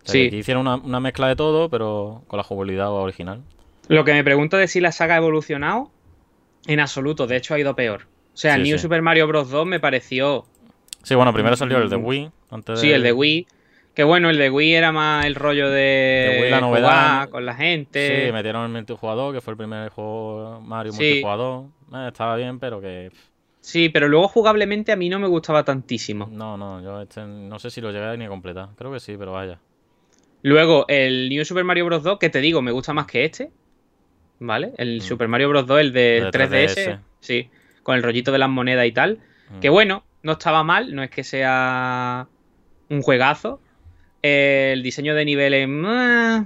[0.05, 0.31] sí.
[0.33, 3.43] hicieron una, una, mezcla de todo, pero con la jugabilidad original.
[3.95, 5.91] Lo que me pregunto es si la saga ha evolucionado,
[6.67, 8.07] en absoluto, de hecho ha ido peor.
[8.33, 9.51] O sea, New Super Mario Bros.
[9.51, 10.47] 2 me pareció...
[11.03, 12.05] Sí, bueno, primero salió el de mm.
[12.07, 12.31] Wii.
[12.51, 13.47] Antes Sí, el de Wii
[13.95, 18.27] que bueno, el de Wii era más el rollo de, la novedad con la gente.
[18.27, 21.65] Sí, metieron el multijugador, que fue el primer juego Mario multijugador.
[21.93, 23.11] Eh, estaba bien, pero que.
[23.61, 26.29] Sí, pero luego jugablemente a mí no me gustaba tantísimo.
[26.31, 28.71] No, no, yo este, no sé si lo llegué ni a completar.
[28.77, 29.59] Creo que sí, pero vaya.
[30.43, 32.03] Luego, el New Super Mario Bros.
[32.03, 33.51] 2, que te digo, me gusta más que este.
[34.41, 34.73] ¿Vale?
[34.79, 35.01] El mm.
[35.03, 35.67] Super Mario Bros.
[35.67, 37.51] 2, el de, 3DS, Sí,
[37.83, 39.21] con el rollito de las monedas y tal.
[39.61, 39.73] Que mm.
[39.73, 42.27] bueno, no estaba mal, no es que sea
[42.89, 43.61] un juegazo,
[44.23, 45.69] el diseño de niveles.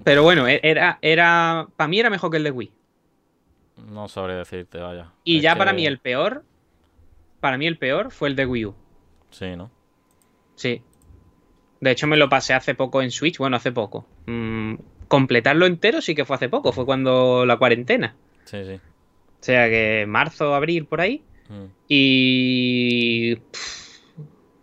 [0.05, 1.69] Pero bueno, e-, era, era.
[1.77, 2.73] Para mí era mejor que el de Wii.
[3.89, 5.13] No sabré decirte, vaya.
[5.25, 6.45] Y ya para mí el peor.
[7.41, 8.75] Para mí el peor fue el de Wii U.
[9.31, 9.71] Sí, ¿no?
[10.55, 10.83] Sí.
[11.81, 13.39] De hecho, me lo pasé hace poco en Switch.
[13.39, 14.07] Bueno, hace poco.
[14.27, 14.77] Mm,
[15.15, 16.73] completarlo entero sí que fue hace poco.
[16.73, 18.17] Fue cuando la cuarentena.
[18.47, 18.75] Sí, sí.
[18.75, 21.23] O sea que marzo, abril, por ahí.
[21.49, 21.67] Mm.
[21.89, 23.39] Y.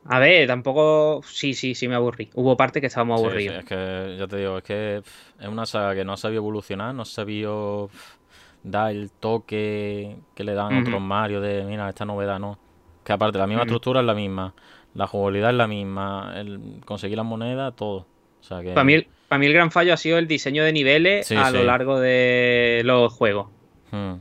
[0.05, 1.21] A ver, tampoco.
[1.23, 2.29] Sí, sí, sí me aburrí.
[2.33, 3.59] Hubo parte que estábamos aburridos.
[3.59, 5.01] es que, ya te digo, es que
[5.39, 7.89] es una saga que no ha sabido evolucionar, no ha sabido
[8.61, 12.59] dar el toque que le dan otros Mario de, mira, esta novedad no.
[13.05, 14.53] Que aparte, la misma estructura es la misma,
[14.95, 18.05] la jugabilidad es la misma, el conseguir las monedas, todo.
[18.41, 18.73] O sea que...
[18.73, 21.63] para, mí, para mí el gran fallo ha sido el diseño de niveles a lo
[21.63, 23.47] largo de los juegos.
[23.89, 24.15] Hmm.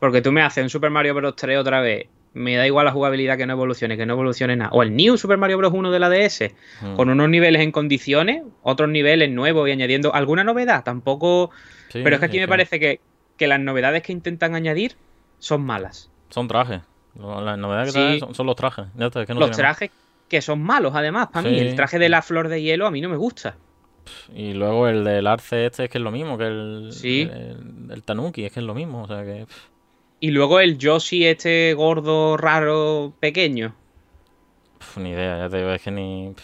[0.00, 1.36] Porque tú me haces un Super Mario Bros.
[1.36, 4.70] 3 otra vez me da igual la jugabilidad que no evolucione, que no evolucione nada.
[4.72, 5.74] O el New Super Mario Bros.
[5.74, 6.94] 1 de la DS, hmm.
[6.94, 11.50] con unos niveles en condiciones, otros niveles nuevos y añadiendo alguna novedad, tampoco...
[11.92, 14.96] Pero es que aquí me parece que, las novedades que intentan añadir
[15.38, 16.10] son malas.
[16.30, 16.80] Son trajes.
[17.14, 18.86] Las novedades que son, los trajes.
[18.96, 19.90] los trajes
[20.30, 21.58] que son malos, además, para mí.
[21.58, 23.54] El traje de la flor de hielo a mí no me gusta.
[24.34, 26.90] Y luego el del arce este es que es lo mismo que el,
[27.90, 29.02] el, Tanuki, es que es lo mismo.
[29.02, 29.46] O sea que...
[30.20, 33.74] Y luego el Yoshi este gordo, raro, pequeño.
[34.96, 36.34] ni idea, ya te digo, es que ni...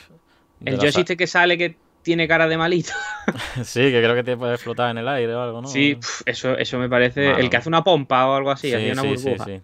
[0.64, 2.92] El Yoshi este que sale que tiene cara de malito.
[3.62, 5.68] sí, que creo que te puede flotar en el aire o algo, ¿no?
[5.68, 7.32] Sí, eso, eso me parece...
[7.32, 9.44] El que hace una pompa o algo así, sí, una burbuja.
[9.44, 9.60] Sí,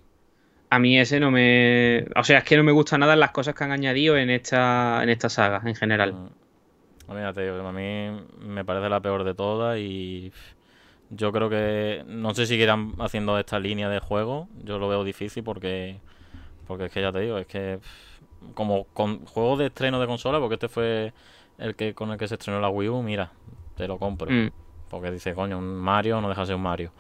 [0.71, 2.07] a mí ese no me...
[2.17, 5.01] O sea, es que no me gusta nada las cosas que han añadido en esta,
[5.03, 6.13] en esta saga, en general.
[6.15, 6.44] Mm.
[7.09, 10.33] A mí, te digo, a mí me parece la peor de todas y
[11.11, 14.49] yo creo que no sé si quieran haciendo esta línea de juego.
[14.63, 15.99] Yo lo veo difícil porque
[16.67, 17.79] porque es que ya te digo, es que
[18.55, 21.13] como con juegos de estreno de consola, porque este fue
[21.59, 23.33] el que con el que se estrenó la Wii U, mira,
[23.77, 24.31] te lo compro.
[24.31, 24.51] Mm.
[24.89, 26.93] Porque dice, coño, un Mario no deja de ser un Mario.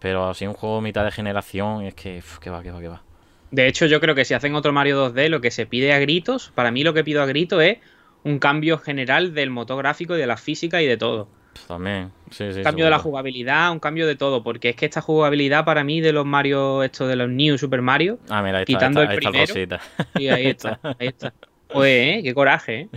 [0.00, 3.02] Pero así un juego mitad de generación, es que, que va, que va, que va.
[3.50, 5.98] De hecho, yo creo que si hacen otro Mario 2D, lo que se pide a
[5.98, 7.78] gritos, para mí lo que pido a gritos es
[8.24, 11.28] un cambio general del motor gráfico y de la física y de todo.
[11.66, 12.58] También, sí, sí.
[12.58, 15.82] Un cambio de la jugabilidad, un cambio de todo, porque es que esta jugabilidad para
[15.84, 19.02] mí de los Mario, esto de los New Super Mario, ah, mira, ahí está, quitando
[19.02, 19.54] el primero,
[20.18, 21.32] y ahí está, ahí está.
[21.68, 22.20] Pues, ¿eh?
[22.22, 22.88] qué coraje, ¿eh?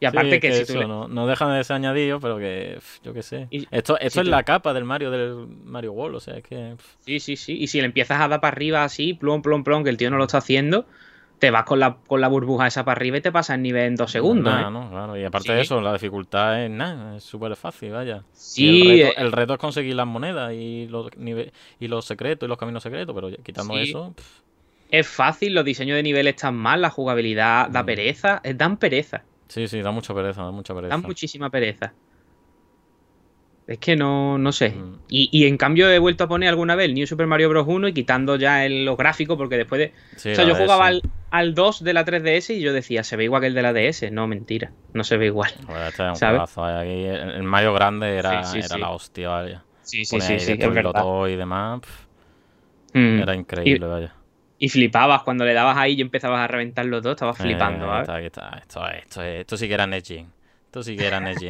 [0.00, 3.48] Y aparte que, si no, no, dejan de ser añadido, pero que yo qué sé.
[3.50, 6.76] esto esto es la capa del Mario del Mario World, o sea, es que.
[7.00, 7.56] Sí, sí, sí.
[7.58, 10.10] Y si le empiezas a dar para arriba así, plom, plom, plom, que el tío
[10.10, 10.86] no lo está haciendo,
[11.38, 13.84] te vas con la, con la burbuja esa para arriba y te pasas el nivel
[13.84, 14.52] en dos segundos.
[14.52, 14.70] ¿eh?
[14.70, 15.16] no, claro.
[15.16, 18.24] Y aparte de eso, la dificultad es nada, es súper fácil, vaya.
[18.32, 19.02] Sí.
[19.02, 19.12] Eh.
[19.16, 21.10] El reto, es conseguir las monedas y los,
[21.80, 24.14] y los secretos y los caminos secretos, pero quitando eso.
[24.90, 27.86] Es fácil, los diseños de niveles están mal, la jugabilidad da mm.
[27.86, 29.22] pereza, dan pereza.
[29.48, 30.94] Sí, sí, da mucha pereza, da mucha pereza.
[30.94, 31.92] Da muchísima pereza.
[33.68, 34.70] Es que no, no sé.
[34.70, 34.98] Mm.
[35.10, 37.66] Y, en cambio he vuelto a poner alguna vez el New Super Mario Bros.
[37.68, 39.92] 1 y quitando ya el, los gráficos porque después de...
[40.16, 43.24] o sea, yo jugaba al, al, 2 de la 3DS y yo decía, se ve
[43.24, 44.10] igual que el de la DS.
[44.10, 44.72] No, mentira.
[44.94, 45.52] No se ve igual.
[45.86, 49.64] este es un Aquí el, Mario grande era, era la hostia, vaya.
[49.82, 51.04] Sí, sí, sí, sí, es verdad.
[51.28, 51.82] y demás.
[52.94, 53.20] Mm.
[53.20, 54.14] Era increíble, vaya.
[54.58, 58.00] Y flipabas cuando le dabas ahí y empezabas a reventar los dos, estabas flipando, eh,
[58.00, 58.48] está, está.
[58.58, 60.26] Esto, esto, esto, sí que era Neji.
[60.64, 61.48] Esto sí que era Neji.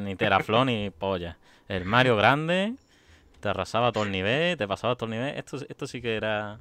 [0.00, 1.38] ni Teraflon ni polla.
[1.70, 2.74] El Mario grande,
[3.40, 5.36] te arrasaba todo el nivel, te pasaba todo el nivel.
[5.36, 6.58] Esto, esto sí que era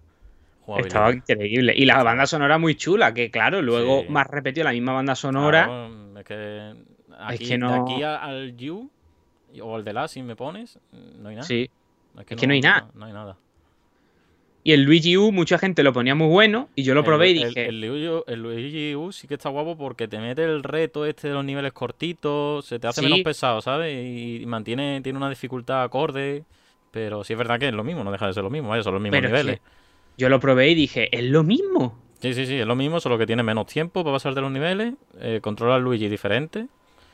[0.78, 1.74] Estaba increíble.
[1.76, 5.90] Y la banda sonora muy chula, que claro, luego más repetido la misma banda sonora.
[6.18, 6.76] es que
[7.18, 7.84] aquí, no...
[7.84, 8.90] aquí al You
[9.62, 11.48] o al de la, si me pones, no hay nada.
[11.48, 11.70] Sí.
[12.20, 12.90] Es que, no, hay nada.
[12.94, 13.38] No, hay nada.
[14.64, 16.68] Y el Luigi U, mucha gente lo ponía muy bueno.
[16.76, 17.68] Y yo lo probé y dije.
[17.70, 21.30] El, Luigi, el Luigi U sí que está guapo porque te mete el reto este
[21.30, 23.06] de los niveles cortitos, se te hace Sí.
[23.08, 23.96] menos pesado, ¿sabes?
[23.96, 26.44] Y, y mantiene, tiene una dificultad acorde.
[26.92, 28.94] Pero sí es verdad que es lo mismo, no deja de ser lo mismo, son
[28.96, 29.60] los mismos Pero niveles.
[30.18, 31.98] yo lo probé y dije, es lo mismo.
[32.20, 34.96] Sí, sí, sí, es lo mismo, solo que tiene menos tiempo para pasarte los niveles,
[35.22, 36.66] eh, controla al Luigi diferente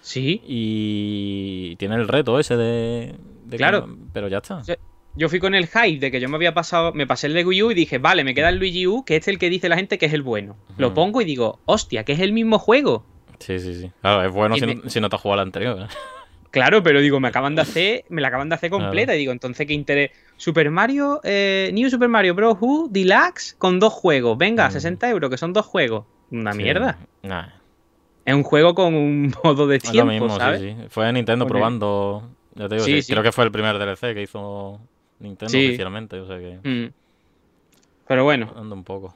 [0.01, 0.41] Sí.
[0.45, 3.15] y tiene el reto ese de...
[3.45, 3.85] de Claro.
[3.85, 4.63] que- pero ya está.
[4.63, 4.73] Sí.
[5.17, 7.45] Yo fui con el hype de que yo me había pasado, me pasé el de
[7.45, 9.69] Wii U y dije, vale, me queda el Luigi U, que es el que dice
[9.69, 10.57] la gente que es el bueno.
[10.77, 10.95] Lo Ujú.
[10.95, 13.05] pongo y digo, hostia, que es el mismo juego.
[13.39, 13.91] Sí, sí, sí.
[14.01, 15.79] Claro, es bueno si, me- no, si no te has jugado al anterior.
[15.81, 15.87] ¿eh?
[16.51, 19.13] Claro, pero digo, me acaban de hacer, me la acaban de hacer completa.
[19.13, 20.11] Y digo, entonces qué interés.
[20.37, 22.55] Super Mario, eh, New Super Mario Bros.
[22.61, 24.37] U Deluxe con dos juegos.
[24.37, 24.71] Venga, Mm.
[24.71, 26.05] 60 euros, que son dos juegos.
[26.31, 26.59] Una Sí.
[26.59, 26.97] mierda.
[27.23, 27.47] Nah,
[28.23, 30.61] Es un juego con un modo de es lo tiempo, mismo, ¿sabes?
[30.61, 30.87] sí, sí.
[30.89, 32.29] Fue Nintendo probando.
[32.53, 33.03] Ya te digo, sí.
[33.05, 34.79] creo que fue el primer DLC que hizo
[35.19, 35.67] Nintendo Sí.
[35.67, 36.91] oficialmente, o sea que Mm.
[38.07, 39.15] Pero bueno, anda un poco.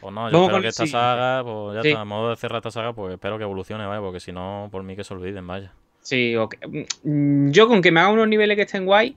[0.00, 1.88] Pues no, yo Vamos espero que esta saga, pues ya Sí.
[1.88, 4.68] está, a modo de cerrar esta saga, pues espero que evolucione, vaya, porque si no,
[4.72, 5.72] por mí que se olviden, vaya.
[6.00, 6.56] sí, ok.
[7.04, 9.16] Mm, Yo con que me haga unos niveles que estén guay,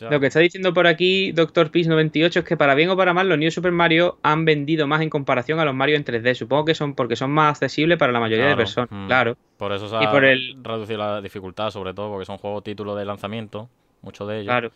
[0.00, 0.10] Ya.
[0.10, 1.70] Lo que está diciendo por aquí Dr.
[1.70, 4.88] Peace 98 es que para bien o para mal los New Super Mario han vendido
[4.88, 6.34] más en comparación a los Mario en 3D.
[6.34, 8.90] Supongo que son porque son más accesibles para la mayoría de personas.
[8.90, 9.06] mm.
[9.06, 9.36] Claro.
[9.56, 12.64] Por eso se Y ha por el- reducido la dificultad, sobre todo, porque son juegos
[12.64, 13.70] títulos de lanzamiento,
[14.04, 14.46] muchos de ellos.
[14.46, 14.70] Claro.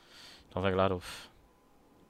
[0.48, 1.00] Entonces, claro,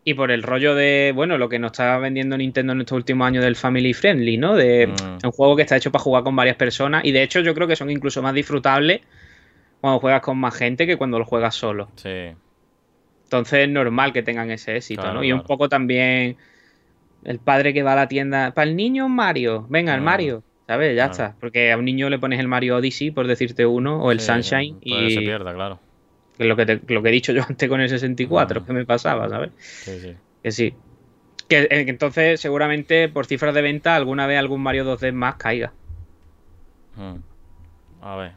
[0.05, 3.27] Y por el rollo de, bueno, lo que nos está vendiendo Nintendo en estos últimos
[3.27, 4.55] años del Family Friendly, ¿no?
[4.55, 5.27] De Mm.
[5.27, 7.05] un juego que está hecho para jugar con varias personas.
[7.05, 9.03] Y de hecho, yo creo que son incluso más disfrutables
[9.82, 11.89] cuando juegas con más gente que cuando lo juegas solo.
[11.97, 12.31] sí.
[13.24, 15.24] Entonces es normal que tengan ese éxito, Claro, ¿no?
[15.24, 16.39] Y un poco también
[17.24, 18.53] el padre que va a la tienda.
[18.53, 19.66] Para el niño, Mario.
[19.69, 20.05] Venga, el Claro.
[20.05, 20.43] Mario.
[20.66, 20.97] ¿Sabes?
[20.97, 21.12] Ya Claro.
[21.12, 21.36] está.
[21.39, 24.27] Porque a un niño le pones el Mario Odyssey, por decirte uno, o el Sí,
[24.32, 24.81] Sunshine.
[24.81, 25.78] que se Y pierda, claro.
[26.39, 28.65] Lo que, te- lo que he dicho yo antes con el 64, Mm.
[28.65, 29.51] que me pasaba, ¿sabes?
[29.59, 30.16] Sí, sí.
[30.43, 30.74] Que sí.
[31.48, 35.36] Que, eh, que entonces, seguramente, por cifras de venta, alguna vez algún Mario 2D más
[35.36, 35.73] caiga.
[36.97, 37.16] Mm.
[38.02, 38.32] A ver.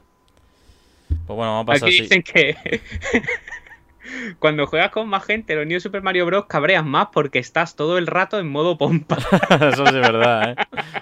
[1.28, 2.04] Pues bueno, vamos a pasar Aquí así.
[2.04, 2.56] dicen que
[4.40, 6.46] cuando juegas con más gente, los New Super Mario Bros.
[6.46, 9.18] cabreas más porque estás todo el rato en modo pompa.
[9.74, 10.56] Eso sí es verdad, ¿eh?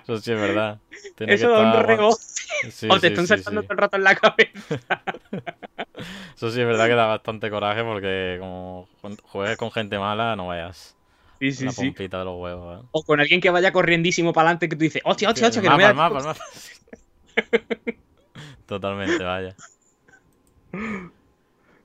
[0.03, 0.79] Eso sí es verdad.
[1.15, 2.23] Tiene Eso que da un estar aguant- rebote.
[2.71, 4.53] Sí, o te sí, están saltando todo el rato en la cabeza.
[6.35, 10.35] Eso sí es verdad que da bastante coraje porque como jue- juegues con gente mala,
[10.35, 10.97] no vayas.
[11.39, 11.95] Sí, sí, sí.
[11.95, 12.87] pompita de los huevos, ¿eh?
[12.97, 15.69] O con alguien que vaya corriendísimo para adelante que tú dices, hostia, hostia, hostia, que
[15.69, 16.43] no me Mapa, mapa, mapa.
[18.65, 19.57] Totalmente, vaya.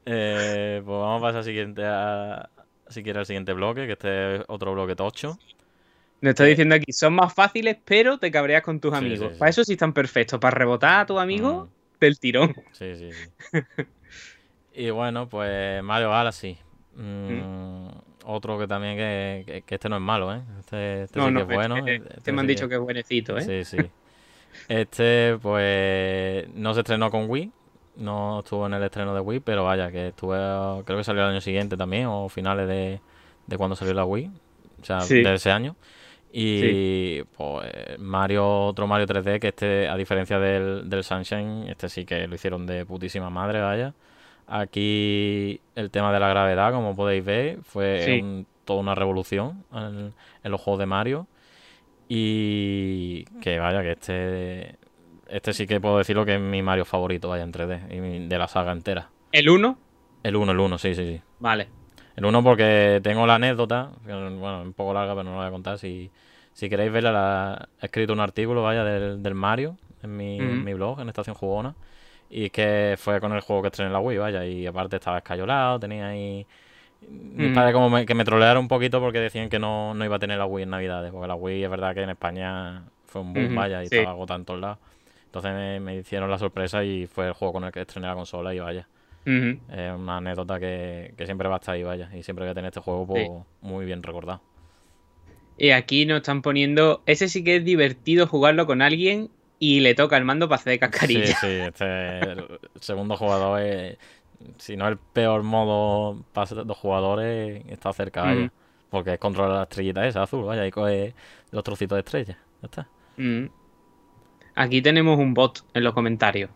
[0.06, 2.50] Eh, pues vamos a pasar al siguiente a,
[2.88, 5.40] si quieres al siguiente bloque, que este es otro bloque tocho.
[6.24, 9.28] Me está diciendo aquí, son más fáciles, pero te cabreas con tus Sí, amigos.
[9.28, 9.38] sí, sí.
[9.38, 12.54] Para eso sí están perfectos, para rebotar a tus amigos Mm, del tirón.
[12.72, 13.28] sí, sí, sí.
[14.74, 16.56] Y bueno, pues Mario Galaxy.
[16.96, 17.88] Mm,
[18.24, 20.40] Otro que también que, que- que este no es malo, ¿eh?
[20.60, 21.76] Este, este no, sí no, que es bueno.
[21.76, 23.42] este, este este me han dicho que es buenecito, ¿eh?
[23.64, 23.90] Sí, sí.
[24.68, 27.52] Este, pues, no se estrenó con Wii,
[27.96, 30.36] no estuvo en el estreno de Wii, pero vaya, que estuve,
[30.84, 33.00] creo que salió el año siguiente también, o finales de,
[33.46, 34.30] de cuando salió la Wii,
[34.80, 35.22] o sea, Sí.
[35.22, 35.76] de ese año.
[36.36, 42.04] Y pues Mario, otro Mario 3D, que este, a diferencia del, del Sunshine, este sí
[42.04, 43.94] que lo hicieron de putísima madre, vaya.
[44.48, 48.20] Aquí el tema de la gravedad, como podéis ver, fue Sí.
[48.20, 50.12] un- toda una revolución en,
[50.42, 51.26] en los juegos de Mario.
[52.08, 54.76] Y que vaya, que este
[55.28, 58.26] este sí que puedo decirlo que es mi Mario favorito, vaya, en 3D, y mi-
[58.28, 59.08] de la saga entera.
[59.32, 59.78] El 1,
[60.22, 61.20] El 1, el 1, sí, sí, sí.
[61.38, 61.68] vale.
[62.16, 65.46] El 1 porque tengo la anécdota, que, bueno, un poco larga, pero no la voy
[65.48, 65.78] a contar.
[65.78, 66.10] Si,
[66.52, 70.62] si queréis verla, la, he escrito un artículo, vaya, del, del Mario en mi, en
[70.64, 71.74] mi blog, en Estación Jugona.
[72.30, 74.96] Y es que fue con el juego que estrené en la Wii, vaya, y aparte
[74.96, 76.46] estaba escayolado, tenía ahí...
[77.36, 77.54] Mis Mm.
[77.54, 80.18] padres como me- que me trolearon un poquito porque decían que no, no iba a
[80.18, 83.34] tener la Wii en Navidades, porque la Wii es verdad que en España fue un
[83.34, 83.96] boom, vaya, y sí.
[83.96, 84.78] estaba agotada en todos lados.
[85.26, 88.14] Entonces me, me hicieron la sorpresa y fue el juego con el que estrené la
[88.14, 88.88] consola y vaya.
[89.26, 92.10] Es una anécdota que, que siempre va a estar ahí, vaya.
[92.14, 93.32] Y siempre voy a tener este juego pues, Sí.
[93.62, 94.40] muy bien recordado.
[95.56, 99.94] Y aquí nos están poniendo, ese sí que es divertido jugarlo con alguien y le
[99.94, 101.36] toca el mando para hacer de Sí, cascarilla.
[101.36, 102.46] sí, este el
[102.80, 103.96] segundo jugador es,
[104.58, 108.40] si no el peor modo para ser dos jugadores, está cerca, vaya.
[108.46, 108.50] Ujú.
[108.90, 111.14] Porque es controlar la estrellita esa azul, vaya, y coge
[111.50, 112.38] los trocitos de estrella.
[112.62, 112.88] Ya está.
[113.16, 113.46] Mm.
[114.56, 116.50] Aquí tenemos un bot en los comentarios.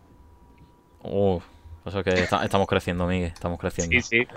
[1.03, 1.43] Uf,
[1.89, 4.01] eso es que está- estamos creciendo, Miguel, estamos creciendo.
[4.01, 4.27] Sí, sí.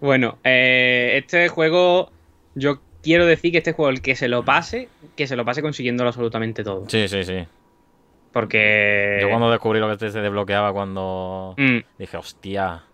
[0.00, 2.12] Bueno, eh, este juego,
[2.54, 5.62] yo quiero decir que este juego, el que se lo pase, que se lo pase
[5.62, 6.86] consiguiéndolo absolutamente todo.
[6.88, 7.46] Sí, sí, sí.
[8.32, 9.18] Porque...
[9.20, 12.84] Yo cuando descubrí lo que se desbloqueaba cuando Mm, dije, hostia,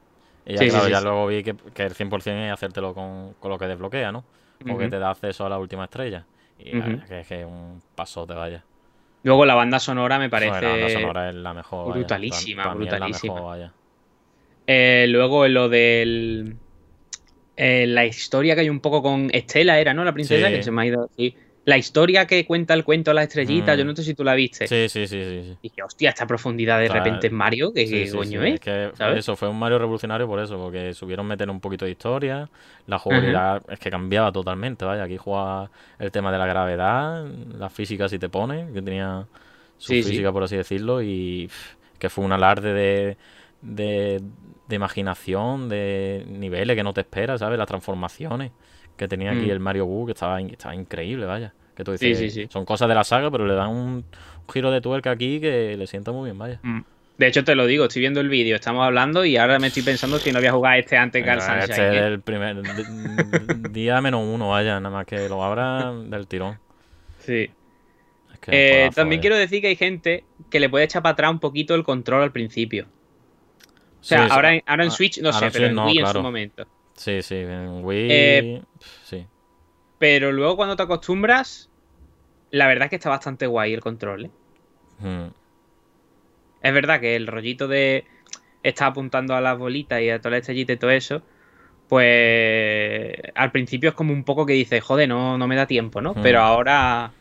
[0.47, 1.05] Y ya, Sí, sí, claro, sí, ya sí.
[1.05, 4.25] luego vi que, que el 100% es hacértelo con, con lo que desbloquea, ¿no?
[4.59, 4.91] Porque Ujú.
[4.91, 6.27] te da acceso a la última estrella.
[6.59, 8.65] Y la verdad que es que un pasote, vaya.
[9.25, 10.51] Luego la banda sonora me parece.
[10.51, 13.35] Joder, la banda sonora es la mejor, brutalísima, brutalísima.
[13.35, 13.71] mejor.
[14.67, 16.57] Eh, luego lo del.
[17.57, 20.05] eh, la historia que hay un poco con Estela, era, ¿no?
[20.05, 20.55] La princesa, Sí.
[20.55, 21.37] que se me ha ido así.
[21.67, 23.79] La historia que cuenta el cuento la estrellita, Mm.
[23.79, 24.67] yo no sé si tú la viste.
[24.67, 25.43] Sí, sí, sí, sí.
[25.45, 25.59] sí.
[25.63, 28.49] Y dije, hostia, esta profundidad de repente en Mario, ¿qué, Sí, qué sí, coño sí,
[28.49, 28.61] es?
[28.61, 29.19] que ¿sabes?
[29.21, 32.51] eso fue un Mario revolucionario por eso, porque subieron meter un poquito de historia,
[32.87, 37.27] la jugabilidad es que cambiaba totalmente, vaya, aquí jugaba el tema de la gravedad,
[37.59, 39.27] la física si te pone, que tenía
[39.79, 43.17] su física por así decirlo, y pff, que fue un alarde de,
[43.63, 44.21] de,
[44.69, 47.59] de imaginación, de niveles que no te esperas, ¿sabes?
[47.59, 48.53] Las transformaciones
[48.97, 49.51] que tenía aquí Mm.
[49.51, 51.53] el Mario Buu, que estaba, estaba increíble, vaya.
[51.77, 52.49] Que tú Sí, dices, sí, sí.
[52.53, 54.05] son cosas de la saga, pero le dan un
[54.53, 56.61] giro de tuerca aquí que le sienta muy bien, vaya.
[56.63, 56.81] Mm.
[57.19, 59.85] De hecho, te lo digo, estoy viendo el vídeo, estamos hablando y ahora me estoy
[59.85, 61.61] pensando si no voy a jugar este antes que al Sunshine.
[61.71, 62.07] Este es ¿eh?
[62.07, 62.57] el primer
[63.73, 66.59] día menos uno, vaya, nada más que lo abra del tirón.
[67.21, 67.51] Sí.
[68.33, 69.21] Es que Eh, juegazo, también vaya.
[69.23, 72.23] quiero decir que hay gente que le puede echar para atrás un poquito el control
[72.23, 72.85] al principio.
[72.87, 73.67] O
[74.01, 74.33] Sí, sea, sí.
[74.33, 76.67] ahora, en, ahora en Ah, Switch no sé, pero en no, Wii en su momento.
[76.97, 78.07] Sí, sí, en Wii.
[78.11, 78.63] Eh,
[79.05, 79.27] sí.
[79.99, 81.71] Pero luego cuando te acostumbras,
[82.51, 84.27] la verdad es que está bastante guay el control.
[84.27, 84.31] ¿eh?
[85.01, 85.29] Mm,
[86.63, 88.05] Es verdad que el rollito de
[88.63, 91.23] estar apuntando a las bolitas y a toda la estrellita y todo eso,
[91.89, 96.01] pues al principio es como un poco que dices, joder, no, no me da tiempo,
[96.01, 96.13] ¿no?
[96.13, 96.23] Hmm.
[96.23, 97.13] Pero ahora,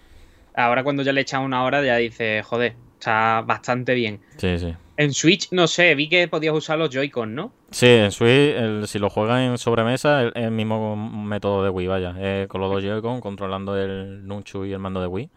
[0.55, 4.21] ahora cuando ya le he echado una hora, ya dices, joder, está bastante bien.
[4.37, 4.73] Sí, sí.
[4.95, 7.51] En Switch, no sé, vi que podías usar los Joy-Con, ¿no?
[7.71, 11.87] Sí, en Switch, el- si lo juegas en sobremesa, es el mismo método de Wii,
[11.87, 12.13] vaya.
[12.19, 15.29] eh, con los dos Joy-Con, controlando el Nunchu y el mando de Wii.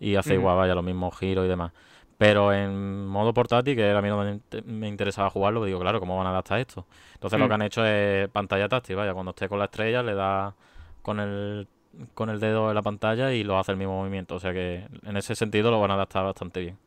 [0.00, 1.72] Y hace igual, vaya, los mismos giros y demás.
[2.16, 6.16] Pero en modo portátil, que a mí me- me interesaba jugarlo, pues digo, claro, ¿cómo
[6.16, 6.86] van a adaptar esto?
[7.14, 7.48] Entonces lo Mm.
[7.48, 10.54] que han hecho es pantalla táctil, vaya, cuando esté con la estrella le da
[11.02, 11.66] con el,
[12.14, 14.36] con el dedo en la pantalla y lo hace el mismo movimiento.
[14.36, 16.78] O sea que en ese sentido lo van a adaptar bastante bien.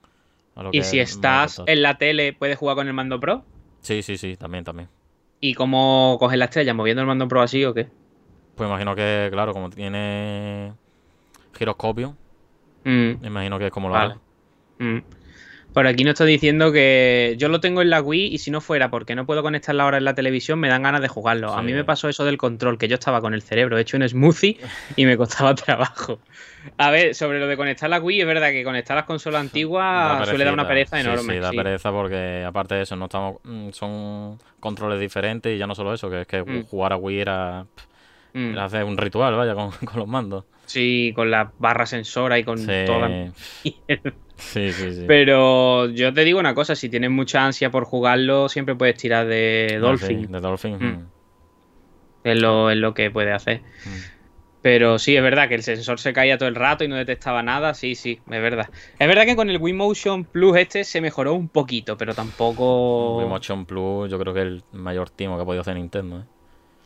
[0.72, 3.44] Y si estás en la tele, puedes jugar con el mando Pro.
[3.82, 4.90] Sí, sí, sí, también, también.
[5.40, 6.74] ¿Y cómo coges la estrella?
[6.74, 7.88] ¿Moviendo el mando Pro así o qué?
[8.56, 10.74] Pues imagino que, claro, como tiene
[11.58, 12.16] giroscopio,
[12.84, 14.16] Mm, imagino que es como lo Vale.
[14.80, 14.98] mm.
[15.74, 18.62] Por aquí nos está diciendo que yo lo tengo en la Wii y si no
[18.62, 21.54] fuera porque no puedo conectarla ahora en la televisión, me dan ganas de jugarlo.
[21.54, 24.08] A mí me pasó eso del control, que yo estaba con el cerebro hecho un
[24.10, 24.58] smoothie
[24.96, 26.20] y me costaba trabajo.
[26.78, 30.20] A ver, sobre lo de conectar la Wii, es verdad que conectar las consolas antiguas
[30.20, 31.36] Da suele dar una pereza enorme.
[31.36, 31.56] Sí, da sí.
[31.58, 35.94] pereza porque aparte de eso, no estamos, mm, son controles diferentes y ya no solo
[35.94, 36.64] eso, que es que Mm.
[36.66, 37.66] jugar a Wii era,
[38.34, 38.58] Mm.
[38.58, 40.46] hacer un ritual, vaya, con, con los mandos.
[40.66, 43.32] Sí, con la barra sensora y con toda la.
[44.38, 44.94] Sí, sí.
[44.94, 45.04] sí.
[45.08, 49.28] Pero yo te digo una cosa, si tienes mucha ansia por jugarlo, siempre puedes tirar
[49.28, 50.32] de Ah, Dolphin.
[50.32, 50.78] de Dolphin.
[50.80, 50.84] Mm.
[50.86, 51.08] mm.
[52.24, 53.62] Es lo, es lo que puede hacer.
[53.86, 54.18] Mm.
[54.62, 57.42] Pero sí, es verdad que el sensor se caía todo el rato y no detectaba
[57.42, 57.74] nada.
[57.74, 58.70] Sí, sí, es verdad.
[59.00, 63.18] Es verdad que con el Wii Motion Plus este se mejoró un poquito, pero tampoco.
[63.20, 66.20] Wii Motion Plus, yo creo que es el mayor timo que ha podido hacer Nintendo.
[66.20, 66.24] ¿eh?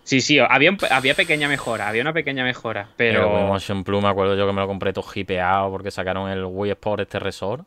[0.04, 2.82] Sí, sí, había, un- había pequeña mejora, había una pequeña mejora.
[2.82, 3.30] El Wii Pero.
[3.48, 6.72] Motion Plus me acuerdo yo que me lo compré todo hipeado porque sacaron el Wii
[6.72, 7.66] Sport este resort.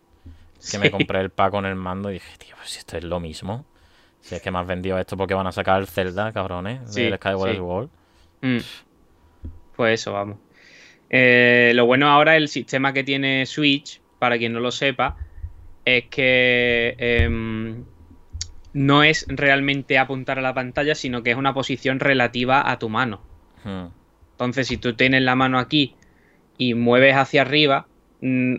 [0.70, 3.05] Que me compré el pack con el mando y dije, tío, pues si esto es
[3.05, 3.65] lo mismo.
[4.20, 7.02] Si es que me has vendido esto porque van a sacar el Zelda, cabrones, Sí,
[7.02, 7.56] del Skyward sí.
[7.59, 7.89] Sword.
[8.40, 8.59] Mm.
[9.77, 10.39] Pues eso, vamos.
[11.11, 15.16] Eh, lo bueno ahora, el sistema que tiene Switch, para quien no lo sepa,
[15.85, 17.85] es que em,
[18.75, 22.89] no es realmente apuntar a la pantalla, sino que es una posición relativa a tu
[22.91, 23.23] mano.
[23.65, 23.87] Hmm.
[24.33, 25.95] Entonces, si tú tienes la mano aquí
[26.59, 27.87] y mueves hacia arriba,
[28.21, 28.57] mm,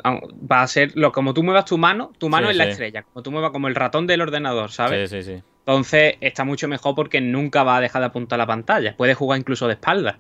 [0.52, 2.70] va a ser lo como tú muevas tu mano, tu mano Sí, es la sí.
[2.72, 5.10] estrella, como tú muevas como el ratón del ordenador, ¿sabes?
[5.10, 5.44] Sí, sí, sí.
[5.60, 8.96] Entonces está mucho mejor porque nunca va a dejar de apuntar a la pantalla.
[8.96, 10.20] Puedes jugar incluso de espalda.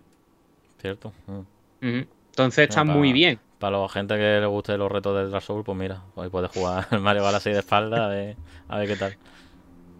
[0.82, 1.14] Cierto.
[1.28, 2.02] Hmm.
[2.32, 3.40] Entonces está Mira, muy bien.
[3.60, 6.52] Para la gente que le guste los retos del Dark Souls, pues mira, hoy puedes
[6.52, 8.36] jugar Mario Galaxy de espalda a ver,
[8.68, 9.18] a ver qué tal.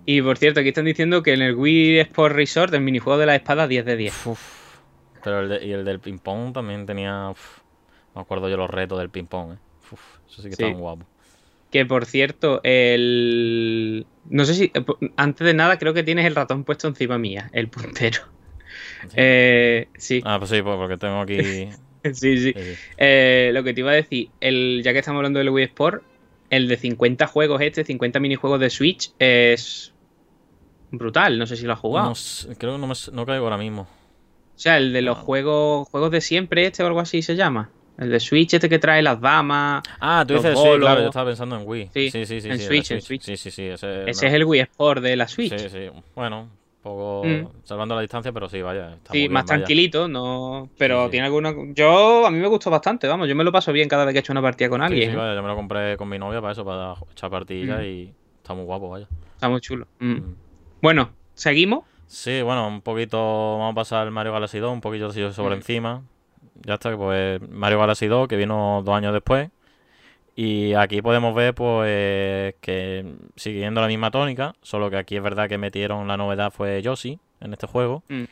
[0.06, 3.26] Y por cierto, aquí están diciendo que en el Wii Sport Resort, el minijuego de
[3.26, 4.26] la espada, 10 de 10.
[4.28, 4.40] Uf.
[5.24, 7.30] Pero el de- y el del ping-pong también tenía.
[7.32, 7.60] uf,
[8.14, 9.58] me acuerdo yo los retos del ping-pong, ¿eh?
[9.92, 10.64] Uf, eso sí que Sí.
[10.64, 11.08] estaban guapos.
[11.72, 14.06] Que por cierto, el.
[14.30, 14.72] No sé si.
[14.74, 14.86] eh,
[15.18, 18.22] Antes de nada, creo que tienes el ratón puesto encima mía, el puntero.
[19.04, 19.16] Sí.
[19.16, 21.38] Eh, sí, Ah, pues sí, pues porque tengo aquí.
[21.42, 21.70] sí,
[22.14, 22.38] sí.
[22.38, 22.74] sí, sí.
[22.98, 26.04] Eh, lo que te iba a decir, el, ya que estamos hablando del Wii Sport,
[26.50, 29.94] el de 50 juegos este, 50 minijuegos de Switch, es
[30.92, 31.38] brutal.
[31.38, 32.10] No sé si lo has jugado.
[32.10, 33.82] No sé, creo que no, me, no caigo ahora mismo.
[33.84, 35.22] O sea, el de los Ah.
[35.22, 37.70] juegos, juegos de siempre, este o algo así se llama.
[37.98, 39.82] El de Switch, este que trae las damas.
[40.02, 40.80] Ah, tú dices, sí, bolos.
[40.80, 41.90] claro, yo estaba pensando en Wii.
[41.94, 42.50] Sí, Sí, sí, sí.
[42.50, 43.22] en sí, Switch, en Switch.
[43.24, 43.64] Sí, sí, sí.
[43.68, 44.30] Ese, Ese no.
[44.30, 45.58] es el Wii Sport de la Switch.
[45.58, 45.90] Sí, sí.
[46.14, 46.50] Bueno,
[46.84, 47.48] poco Mm.
[47.64, 48.96] salvando la distancia, pero sí, vaya.
[48.96, 49.58] Está muy Sí, bien, más vaya.
[49.58, 50.70] tranquilito, no.
[50.78, 51.12] Pero sí.
[51.12, 51.56] tiene algunos.
[51.74, 53.28] Yo, a mí me gustó bastante, vamos.
[53.30, 55.10] Yo me lo paso bien cada vez que he hecho una partida con Sí, alguien.
[55.12, 55.18] sí, ¿eh?
[55.20, 57.84] vaya, yo me lo compré con mi novia para eso, para echar partidas Mm.
[57.86, 59.08] y está muy guapo, vaya.
[59.36, 59.88] Está muy chulo.
[60.00, 60.18] Mm.
[60.86, 61.84] Bueno, seguimos.
[62.06, 63.18] Sí, bueno, un poquito.
[63.58, 65.58] Vamos a pasar al Mario Galaxy 2, un poquito así sobre Mm.
[65.58, 66.04] encima.
[66.64, 69.50] Ya está, pues Mario Galaxy 2, que vino dos años después.
[70.36, 75.50] Y aquí podemos ver, pues, que siguiendo la misma tónica, solo que aquí es verdad
[75.50, 78.04] que metieron la novedad fue Yoshi en este juego.
[78.08, 78.26] Mm.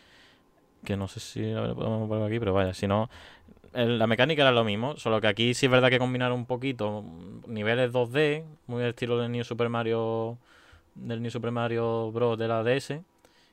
[0.85, 3.09] Que no sé si la podemos poner aquí, pero vaya, si no.
[3.73, 6.45] el- La mecánica era lo mismo, solo que aquí sí es verdad que combinaron un
[6.45, 7.03] poquito
[7.47, 10.37] niveles 2D, muy al estilo del New Super Mario.
[10.95, 12.37] Del New Super Mario Bros.
[12.37, 13.01] de la DS.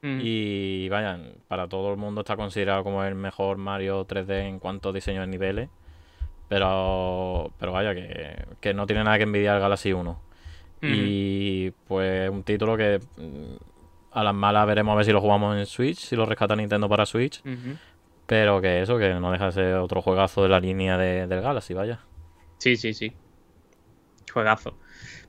[0.02, 0.18] Mm.
[0.22, 1.18] Y vaya,
[1.48, 5.20] para todo el mundo está considerado como el mejor Mario 3D en cuanto a diseño
[5.20, 5.68] de niveles.
[6.48, 10.10] Pero, pero vaya, que, que no tiene nada que envidiar al Galaxy 1.
[10.10, 10.20] Ujú.
[10.82, 13.56] Y pues un título que mm,
[14.12, 16.88] a las malas veremos a ver si lo jugamos en Switch, si lo rescata Nintendo
[16.88, 17.42] para Switch.
[18.26, 21.40] Pero que eso, que no deja de ser otro juegazo de la línea de- del
[21.40, 22.00] Galaxy, vaya.
[22.58, 23.12] Sí, sí, sí.
[24.32, 24.74] Juegazo.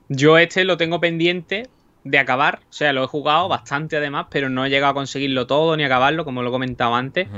[0.08, 1.68] Yo este lo tengo pendiente
[2.04, 2.60] de acabar.
[2.68, 5.84] O sea, lo he jugado bastante además, pero no he llegado a conseguirlo todo ni
[5.84, 7.28] acabarlo, como lo he comentado antes.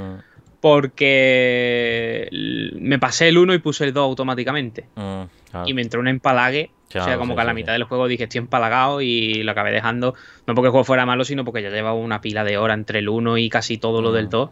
[0.61, 2.29] Porque
[2.79, 4.87] me pasé el 1 y puse el 2 automáticamente.
[5.67, 6.71] Y me entró un empalague.
[6.89, 7.79] o sea, como sí, que a la sí, mitad sí.
[7.79, 10.15] del juego dije estoy empalagado y lo acabé dejando.
[10.47, 13.01] No porque el juego fuera malo, sino porque ya llevaba una pila de horas entre
[13.01, 14.31] el 1 y casi todo lo del Mm.
[14.31, 14.51] 2.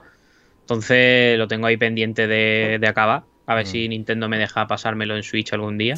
[0.61, 3.23] Entonces lo tengo ahí pendiente de, de acabar.
[3.47, 5.95] A ver si Nintendo me deja pasármelo en Switch algún día.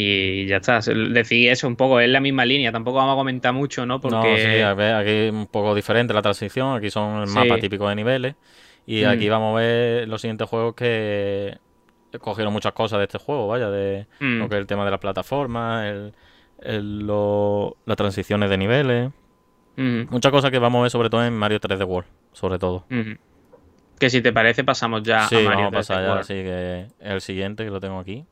[0.00, 0.78] Y ya está.
[1.10, 2.70] Decir eso un poco, es la misma línea.
[2.70, 4.00] Tampoco vamos a comentar mucho, ¿no?
[4.00, 4.16] Porque.
[4.16, 4.22] No,
[4.76, 6.76] sí, aquí es un poco diferente la transición.
[6.76, 7.34] Aquí son el Sí.
[7.34, 8.34] mapa típico de niveles.
[8.86, 9.08] Y Mm.
[9.08, 11.58] aquí vamos a ver los siguientes juegos que
[12.20, 14.38] cogieron muchas cosas de este juego, vaya, de Mm.
[14.38, 16.12] lo que es el tema de las plataformas, el,
[16.62, 19.10] el- lo- las transiciones de niveles.
[19.76, 22.84] Ujú, Muchas cosas que vamos a ver sobre todo en Mario 3D World, sobre todo.
[23.98, 26.20] Que si te parece, pasamos ya sí, a Mario vamos a 3D pasar ya, World.
[26.20, 28.24] así que el siguiente que lo tengo aquí.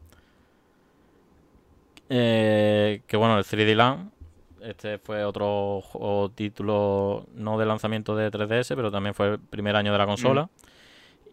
[2.09, 4.11] Eh, que bueno, el 3D Land.
[4.63, 9.77] Este fue otro juego- título no de lanzamiento de 3DS, pero también fue el primer
[9.77, 10.49] año de la consola.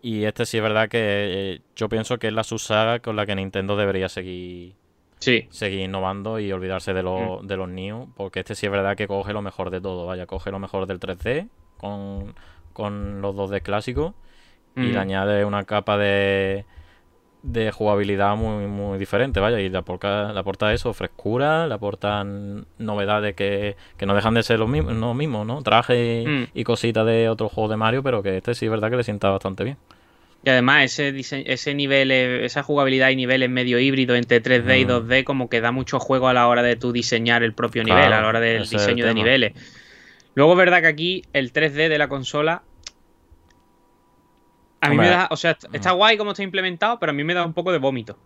[0.02, 3.26] Y este sí es verdad que eh, yo pienso que es la subsaga con la
[3.26, 4.76] que Nintendo debería seguir,
[5.20, 5.48] Sí.
[5.50, 9.08] seguir innovando y olvidarse de los, de los New, porque este sí es verdad que
[9.08, 11.48] coge lo mejor de todo, vaya, coge lo mejor del 3D
[11.78, 12.36] con,
[12.74, 14.14] con los 2D clásicos
[14.76, 14.90] y Ujú.
[14.90, 16.66] le añade una capa de,
[17.44, 22.66] de jugabilidad muy, muy diferente, vaya, y le aporta, le aporta eso, frescura, le aportan
[22.80, 25.62] novedades que, que no dejan de ser los mismos, no mismos, ¿no?
[25.62, 26.48] Trajes y, Mm.
[26.54, 29.04] y cositas de otros juegos de Mario, pero que este sí es verdad que le
[29.04, 29.78] sienta bastante bien.
[30.46, 34.86] Y además ese dise- ese nivel, esa jugabilidad y niveles medio híbrido entre 3D y
[34.86, 34.88] Mm.
[34.90, 38.00] 2D como que da mucho juego a la hora de tú diseñar el propio nivel,
[38.08, 39.54] Claro, a la hora del diseño de niveles.
[40.36, 42.64] Luego es verdad que aquí el 3D de la consola
[44.86, 45.98] a mí me da, o sea, est- está mm.
[45.98, 48.18] guay como está implementado, pero a mí me da un poco de vómito.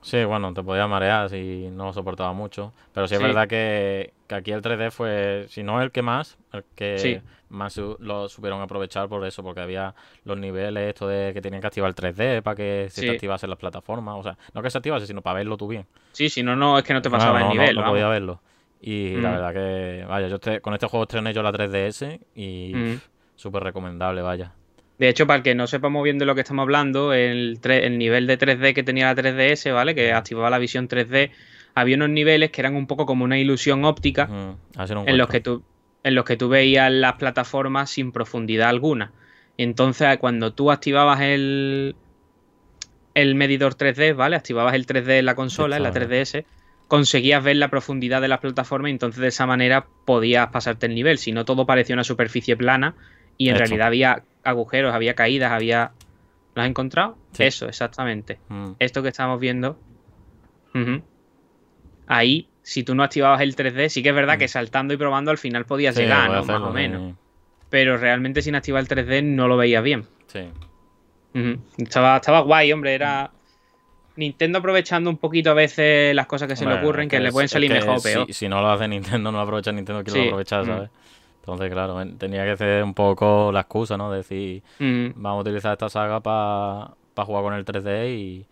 [0.00, 2.72] Sí, bueno, te podías marear si no lo soportaba mucho.
[2.92, 6.38] Pero sí es verdad que, que aquí el 3D fue, si no el que más,
[6.52, 7.20] el que Sí.
[7.50, 9.94] más su- lo supieron aprovechar por eso, porque había
[10.24, 13.06] los niveles, esto de que tenían que activar el 3D para que se Sí.
[13.06, 14.16] te activasen las plataformas.
[14.18, 15.86] O sea, no que se activase, sino para verlo tú bien.
[16.10, 17.74] Sí, si no, no, es que no te pasaba no, el no- nivel.
[17.76, 17.92] no, vamos.
[17.92, 18.40] podía verlo.
[18.80, 19.32] Y la Mm.
[19.34, 23.00] verdad que, vaya, yo este- con este juego estrené yo la 3DS y Mm.
[23.36, 24.52] súper recomendable, vaya.
[25.02, 27.58] De hecho, para el que no sepa muy bien de lo que estamos hablando, el,
[27.98, 29.96] nivel de 3D que tenía la 3DS, ¿vale?
[29.96, 31.32] Que activaba la visión 3D,
[31.74, 35.40] había unos niveles que eran un poco como una ilusión óptica lo en los que
[35.40, 35.64] tú
[36.04, 39.10] en los que tú veías las plataformas sin profundidad alguna.
[39.58, 41.96] Entonces, cuando tú activabas el
[43.14, 44.36] el medidor 3D, ¿vale?
[44.36, 46.44] Activabas el 3D en la consola, en la está, 3DS,
[46.86, 50.94] conseguías ver la profundidad de las plataformas y entonces de esa manera podías pasarte el
[50.94, 51.18] nivel.
[51.18, 52.94] Si no, todo parecía una superficie plana
[53.36, 55.92] y en realidad había agujeros, había caídas, había...
[56.54, 57.16] ¿Lo has encontrado?
[57.32, 57.44] Sí.
[57.44, 58.38] Eso, exactamente.
[58.48, 58.72] Mm.
[58.78, 59.78] Esto que estamos viendo.
[62.06, 64.38] Ahí, si tú no activabas el 3D, sí que es verdad Mm.
[64.38, 66.44] que saltando y probando al final podías Sí, llegar, ¿no?
[66.44, 66.74] Más o sí.
[66.74, 67.14] menos.
[67.70, 70.06] Pero realmente sin activar el 3D no lo veías bien.
[70.26, 70.40] Sí.
[71.78, 72.94] Estaba, estaba guay, hombre.
[72.94, 73.30] Era
[74.16, 77.48] Nintendo aprovechando un poquito a veces las cosas que se le ocurren, que, le pueden
[77.48, 78.32] salir que mejor o peor.
[78.32, 80.66] Si, no lo hace Nintendo, no lo aprovecha Nintendo, quiero Sí, aprovechar, mm.
[80.66, 80.90] ¿sabes?
[81.42, 84.10] Entonces, claro, en- tenía que ser un poco la excusa, ¿no?
[84.12, 85.12] Decir, Ujú.
[85.16, 86.94] vamos a utilizar esta saga para
[87.26, 88.46] jugar con el 3D y,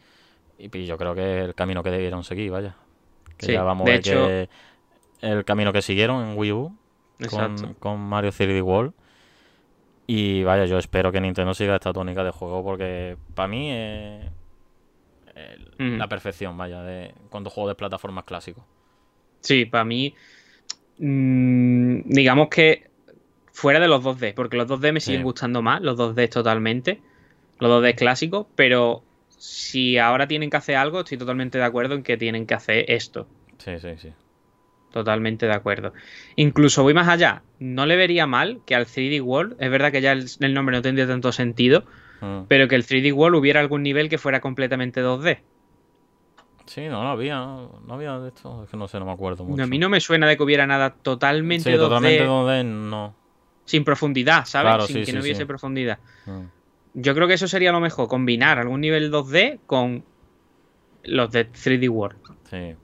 [0.58, 2.74] y yo creo que es el camino que debieron seguir, vaya.
[3.38, 4.48] Que Sí, ya vamos de a ver hecho- que
[5.20, 6.76] el camino que siguieron en Wii U
[7.30, 8.92] con, con Mario 3D World.
[10.06, 14.22] Y vaya, yo espero que Nintendo siga esta tónica de juego porque para mí es
[15.98, 18.64] la perfección, vaya, de cuando juego de plataformas clásicos.
[19.40, 20.14] Sí, para mí,
[21.00, 22.88] mm, digamos que
[23.52, 25.24] fuera de los 2D, porque los 2D me siguen Sí.
[25.24, 27.00] gustando más, los 2D totalmente,
[27.58, 32.02] los 2D clásicos, pero si ahora tienen que hacer algo, estoy totalmente de acuerdo en
[32.02, 33.26] que tienen que hacer esto.
[33.58, 34.12] Sí, sí, sí.
[34.92, 35.92] Totalmente de acuerdo.
[36.36, 37.42] Incluso voy más allá.
[37.60, 40.76] No le vería mal que al 3D World, es verdad que ya el, el nombre
[40.76, 41.84] no tendría tanto sentido,
[42.22, 42.42] Mm.
[42.48, 45.38] pero que el 3D World hubiera algún nivel que fuera completamente 2D.
[46.70, 49.10] Sí, no, no había, no, no había de esto, es que no sé, no me
[49.10, 49.60] acuerdo mucho.
[49.60, 53.12] A mí no me suena de que hubiera nada totalmente Sí, 2D totalmente 2D no.
[53.64, 54.70] sin profundidad, ¿sabes?
[54.70, 55.98] Claro, sin sí, que sí, no hubiese profundidad.
[56.26, 56.44] Mm.
[56.94, 60.04] Yo creo que eso sería lo mejor, combinar algún nivel 2D con
[61.02, 62.20] los de 3D World.
[62.48, 62.76] Sí.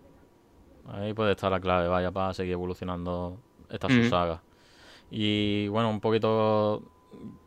[0.89, 3.37] Ahí puede estar la clave, vaya, para seguir evolucionando
[3.71, 4.03] esta Ujú.
[4.03, 4.43] subsaga.
[5.13, 6.83] Y bueno, un poquito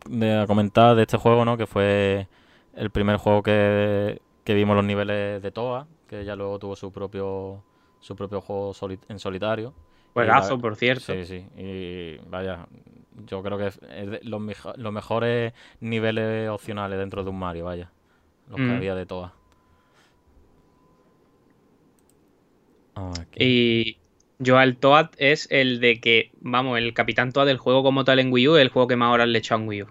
[0.10, 1.58] de a comentar de este juego, ¿no?
[1.58, 2.30] Que fue
[2.76, 6.92] el primer juego que, que vimos los niveles de Toa, que ya luego tuvo su
[6.92, 7.64] propio
[8.02, 9.74] su propio juego soli- en solitario.
[10.14, 11.14] Juegazo, por cierto.
[11.14, 11.46] Sí, sí.
[11.56, 12.68] Y vaya,
[13.28, 17.66] yo creo que es de los, mejo- los mejores niveles opcionales dentro de un Mario,
[17.66, 17.92] vaya.
[18.48, 18.72] Los que Mm.
[18.72, 19.34] había de Toa.
[22.96, 23.44] Aquí.
[23.44, 23.98] Y
[24.40, 28.20] yo al Toad es el de que, vamos, el Capitán Toad del juego como tal
[28.20, 29.88] en Wii U es el juego que más horas le he echado en Wii U.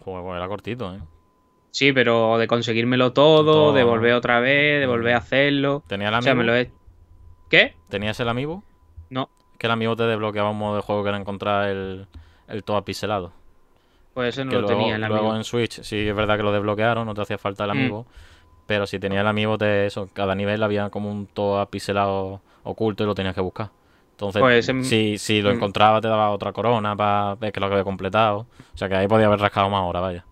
[0.00, 1.00] Juego era cortito, ¿eh?
[1.78, 5.84] Sí, pero de conseguírmelo todo, Todo, de volver otra vez, de volver a hacerlo.
[5.86, 6.72] ¿Tenía el O sea, me lo he...
[7.48, 7.76] ¿Qué?
[7.88, 8.64] ¿Tenías el amiibo?
[9.10, 12.06] No, Que el amiibo te desbloqueaba un modo de juego que era encontrar el,
[12.48, 13.30] el Toa pixelado.
[14.12, 15.36] pues ese no que lo luego, tenía el luego amigo.
[15.36, 17.72] en Switch sí es verdad que lo desbloquearon, no te hacía falta el Mm.
[17.78, 18.06] amiibo.
[18.66, 23.04] Pero si tenía el amiibo, te, eso, cada nivel había como un Toa pixelado oculto
[23.04, 23.70] y lo tenías que buscar.
[24.10, 25.54] Entonces, Pues ese- si, si lo mm.
[25.54, 28.46] encontraba, te daba otra corona para ver que lo había completado.
[28.74, 30.24] O sea que ahí podía haber rascado más horas, vaya.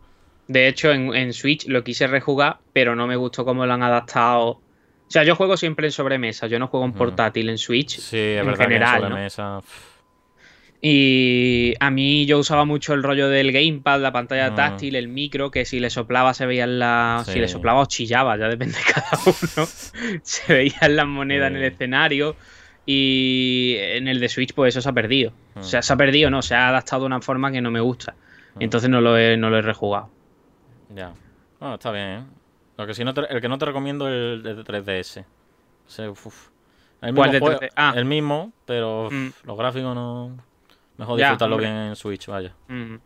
[0.49, 3.83] De hecho, en, en Switch lo quise rejugar, pero no me gustó cómo lo han
[3.83, 4.49] adaptado.
[4.49, 6.99] O sea, yo juego siempre en sobremesa, yo no juego en Ujú.
[6.99, 7.99] portátil en Switch.
[7.99, 9.61] Sí, es En verdad general, que en sobremesa.
[10.81, 14.55] Y a mí yo usaba mucho el rollo del gamepad, la pantalla Mm.
[14.55, 17.27] táctil, el micro, que si le soplaba se veían las...
[17.27, 17.55] Si le Sí.
[17.55, 19.67] soplaba o chillaba, ya depende de cada uno.
[20.23, 21.69] se veían las monedas en el Sí.
[21.75, 22.37] escenario.
[22.85, 25.33] Y en el de Switch, pues eso se ha perdido.
[25.57, 25.83] O sea, Mm.
[25.83, 28.15] se ha perdido, no, se ha adaptado de una forma que no me gusta.
[28.55, 28.63] Mm.
[28.63, 30.11] Entonces no lo he, no lo he rejugado.
[30.95, 31.13] Ya.
[31.61, 32.25] Bueno, está bien, ¿eh?
[32.77, 35.21] Lo que sí no te- el que no te recomiendo es el de 3DS.
[35.87, 36.49] O sea, uf.
[37.03, 37.71] El ¿Cuál mismo de juego- 3D?
[37.77, 37.93] Ah.
[37.97, 39.29] El mismo, pero uf, Mm.
[39.45, 40.37] los gráficos no...
[40.99, 41.71] Mejor Ya, disfrutarlo hombre.
[41.71, 42.55] bien en Switch, vaya.
[42.69, 42.97] Mm.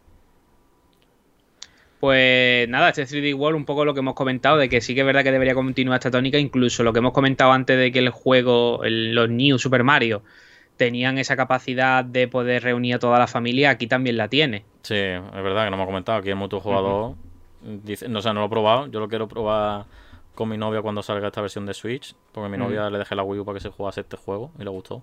[1.98, 5.00] Pues nada, este 3D World, un poco lo que hemos comentado, de que sí que
[5.00, 7.98] es verdad que debería continuar esta tónica, incluso lo que hemos comentado antes de que
[7.98, 10.22] el juego, el- los New Super Mario,
[10.78, 14.64] tenían esa capacidad de poder reunir a toda la familia, aquí también la tiene.
[14.82, 16.18] Sí, es verdad que no ha comentado.
[16.18, 17.16] Aquí el multijugador
[17.62, 18.86] dice, no, o sea, no lo he probado.
[18.86, 19.86] Yo lo quiero probar
[20.34, 22.14] con mi novia cuando salga esta versión de Switch.
[22.32, 24.50] Porque a mi novia le dejé la Wii U para que se jugase este juego
[24.58, 25.02] y le gustó.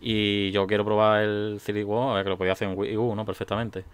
[0.00, 2.96] Y yo quiero probar el 3D World, a ver que lo podía hacer en Wii
[2.96, 3.24] U, ¿no?
[3.24, 3.84] Perfectamente.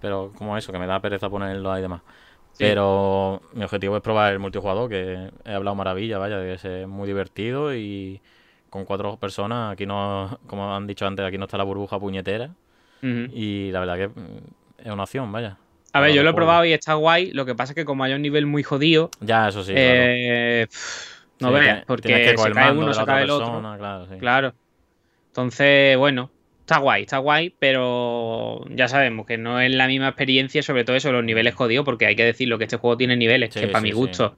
[0.00, 2.02] Pero como eso, que me da pereza ponerlo ahí y demás.
[2.52, 2.64] Sí.
[2.64, 6.88] Pero mi objetivo es probar el multijugador, que he hablado maravilla, vaya, de que es
[6.88, 8.20] muy divertido y
[8.68, 12.50] con cuatro personas, aquí no, como han dicho antes, aquí no está la burbuja puñetera.
[13.00, 14.10] Y la verdad que
[14.78, 15.56] es una opción, vaya.
[15.92, 16.70] A ver, yo lo he probado juegos.
[16.70, 19.48] y está guay, lo que pasa es que como hay un nivel muy jodido, Ya,
[19.48, 19.88] eso sí, claro.
[19.90, 23.60] eh, pff, no Sí, veas, porque se cae uno, se cae el otro.
[23.78, 24.18] claro, sí.
[24.18, 24.54] Claro.
[25.28, 30.62] Entonces, bueno, está guay, está guay, pero ya sabemos que no es la misma experiencia,
[30.62, 33.54] sobre todo eso, los niveles jodidos, porque hay que decirlo que este juego tiene niveles
[33.54, 34.36] Sí, que para mi gusto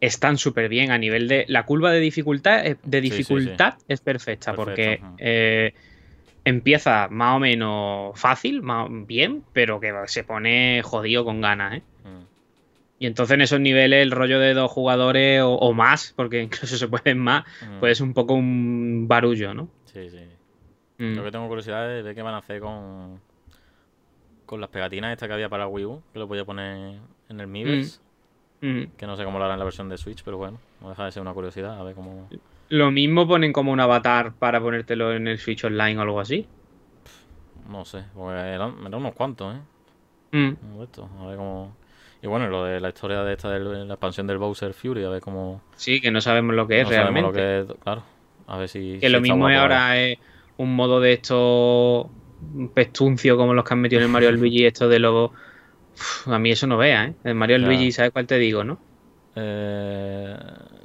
[0.00, 4.74] están súper bien a nivel de la curva de dificultad de dificultad es perfecta porque
[4.74, 5.72] Perfecto, eh,
[6.48, 11.82] empieza más o menos fácil, más bien, pero que se pone jodido con ganas, ¿eh?
[12.04, 12.24] Mm.
[13.00, 16.76] Y entonces en esos niveles el rollo de dos jugadores o, o más, porque incluso
[16.76, 17.78] se pueden más, Mm.
[17.80, 19.68] pues es un poco un barullo, ¿no?
[19.86, 20.20] Sí, sí.
[20.98, 21.14] Mm.
[21.16, 23.20] Lo que tengo curiosidad es ver qué van a hacer con,
[24.46, 26.98] con las pegatinas estas que había para Wii U, que lo podía poner
[27.28, 28.00] en el Miiverse,
[28.60, 28.86] Mm.
[28.96, 31.04] que no sé cómo lo harán en la versión de Switch, pero bueno, no deja
[31.04, 32.28] de ser una curiosidad, a ver cómo...
[32.68, 36.46] Lo mismo ponen como un avatar para ponértelo en el Switch Online o algo así.
[37.68, 39.60] No sé, porque eran, eran unos cuantos, ¿eh?
[40.32, 40.82] Mm.
[40.82, 41.76] Estos, a ver cómo...
[42.22, 45.08] Y bueno, lo de la historia de esta de la expansión del Bowser Fury, a
[45.08, 45.62] ver cómo...
[45.76, 47.28] Sí, que no sabemos lo que es no realmente.
[47.28, 48.02] lo que es, claro,
[48.46, 48.98] a ver si...
[48.98, 50.18] Que si lo mismo es ahora es
[50.56, 52.10] un modo de esto
[52.74, 55.30] pestuncio como los que han metido en el Mario Luigi, esto de los...
[56.26, 57.14] A mí eso no vea, ¿eh?
[57.24, 57.58] El Mario.
[57.58, 58.78] Luigi, ¿sabes cuál te digo, no?
[59.34, 60.36] Eh,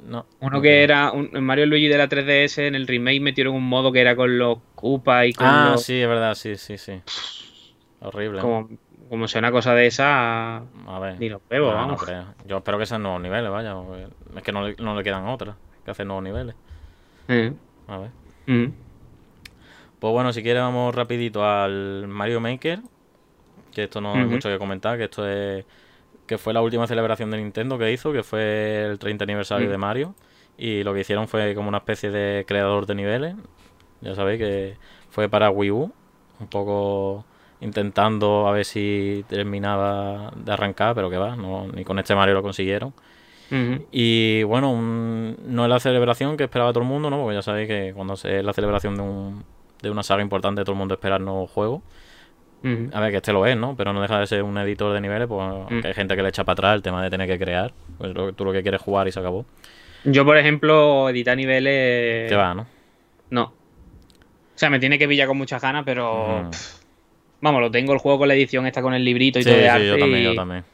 [0.06, 0.26] no.
[0.40, 3.68] Uno no que era un, Mario Luigi de la 3DS en el remake metieron un
[3.68, 5.82] modo que era con los Koopa y con Ah, los...
[5.82, 7.00] sí, es verdad, sí, sí, sí.
[8.00, 8.38] Horrible.
[8.38, 8.42] ¿no?
[8.42, 8.68] Como,
[9.08, 11.18] como sea una cosa de esa, A ver.
[11.18, 12.02] ni los huevos, No, no vamos.
[12.04, 12.24] creo.
[12.46, 13.74] Yo espero que sean nuevos niveles, vaya.
[14.36, 16.54] Es que no le, no le quedan otras que hacer nuevos niveles.
[17.28, 17.52] Eh,
[17.88, 18.10] A ver.
[18.46, 18.72] mm.
[19.98, 22.80] Pues bueno, si quieres vamos rapidito al Mario Maker.
[23.72, 25.64] que esto no hay mucho que comentar, que esto es
[26.26, 29.78] que fue la última celebración de Nintendo que hizo, que fue el 30 aniversario de
[29.78, 30.14] Mario.
[30.56, 33.34] Y lo que hicieron fue como una especie de creador de niveles.
[34.00, 34.76] Ya sabéis que
[35.10, 35.92] fue para Wii U.
[36.40, 37.24] Un poco
[37.60, 42.34] intentando a ver si terminaba de arrancar, pero que va, no, ni con este Mario
[42.34, 42.92] lo consiguieron.
[43.92, 47.20] Y bueno, no es la celebración que esperaba todo el mundo, ¿no?
[47.22, 49.44] Porque ya sabéis que cuando es la celebración de, un,
[49.80, 51.82] de una saga importante, todo el mundo espera el nuevo juego.
[52.92, 53.76] A ver, que este lo es, ¿no?
[53.76, 56.44] Pero no deja de ser un editor de niveles, pues hay gente que le echa
[56.44, 57.72] para atrás el tema de tener que crear.
[57.98, 59.44] Pues tú lo que quieres jugar y se acabó.
[60.04, 62.28] Yo, por ejemplo, editar niveles.
[62.28, 62.66] Te va, ¿no?
[63.30, 63.42] No.
[63.44, 66.50] O sea, me tiene que pillar con muchas ganas, pero.
[67.40, 69.62] Vamos, lo tengo el juego con la edición, está con el librito y todo de
[69.62, 69.86] sí, arte.
[69.86, 70.24] Yo también, y...
[70.24, 70.64] yo también.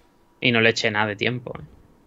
[0.41, 1.53] Y no le eché nada de tiempo.
[1.59, 1.63] ¿eh?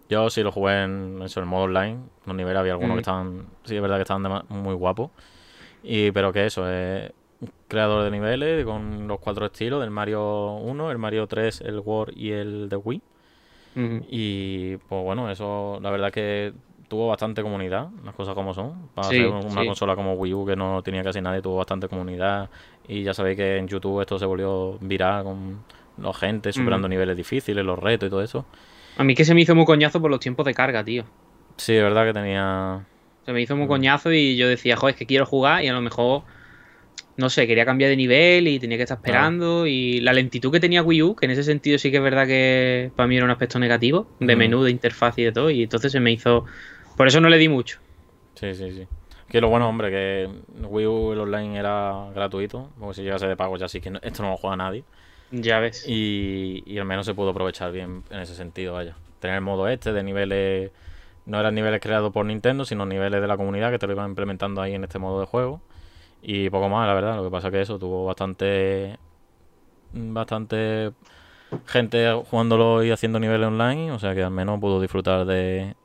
[0.08, 1.98] Yo sí lo jugué en, eso, el modo online.
[2.24, 3.46] Los niveles había algunos que estaban.
[3.64, 5.10] Sí, es verdad que estaban muy guapos.
[5.82, 7.12] Y, pero que eso, es
[7.68, 12.16] creador de niveles con los cuatro estilos: del Mario 1, el Mario 3, el World
[12.16, 13.02] y el de Wii.
[14.08, 16.52] Y pues bueno, eso la verdad que
[16.86, 18.88] tuvo bastante comunidad, las cosas como son.
[18.94, 22.48] Para ser una consola como Wii U que no tenía casi nadie, tuvo bastante comunidad.
[22.86, 25.64] Y ya sabéis que en YouTube esto se volvió viral con
[25.98, 28.44] la gente superando niveles difíciles, los retos y todo eso.
[28.96, 31.04] A mí que se me hizo muy coñazo por los tiempos de carga, tío.
[31.56, 32.84] Sí, es verdad que tenía.
[33.24, 35.72] Se me hizo muy coñazo y yo decía, joder, es que quiero jugar y a
[35.72, 36.22] lo mejor.
[37.16, 39.66] No sé, quería cambiar de nivel y tenía que estar esperando.
[39.66, 42.26] Y la lentitud que tenía Wii U, que en ese sentido sí que es verdad
[42.26, 44.38] que para mí era un aspecto negativo, de mm.
[44.38, 45.50] menú, de interfaz y de todo.
[45.50, 46.44] Y entonces se me hizo
[46.96, 47.78] por eso no le di mucho.
[48.34, 48.86] Sí, sí, sí.
[49.28, 50.28] Que lo bueno, hombre, que
[50.64, 54.22] Wii U el online era gratuito, porque si llegase de pago ya sí que esto
[54.22, 54.84] no lo juega nadie.
[55.32, 55.84] Ya ves.
[55.88, 58.96] Y, y al menos se pudo aprovechar bien en ese sentido, vaya.
[59.18, 60.70] Tener el modo este de niveles,
[61.26, 64.10] no eran niveles creados por Nintendo, sino niveles de la comunidad que te lo iban
[64.10, 65.60] implementando ahí en este modo de juego.
[66.26, 67.16] Y poco más, la verdad.
[67.16, 68.98] Lo que pasa que eso tuvo bastante,
[69.92, 70.92] bastante
[71.66, 75.76] gente jugándolo y haciendo niveles online, o sea que al menos pudo disfrutar de,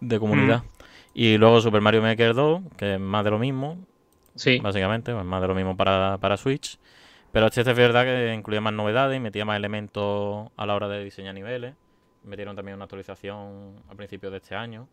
[0.00, 0.62] de comunidad.
[0.62, 0.76] Mm.
[1.14, 3.76] Y luego Super Mario Maker 2, que es más de lo mismo.
[4.36, 4.60] Sí.
[4.60, 6.78] Básicamente, pues más de lo mismo para, para Switch.
[7.32, 11.02] Pero este es verdad que incluía más novedades, metía más elementos a la hora de
[11.02, 11.74] diseñar niveles.
[12.22, 14.86] Metieron también una actualización a principios de este año.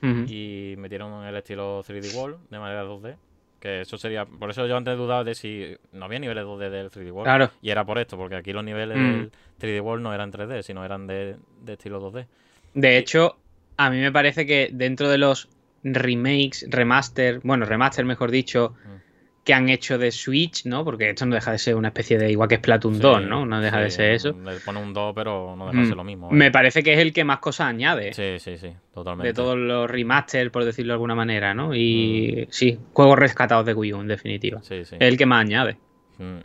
[0.00, 3.16] Y metieron el estilo 3D World de manera 2D.
[3.60, 4.24] Que eso sería.
[4.24, 7.24] Por eso yo antes dudaba de si no había niveles 2D del 3D World.
[7.24, 7.50] Claro.
[7.60, 10.84] Y era por esto, porque aquí los niveles del 3D World no eran 3D, sino
[10.84, 12.26] eran de, de estilo 2D.
[12.74, 13.36] De hecho,
[13.76, 15.48] a mí me parece que dentro de los
[15.82, 19.07] remakes, remaster, bueno, remaster mejor dicho, mm.
[19.48, 20.84] Que han hecho de Switch, ¿no?
[20.84, 23.46] Porque esto no deja de ser una especie de igual que Splatoon 2, ¿no?
[23.46, 24.36] No deja de ser eso.
[24.44, 26.30] Le pone un 2, pero no deja de ser lo mismo.
[26.30, 28.12] Me parece que es el que más cosas añade.
[28.12, 29.28] Sí, sí, sí, totalmente.
[29.28, 31.74] De todos los remaster, por decirlo de alguna manera, ¿no?
[31.74, 32.52] Y mm.
[32.52, 34.60] sí, juegos rescatados de Wii U, en definitiva.
[34.60, 34.96] Sí, sí.
[35.00, 35.78] Es el que más añade.
[36.18, 36.40] Mm.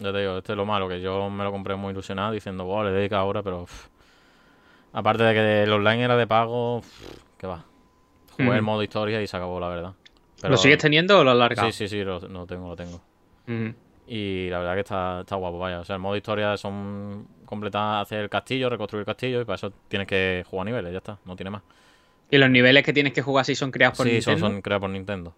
[0.00, 2.66] Ya te digo, este es lo malo, que yo me lo compré muy ilusionado diciendo,
[2.66, 3.66] wow, le dedica ahora, pero
[4.92, 6.82] Aparte de que el online era de pago,
[7.38, 7.64] que va.
[8.32, 9.94] Jugué el modo historia y se acabó, la verdad.
[10.42, 11.70] ¿Lo sigues teniendo o lo has largado?
[11.70, 13.00] Sí, sí, sí, lo, tengo, lo tengo.
[14.06, 15.80] Y la verdad que está, está guapo, vaya.
[15.80, 19.56] O sea, el modo historia son completar, hacer el castillo, reconstruir el castillo y para
[19.56, 21.62] eso tienes que jugar niveles, ya está, no tiene más.
[22.30, 24.36] ¿Y los niveles que tienes que jugar si son creados por Nintendo?
[24.36, 25.34] Sí, son, creados por Nintendo.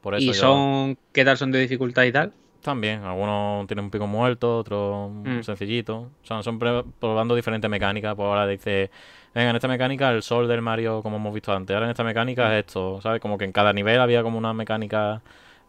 [0.00, 2.32] Por eso ¿Y son qué tal son de dificultad y tal?
[2.62, 5.42] También, algunos tienen un pico muerto, otros mm.
[5.42, 6.10] sencillito.
[6.22, 8.14] O sea, son probando diferentes mecánicas.
[8.14, 8.90] Por ahora dice,
[9.34, 11.74] venga, en esta mecánica el sol del Mario, como hemos visto antes.
[11.74, 13.20] Ahora en esta mecánica es esto, ¿sabes?
[13.20, 15.22] Como que en cada nivel había como una mecánica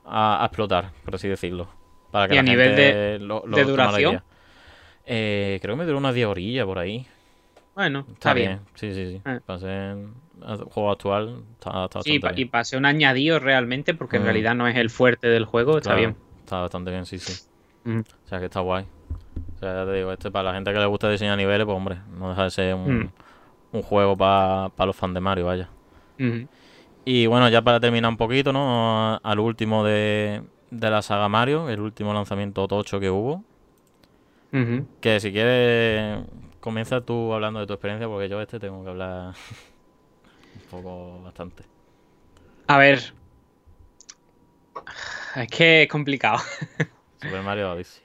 [0.05, 1.69] a, explotar, por así decirlo.
[2.11, 4.21] Para que ¿Y a nivel de, duración?
[5.05, 7.07] Eh, creo que me duró unas 10 orillas por ahí.
[7.75, 8.59] Bueno, está, bien.
[8.75, 9.21] Sí, sí, sí.
[9.25, 9.39] Eh.
[9.45, 9.95] Pasé
[10.69, 12.21] juego actual, está, está bien.
[12.35, 14.25] y pasé un añadido realmente, porque en mm.
[14.25, 16.15] realidad no es el fuerte del juego, está bien.
[16.39, 17.47] Está bastante bien, sí, sí.
[17.83, 17.99] Mm.
[17.99, 18.85] O sea que está guay.
[19.55, 21.77] O sea, ya te digo, este para la gente que le gusta diseñar niveles, pues
[21.77, 23.09] hombre, no deja de ser un, mm.
[23.71, 25.69] Juego para los fans de Mario, vaya.
[27.05, 29.19] Y bueno, ya para terminar un poquito, ¿no?
[29.23, 33.43] Al último de, la saga Mario, el último lanzamiento tocho que hubo.
[34.99, 36.19] Que si quieres,
[36.59, 39.27] comienza tú hablando de tu experiencia, porque yo este tengo que hablar
[40.55, 41.63] un poco bastante.
[42.67, 43.13] A ver,
[45.35, 46.39] es que es complicado.
[47.21, 48.03] Super Mario Odyssey.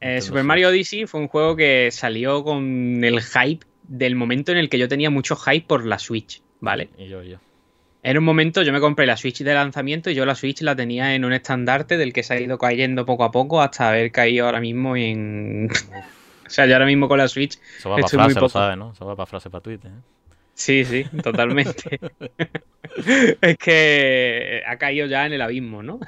[0.00, 4.58] Eh, Super Mario Odyssey fue un juego que salió con el hype del momento en
[4.58, 6.90] el que yo tenía mucho hype por la Switch, ¿vale?
[6.98, 7.38] Y yo, yo.
[8.02, 10.76] Era un momento, yo me compré la Switch de lanzamiento y yo la Switch la
[10.76, 14.12] tenía en un estandarte del que se ha ido cayendo poco a poco hasta haber
[14.12, 15.68] caído ahora mismo en...
[16.46, 17.58] o sea, yo ahora mismo con la Switch...
[17.78, 18.92] Eso va para frase, lo sabes, ¿no?
[18.92, 20.18] Eso va para frase para Twitter, ¿eh?
[20.58, 22.00] Sí, sí, totalmente.
[23.40, 26.00] es que ha caído ya en el abismo, ¿no?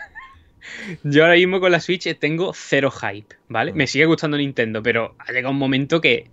[1.05, 3.73] Yo ahora mismo con la Switch tengo cero hype, ¿vale?
[3.73, 6.29] Me sigue gustando Nintendo, pero ha llegado un momento que,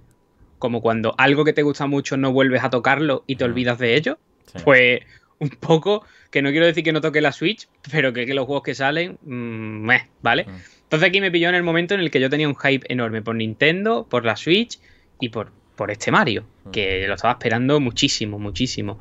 [0.59, 3.95] como cuando algo que te gusta mucho no vuelves a tocarlo y te olvidas de
[3.95, 4.17] ello,
[4.63, 5.01] pues
[5.39, 8.63] un poco, que no quiero decir que no toque la Switch, pero que, los juegos
[8.63, 9.89] que salen, mmm,
[10.21, 10.47] ¿vale?
[10.83, 13.21] Entonces aquí me pilló en el momento en el que yo tenía un hype enorme
[13.21, 14.79] por Nintendo, por la Switch
[15.19, 18.99] y por, por este Mario, que lo estaba esperando muchísimo, muchísimo.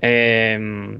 [0.00, 0.98] Eh,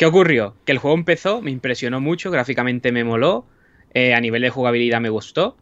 [0.00, 0.54] ¿Qué ocurrió?
[0.64, 3.44] Que el juego empezó, me impresionó mucho, gráficamente me moló,
[3.92, 5.58] eh, a nivel de jugabilidad me gustó,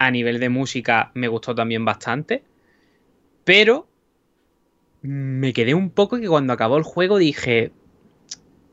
[0.00, 2.42] a nivel de música me gustó también bastante,
[3.44, 3.86] pero
[5.02, 7.70] me quedé un poco que cuando acabó el juego dije,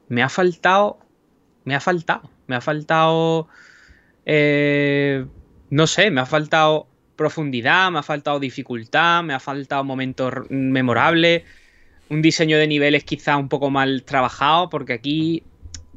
[0.07, 0.99] me ha faltado,
[1.65, 3.49] me ha faltado, me ha faltado,
[4.25, 5.25] eh,
[5.69, 6.87] no sé, me ha faltado
[7.17, 11.43] profundidad, me ha faltado dificultad, me ha faltado momentos memorables.
[12.07, 15.43] Un diseño de niveles quizá un poco mal trabajado, porque aquí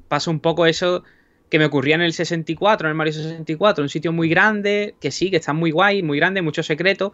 [0.09, 1.05] pasa un poco eso
[1.51, 5.11] que me ocurría en el 64, en el Mario 64, un sitio muy grande, que
[5.11, 7.13] sí, que está muy guay, muy grande, mucho secreto,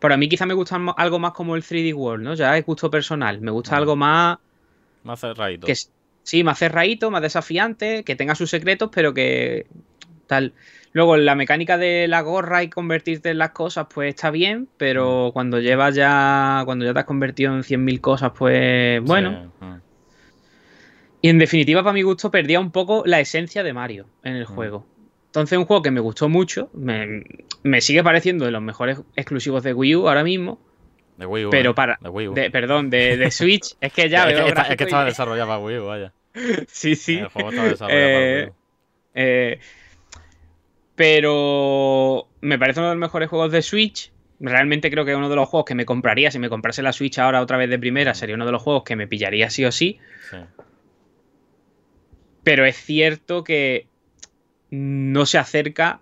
[0.00, 2.34] pero a mí quizá me gusta algo más como el 3D World, ¿no?
[2.34, 4.38] Ya es gusto personal, me gusta algo más...
[5.04, 5.66] Más cerradito.
[5.66, 5.74] Que,
[6.22, 9.66] sí, más cerradito, más desafiante, que tenga sus secretos, pero que
[10.26, 10.54] tal...
[10.92, 15.28] Luego, la mecánica de la gorra y convertirte en las cosas, pues está bien, pero
[15.28, 15.32] mm.
[15.32, 16.62] cuando llevas ya.
[16.64, 19.52] Cuando ya te has convertido en 100.000 cosas, pues bueno.
[19.60, 19.85] Mm.
[21.22, 24.44] Y en definitiva, para mi gusto, perdía un poco la esencia de Mario en el
[24.44, 24.54] mm.
[24.54, 24.86] juego.
[25.26, 29.74] Entonces, un juego que me gustó mucho, me, sigue pareciendo de los mejores exclusivos de
[29.74, 30.58] Wii U ahora mismo.
[31.18, 31.50] De Wii U.
[31.50, 31.74] Pero ¿eh?
[31.74, 31.98] para.
[32.00, 32.34] De Wii U.
[32.34, 33.76] perdón, de, Switch.
[33.80, 34.46] es que ya veo.
[34.46, 36.12] es, que, estaba desarrollado para Wii U, vaya.
[36.68, 37.18] sí, sí.
[37.18, 38.48] El juego estaba desarrollado para Wii U.
[38.48, 38.52] Eh,
[39.14, 39.60] eh
[40.96, 44.10] pero me parece uno de los mejores juegos de Switch.
[44.40, 46.30] Realmente creo que es uno de los juegos que me compraría.
[46.30, 48.82] Si me comprase la Switch ahora otra vez de primera, sería uno de los juegos
[48.82, 50.00] que me pillaría sí o sí.
[52.46, 53.88] Pero es cierto que
[54.70, 55.98] no se acerca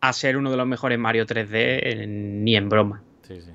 [0.00, 3.02] a ser uno de los mejores Mario 3D ni en broma.
[3.28, 3.50] Sí, sí.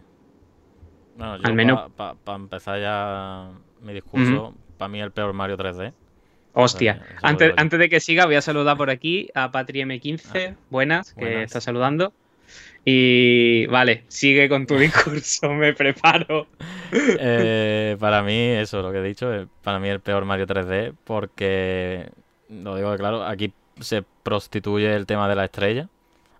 [1.18, 3.50] Bueno, yo Al menos para empezar ya
[3.82, 5.94] mi discurso, para mí el peor Mario 3D.
[6.54, 7.04] Hostia.
[7.24, 10.52] Antes, antes de que siga, voy a saludar por aquí a Patri M15.
[10.52, 12.14] Ah, buenas, que está saludando.
[12.84, 16.48] Y vale, sigue con tu discurso, me preparo.
[16.92, 20.94] Eh, para mí, eso, lo que he dicho, es para mí el peor Mario 3D,
[21.04, 22.10] porque,
[22.50, 25.90] lo digo claro, aquí se prostituye el tema de la estrella.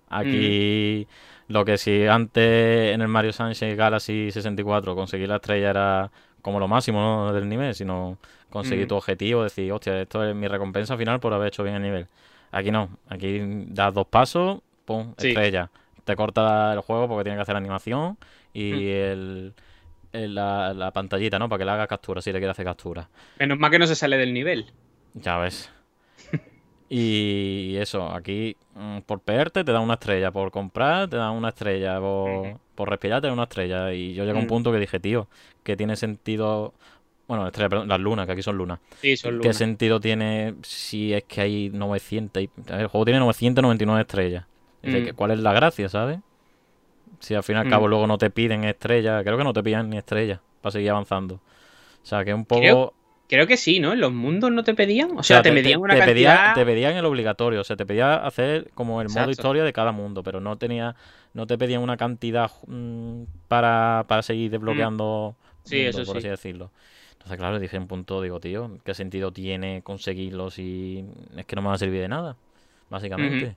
[0.10, 1.54] Aquí, mm.
[1.54, 6.12] lo que si antes en el Mario Sunshine Galaxy 64 conseguir la estrella era
[6.42, 8.18] como lo máximo del nivel, sino
[8.50, 8.90] conseguir mm.
[8.90, 12.08] tu objetivo, decir, hostia, esto es mi recompensa final por haber hecho bien el nivel.
[12.52, 15.70] Aquí no, aquí das dos pasos, pum, estrella.
[16.04, 18.18] Te corta el juego porque tiene que hacer animación
[18.54, 19.54] y mm.
[20.14, 21.50] el, la, pantallita, ¿no?
[21.50, 23.10] Para que le haga captura, si le quiere hacer captura.
[23.40, 24.66] Menos mal que no se sale del nivel.
[25.14, 25.72] Ya ves.
[26.90, 31.50] y eso, aquí mm, por perderte te da una estrella, por comprar te da una
[31.50, 33.94] estrella, por, por respirar te da una estrella.
[33.94, 35.28] Y yo llego a un punto que dije, tío,
[35.64, 36.74] que tiene sentido
[37.32, 37.50] bueno,
[37.86, 38.80] las lunas, que aquí son lunas.
[39.00, 39.48] Sí, son lunas.
[39.48, 42.44] ¿Qué sentido tiene si es que hay 900?
[42.44, 42.50] Y...
[42.68, 44.46] El juego tiene 999 estrellas.
[44.84, 45.16] Mm.
[45.16, 46.20] ¿Cuál es la gracia, sabes?
[47.20, 47.90] Si al fin y al cabo mm.
[47.90, 51.36] luego no te piden estrellas, creo que no te piden ni estrellas para seguir avanzando.
[51.36, 52.94] O sea, que un poco...
[53.28, 53.94] Creo, que sí, ¿no?
[53.94, 55.18] En los mundos no te pedían.
[55.18, 56.54] O sea, te, pedían una te cantidad...
[56.54, 57.62] te pedían el obligatorio.
[57.62, 60.98] O sea, te pedía hacer como el modo historia de cada mundo, pero no tenía
[61.34, 66.72] no te pedían una cantidad mm, para, para seguir desbloqueando sí, eso por así decirlo.
[67.14, 71.06] Entonces, claro, dije en punto, digo, tío, ¿qué sentido tiene conseguirlo si
[71.38, 72.36] es que no me va a servir de nada?
[72.90, 73.56] Básicamente.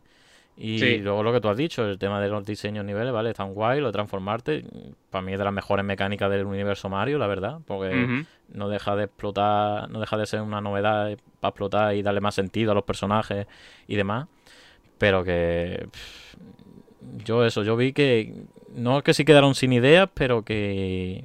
[0.57, 3.31] Y luego lo que tú has dicho, el tema de los diseños niveles, ¿vale?
[3.31, 4.65] Están guay, lo de transformarte.
[5.11, 7.59] Para mí es de las mejores mecánicas del universo Mario, la verdad.
[7.67, 12.21] Porque no deja de explotar, no deja de ser una novedad para explotar y darle
[12.21, 13.47] más sentido a los personajes
[13.89, 14.29] y demás.
[14.99, 15.89] Pero que.
[17.25, 18.33] yo eso, yo vi que.
[18.77, 21.25] No es que sí quedaron sin ideas, pero que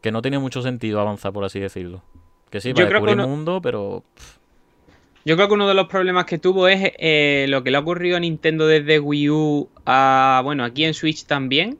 [0.00, 2.02] que no tenía mucho sentido avanzar, por así decirlo.
[2.50, 4.04] Que sí, para descubrir mundo, pero...
[5.28, 7.80] Yo creo que uno de los problemas que tuvo es eh, lo que le ha
[7.80, 11.78] ocurrido a Nintendo desde Wii U a, bueno, aquí en Switch también.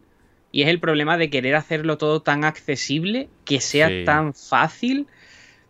[0.52, 5.06] Y es el problema de querer hacerlo todo tan accesible, que sea tan fácil,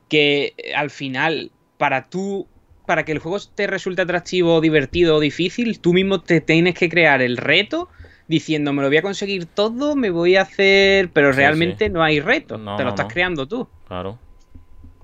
[0.09, 2.49] que eh, al final, para tú,
[2.85, 6.89] para que el juego te resulte atractivo, divertido o difícil, tú mismo te tienes que
[6.89, 7.89] crear el reto
[8.27, 12.19] diciendo me lo voy a conseguir todo, me voy a hacer, pero realmente no hay
[12.19, 13.69] reto, te lo estás creando tú.
[13.87, 14.19] Claro.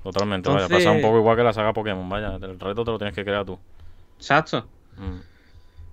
[0.05, 2.99] Totalmente, vaya, pasa un poco igual que la saga Pokémon, vaya, el reto te lo
[2.99, 3.59] tienes que crear tú.
[4.19, 4.65] Exacto.
[4.97, 5.17] Mm.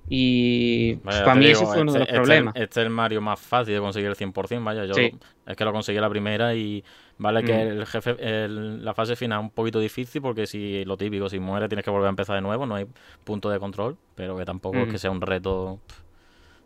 [0.09, 2.55] Y Vaya, para mí digo, ese fue uno de los este- este- problemas.
[2.55, 5.11] Este es el Mario más fácil de conseguir el 100%, vaya, yo Sí.
[5.45, 6.83] es que lo conseguí la primera y
[7.17, 7.67] vale que Mm.
[7.79, 11.39] el jefe, el- la fase final es un poquito difícil porque si lo típico, si
[11.39, 12.87] mueres tienes que volver a empezar de nuevo, no hay
[13.23, 14.91] punto de control, pero que tampoco es Mm.
[14.91, 15.79] que sea un reto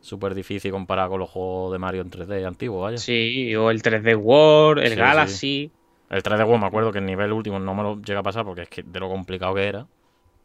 [0.02, 2.98] súper difícil comparado con los juegos de Mario en 3D antiguos, vaya.
[2.98, 5.72] Sí, o el 3D World, el Sí, sí.
[6.10, 8.46] El 3D World me acuerdo que el nivel último no me lo llega a pasar
[8.46, 9.88] porque es que de lo complicado que era.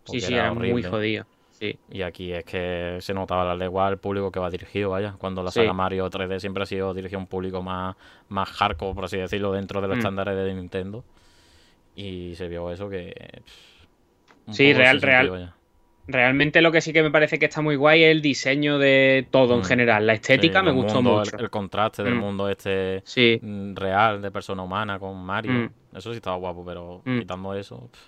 [0.05, 1.27] Sí, sí, era muy jodido.
[1.51, 1.79] Sí.
[1.91, 5.15] Y aquí es que se notaba la legua al público que va dirigido, vaya.
[5.19, 5.61] Cuando la Sí.
[5.61, 7.97] saga Mario 3D siempre ha sido dirigida a un público más,
[8.29, 10.01] más hardcore, por así decirlo, dentro de los Mm.
[10.01, 11.05] estándares de Nintendo.
[11.95, 13.13] Y se vio eso que.
[13.45, 15.27] pff, Sí, real, real.
[15.29, 15.55] sentido.
[16.13, 19.27] Realmente lo que sí que me parece que está muy guay es el diseño de
[19.31, 19.65] todo en Mm.
[19.65, 20.07] general.
[20.07, 21.37] La estética Sí, me gustó mucho.
[21.37, 22.19] El, el contraste del Mm.
[22.19, 25.53] mundo este Sí, mm, real, de persona humana con Mario.
[25.53, 25.97] Mm.
[25.97, 27.89] Eso sí estaba guapo, pero quitando eso.
[27.91, 28.01] pff,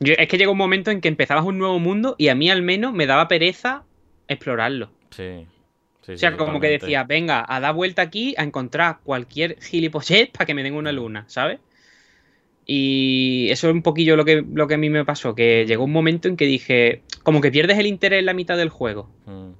[0.00, 2.50] Yo- es que llegó un momento en que empezabas un nuevo mundo y a mí
[2.50, 3.84] al menos me daba pereza
[4.28, 4.90] explorarlo.
[5.10, 5.46] sí.
[6.02, 9.60] Sí, O sea, sí, como que decía, venga, a dar vuelta aquí a encontrar cualquier
[9.60, 11.58] gilipollez para que me den una luna, ¿sabes?
[12.68, 15.84] Y eso es un poquillo lo que, lo que a mí me pasó, que llegó
[15.84, 19.08] un momento en que dije, como que pierdes el interés en la mitad del juego.
[19.24, 19.50] Mm.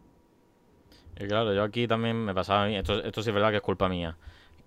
[1.20, 3.56] Y claro, yo aquí también me pasaba a mí, esto, esto sí es verdad que
[3.56, 4.16] es culpa mía,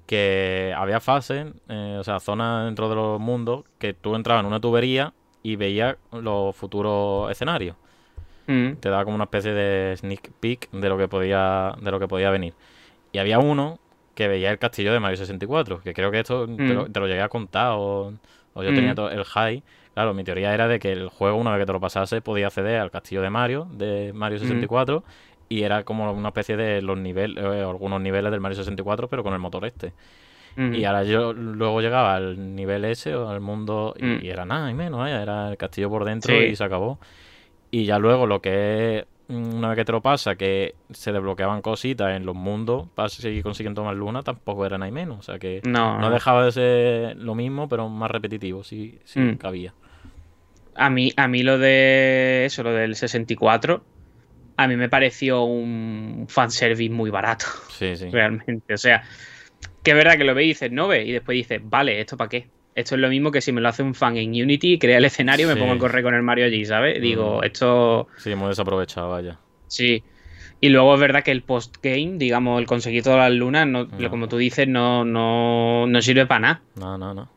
[0.07, 4.47] que había fases, eh, o sea, zonas dentro de los mundos, que tú entrabas en
[4.47, 5.13] una tubería
[5.43, 7.75] y veías los futuros escenarios.
[8.47, 11.99] Mm, Te daba como una especie de sneak peek de lo que podía, de lo
[11.99, 12.53] que podía venir.
[13.11, 13.79] Y había uno
[14.19, 16.91] que veía el castillo de Mario 64, que creo que esto te, lo, Mm.
[16.91, 18.11] te lo llegué a contar o,
[18.53, 18.75] o yo Mm.
[18.75, 19.63] tenía todo el high.
[19.93, 22.47] Claro, mi teoría era de que el juego, una vez que te lo pasase, podía
[22.47, 24.41] acceder al castillo de Mario, de Mario Mm.
[24.41, 25.03] 64,
[25.47, 29.23] y era como una especie de los niveles, eh, algunos niveles del Mario 64, pero
[29.23, 29.93] con el motor este.
[30.57, 30.73] mm.
[30.73, 34.19] Y ahora yo luego llegaba al nivel ese o al mundo y, Mm.
[34.21, 36.43] y era nada y menos, vaya, era el castillo por dentro Sí.
[36.45, 36.99] y se acabó.
[37.71, 41.11] Y ya luego lo que es, mm, una vez que te lo pasa, que se
[41.11, 45.19] desbloqueaban cositas en los mundos para seguir consiguiendo más luna, tampoco era nada menos.
[45.19, 49.19] O sea que No, no dejaba de ser lo mismo, pero más repetitivo, sí, sí
[49.19, 49.35] Mm.
[49.37, 49.73] cabía.
[50.75, 53.83] A mí, a mí lo de eso, lo del 64,
[54.57, 58.09] a mí me pareció un fanservice muy barato, Sí, sí.
[58.11, 58.73] realmente.
[58.73, 59.03] O sea,
[59.83, 62.17] que es verdad que lo ves y dices, no ves, y después dices, vale, ¿esto
[62.17, 62.47] para qué?
[62.79, 65.05] Esto es lo mismo que si me lo hace un fan en Unity, crea el
[65.05, 67.01] escenario y me pongo a correr con el Mario allí, ¿sabes?
[67.01, 67.43] Digo, Mm.
[67.43, 69.39] esto Sí, muy desaprovechado, vaya.
[69.67, 70.03] sí.
[70.61, 73.99] Y luego es verdad que el post-game, digamos, el conseguir todas las lunas, no, No.
[73.99, 76.61] lo- como tú dices, no, no, no sirve para nada.
[76.75, 77.29] No, no, no.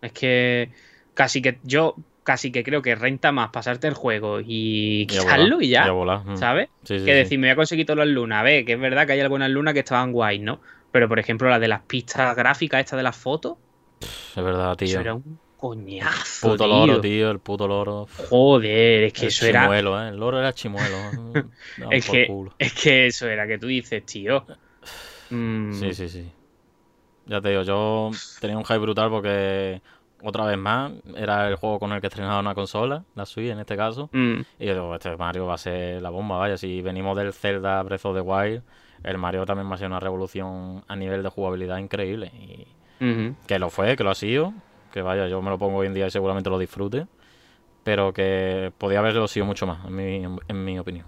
[0.00, 0.70] Es que
[1.14, 5.62] casi que yo casi que creo que renta más pasarte el juego y quitarlo volar,
[5.62, 6.36] y ya, a volar, mm.
[6.36, 6.68] ¿sabes?
[6.82, 8.40] Sí, sí, que decir, me voy a conseguir todas las lunas.
[8.40, 10.60] A ver, que es verdad que hay algunas lunas que estaban guays, ¿no?
[10.90, 13.58] Pero por ejemplo, la de las pistas gráficas, esta de las fotos,
[14.00, 14.88] Es verdad, tío.
[14.88, 16.50] eso era un coñazo.
[16.50, 16.86] Puto tío.
[16.86, 18.06] loro, tío, el puto loro.
[18.28, 19.62] Joder, es que El eso era.
[19.62, 20.08] chimuelo, ¿eh?
[20.08, 20.96] El loro era chimuelo.
[21.90, 22.52] Es que, culo.
[22.58, 24.44] es que eso era que tú dices, tío.
[25.30, 26.30] mm, Sí, sí, sí.
[27.26, 28.10] Ya te digo, yo
[28.40, 29.82] tenía un hype brutal porque
[30.22, 33.58] otra vez más era el juego con el que estrenaba una consola, la Switch en
[33.58, 34.08] este caso.
[34.12, 36.56] mm, Y yo digo, este Mario va a ser la bomba, vaya.
[36.56, 38.62] Si venimos del Zelda Breath of the Wild,
[39.02, 42.26] el Mario también va a ser una revolución a nivel de jugabilidad increíble.
[42.28, 42.66] Y
[43.46, 44.52] que lo fue, que lo ha sido.
[44.92, 47.06] Que vaya, yo me lo pongo hoy en día y seguramente lo disfrute.
[47.84, 51.06] Pero que podía haberlo sido mucho más, en mi, en mi opinión.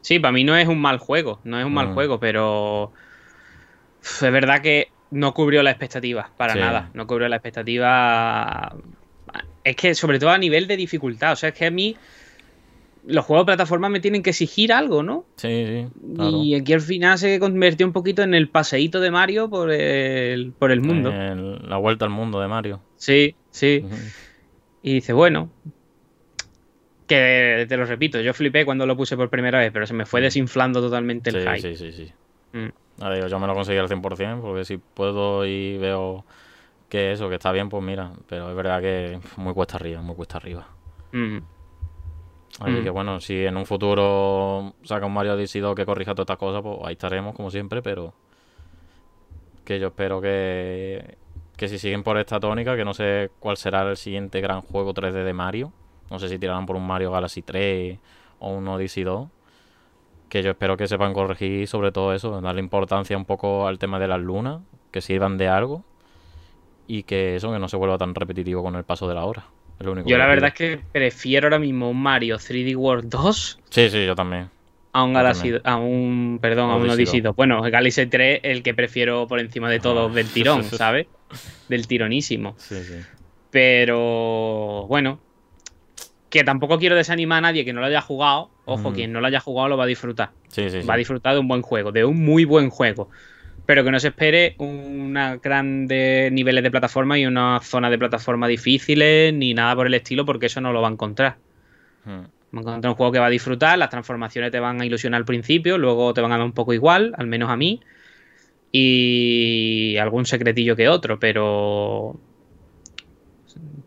[0.00, 2.92] Sí, para mí no es un mal juego, no es un mal juego, pero
[4.02, 6.58] es verdad que no cubrió la expectativa, para Sí.
[6.60, 8.74] nada, no cubrió la expectativa.
[9.64, 11.96] Es que sobre todo a nivel de dificultad, o sea, es que a mí
[13.06, 15.24] los juegos de plataforma me tienen que exigir algo, ¿no?
[15.36, 16.36] Sí, sí, claro.
[16.42, 20.52] Y aquí al final se convirtió un poquito en el paseíto de Mario por el,
[20.52, 21.10] por el mundo.
[21.10, 22.80] El- la vuelta al mundo de Mario.
[22.96, 23.84] Sí, sí.
[24.82, 25.50] Y dice, bueno,
[27.06, 30.06] que te lo repito, yo flipé cuando lo puse por primera vez, pero se me
[30.06, 31.76] fue desinflando totalmente el Sí, hype.
[31.76, 32.12] sí, sí, sí.
[32.58, 33.02] Mm.
[33.02, 36.24] Ahora digo, yo me lo conseguí al 100% porque si puedo y veo
[36.88, 38.12] que eso, que está bien, pues mira.
[38.28, 40.68] Pero es verdad que muy cuesta arriba, muy cuesta arriba.
[41.12, 41.38] Mm.
[42.62, 42.84] Así Mm.
[42.84, 46.38] que bueno, si en un futuro saca un Mario Odyssey 2 que corrija todas estas
[46.38, 48.14] cosas, pues ahí estaremos como siempre, pero
[49.64, 51.16] que yo espero que,
[51.56, 54.92] que si siguen por esta tónica, que no sé cuál será el siguiente gran juego
[54.94, 55.72] 3D de Mario.
[56.10, 57.98] No sé si tirarán por un Mario Galaxy 3
[58.40, 59.28] o un Odyssey 2.
[60.28, 63.98] Que yo espero que sepan corregir sobre todo eso, darle importancia un poco al tema
[63.98, 64.60] de las lunas,
[64.90, 65.84] que sirvan de algo
[66.86, 69.44] y que eso que no se vuelva tan repetitivo con el paso de la hora.
[69.82, 73.08] Es lo único Yo la verdad es que prefiero ahora mismo un Mario 3D World
[73.10, 74.48] 2 Sí, sí, yo también.
[74.92, 77.30] a un Galaxy, a un, perdón, a un Odyssey Odyssey 2.
[77.30, 77.36] 2.
[77.36, 80.14] Bueno, Galaxy 3 el que prefiero por encima de todos Ah.
[80.14, 81.06] del tirón, ¿sabes?
[81.68, 82.54] Del tironísimo.
[82.58, 82.94] Sí, sí.
[83.50, 85.18] Pero bueno,
[86.30, 88.50] que tampoco quiero desanimar a nadie que no lo haya jugado.
[88.64, 88.94] Ojo, Mm.
[88.94, 90.30] quien no lo haya jugado lo va a disfrutar.
[90.48, 90.86] Sí, sí, sí.
[90.86, 93.08] Va a disfrutar de un buen juego, de un muy buen juego.
[93.64, 98.48] Pero que no se espere una grandes niveles de plataforma y una zona de plataforma
[98.48, 101.36] difíciles, ni nada por el estilo, porque eso no lo va a encontrar.
[102.04, 102.10] Mm.
[102.54, 105.18] Va a encontrar un juego que va a disfrutar, las transformaciones te van a ilusionar
[105.18, 107.80] al principio, luego te van a dar un poco igual, al menos a mí.
[108.70, 112.20] Y algún secretillo que otro, pero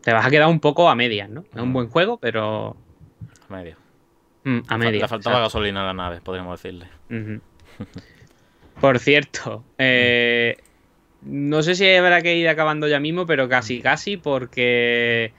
[0.02, 1.42] te vas a quedar un poco a medias, ¿no?
[1.54, 1.74] Es un Mm.
[1.74, 2.78] buen juego, pero
[3.50, 3.78] A medio.
[4.44, 5.02] mm, a medias.
[5.02, 6.88] Le faltaba gasolina a la nave, podríamos decirle.
[7.10, 7.42] Ujú.
[8.80, 10.58] Por cierto, eh,
[11.22, 15.34] no sé si habrá que ir acabando ya mismo, pero casi, casi, porque.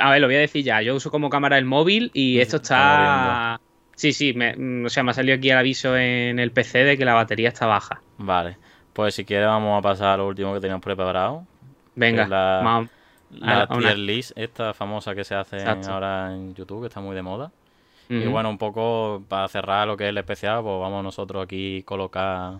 [0.00, 0.80] A ver, lo voy a decir ya.
[0.82, 3.60] Yo uso como cámara el móvil y esto está.
[3.96, 6.84] Sí, sí, me- mm, o sea, me ha salido aquí el aviso en el PC
[6.84, 8.00] de que la batería está baja.
[8.18, 8.56] Vale.
[8.92, 11.46] Pues si quieres vamos a pasar a lo último que teníamos preparado.
[11.94, 12.88] Venga, la- vamos.
[13.30, 15.92] La tier list, esta famosa que se hace Exacto.
[15.92, 17.50] ahora en YouTube, que está muy de moda.
[18.08, 21.80] Y bueno, un poco para cerrar lo que es el especial, pues vamos nosotros aquí
[21.80, 22.58] a colocar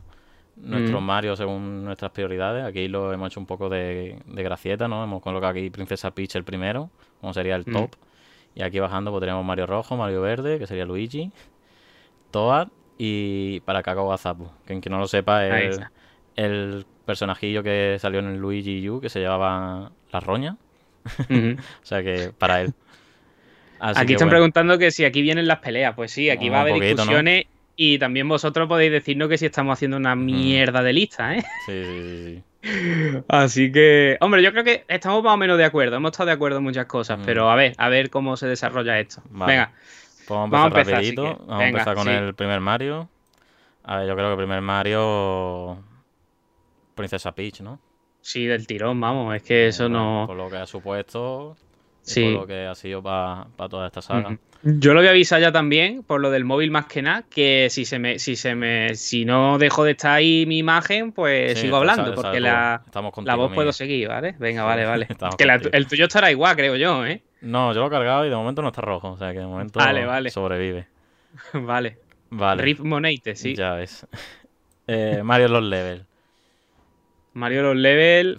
[0.57, 1.05] nuestros Mm.
[1.05, 2.65] Mario según nuestras prioridades.
[2.65, 5.03] Aquí lo hemos hecho un poco de, de gracieta, ¿no?
[5.05, 6.91] Hemos colocado aquí Princesa Peach el primero,
[7.21, 7.73] como sería el Mm.
[7.73, 7.91] top.
[8.55, 11.31] Y aquí bajando pues tenemos Mario Rojo, Mario Verde, que sería Luigi,
[12.31, 12.69] Toad
[12.99, 14.49] y para Kako Gazapu.
[14.67, 15.81] Que en quien no lo sepa es
[16.37, 20.57] el personajillo que salió en el Luigi U, que se llevaba la roña.
[21.83, 22.73] O sea que para él.
[23.81, 24.39] Así Aquí están bueno.
[24.39, 25.95] preguntando que si aquí vienen las peleas.
[25.95, 27.03] Pues sí, aquí Un va a haber poquito, ¿no?
[27.03, 27.45] discusiones
[27.77, 31.45] y también vosotros podéis decirnos que si estamos haciendo una mierda de lista, ¿eh?
[31.67, 33.23] Sí, sí, sí, sí.
[33.29, 35.97] Así que, hombre, yo creo que estamos más o menos de acuerdo.
[35.97, 37.23] Hemos estado de acuerdo en muchas cosas, Mm.
[37.27, 39.23] pero a ver, a ver cómo se desarrolla esto.
[39.31, 39.53] Vale.
[39.53, 39.73] Venga,
[40.27, 41.23] Pues vamos a Vamos a empezar rapidito.
[41.23, 42.11] que, Vamos venga, a empezar con sí.
[42.11, 43.09] el primer Mario.
[43.83, 45.79] A ver, yo creo que el primer Mario...
[46.95, 47.81] Princesa Peach, ¿no?
[48.21, 50.27] sí, del tirón, vamos, es que eso Bueno, no.
[50.29, 51.57] Por lo que ha supuesto
[52.07, 52.23] Sí.
[52.23, 54.39] por lo que ha sido para toda esta saga.
[54.63, 57.69] Yo lo voy a avisar ya también, por lo del móvil más que nada, que
[57.71, 61.55] si se me, si se me, si no dejo de estar ahí mi imagen, pues
[61.59, 64.35] Sí, sigo está- hablando, porque la, estamos la contigo, voz puedo seguir, ¿vale?
[64.39, 65.07] Venga, vale, vale.
[65.37, 65.71] Que la- contigo.
[65.75, 67.23] el tuyo estará igual, creo yo, ¿eh?
[67.43, 69.11] No, yo lo he cargado y de momento no está rojo.
[69.13, 70.31] O sea que de momento Vale, vale.
[70.31, 70.87] sobrevive.
[71.53, 71.99] vale.
[72.31, 72.63] Vale.
[72.63, 73.55] Rip Moneite, sí.
[73.55, 74.07] Ya ves.
[74.87, 76.05] Eh, Mario los levels.
[77.33, 78.37] Mario los level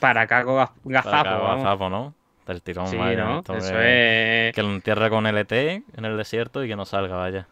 [0.00, 0.46] para Para
[0.84, 1.64] Gazapo, cada vamos.
[1.64, 2.14] gazapo, ¿no?
[2.46, 3.38] Del tirón, Sí, vaya, ¿no?
[3.38, 4.54] esto Eso que, es.
[4.54, 7.48] que lo entierre con LT en el desierto y que no salga, vaya.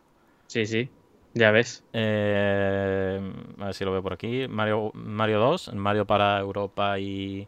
[0.47, 0.91] Sí, sí.
[1.35, 1.83] Ya ves.
[1.95, 3.21] Eh,
[3.59, 4.47] a ver si lo veo por aquí.
[4.49, 7.47] Mario, Mario 2, el Mario para Europa y,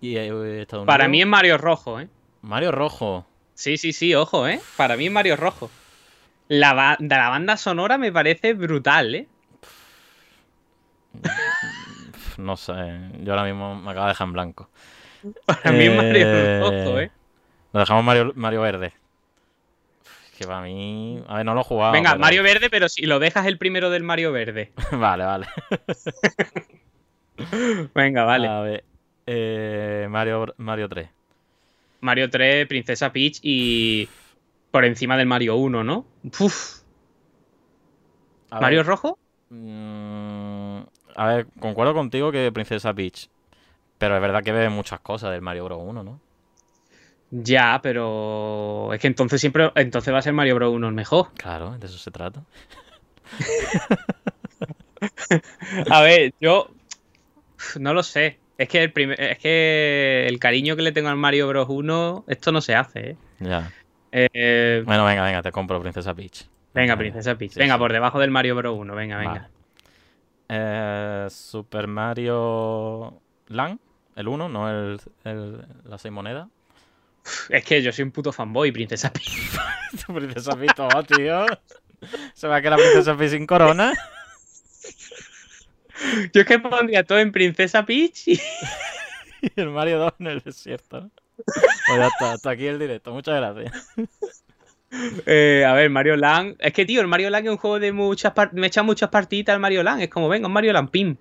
[0.00, 1.10] y eh, Estados Para Unidos.
[1.12, 2.08] mí es Mario Rojo, ¿eh?
[2.42, 3.26] Mario Rojo.
[3.54, 4.60] Sí, sí, sí, ojo, ¿eh?
[4.76, 5.70] Para mí es Mario Rojo.
[6.48, 9.28] La, ba- la banda sonora me parece brutal, ¿eh?
[12.38, 12.72] No sé,
[13.22, 14.70] yo ahora mismo me acaba de dejar en blanco.
[15.46, 17.10] Para mí es Mario Eh, Rojo, ¿eh?
[17.72, 18.92] Lo dejamos Mario, Mario Verde.
[20.38, 21.22] Que para mí.
[21.28, 21.92] A ver, no lo he jugado.
[21.92, 24.72] Venga, pero- Mario Verde, pero si lo dejas el primero del Mario Verde.
[24.92, 25.46] vale, vale.
[27.94, 28.48] Venga, vale.
[28.48, 28.84] A ver.
[29.26, 31.08] eh, Mario, Mario 3.
[32.00, 34.08] Mario 3, Princesa Peach y
[34.70, 36.04] por encima del Mario 1, ¿no?
[36.40, 36.80] Uf.
[38.50, 39.18] ¿Mario Rojo?
[39.50, 40.78] mm,
[41.16, 43.28] a ver, concuerdo contigo que Princesa Peach.
[43.98, 45.78] Pero es verdad que ve muchas cosas del Mario Bros.
[45.82, 46.20] 1, ¿no?
[47.30, 51.28] Ya, pero es que entonces siempre, entonces va a ser Mario Bros 1 el mejor.
[51.36, 52.42] Claro, de eso se trata.
[55.90, 56.70] A ver, yo
[57.78, 58.38] no lo sé.
[58.56, 62.24] Es que el primer- es que el cariño que le tengo al Mario Bros 1,
[62.28, 63.16] esto no se hace, ¿eh?
[63.40, 63.72] Ya.
[64.12, 66.44] Eh, Bueno, venga, venga, te compro Princesa Peach.
[66.72, 67.52] venga, Princesa Peach.
[67.52, 67.78] Sí, venga, sí.
[67.80, 69.32] por debajo del Mario Bros 1, venga, venga.
[69.32, 69.48] Vale.
[70.48, 73.78] Eh, Super Mario Land,
[74.16, 76.48] el 1, no el, el- las 6 monedas.
[77.48, 79.50] Es que yo soy un puto fanboy, Princesa Peach.
[80.14, 81.46] Princesa Peach, oh, tío.
[82.34, 83.92] Se va a quedar Princesa Peach sin corona.
[86.32, 88.40] Yo es que pondría todo en Princesa Peach y...
[89.42, 91.10] Y el Mario 2 en el desierto.
[91.36, 93.12] Pues ya está, hasta aquí el directo.
[93.12, 93.90] Muchas gracias.
[95.26, 96.56] Eh, a ver, Mario Land.
[96.60, 99.10] Es que, tío, el Mario Land es un juego de muchas par- Me echa muchas
[99.10, 100.00] partiditas al Mario Land.
[100.00, 101.16] Es como, venga, un Mario Land, pim.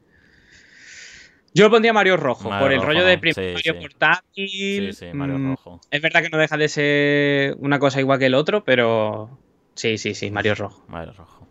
[1.55, 3.79] Yo lo pondría Mario Rojo, Mario por el Rojo, rollo de Sí, Mario sí.
[3.79, 4.93] portátil.
[4.93, 5.81] Sí, sí, Mario mm, Rojo.
[5.91, 9.37] Es verdad que no deja de ser una cosa igual que el otro, pero.
[9.75, 10.83] Sí, sí, sí, Mario Rojo.
[10.87, 11.47] Mario Rojo.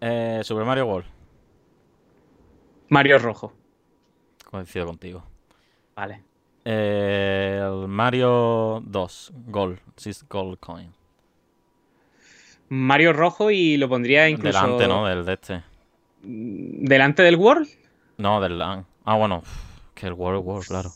[0.00, 1.08] Eh, Super Mario World.
[2.88, 3.52] Mario Rojo.
[4.50, 5.24] Coincido contigo.
[5.94, 6.22] Vale.
[6.64, 9.32] Eh, el Mario 2.
[9.46, 9.80] Gold.
[9.96, 10.92] Six Gold Coin.
[12.68, 14.60] Mario Rojo y lo pondría incluso.
[14.60, 15.06] Delante, ¿no?
[15.06, 15.62] Del de este.
[16.22, 17.68] Delante del World.
[18.18, 18.84] No, del Land.
[19.04, 19.42] Ah, bueno.
[19.94, 20.92] Que el World World, claro.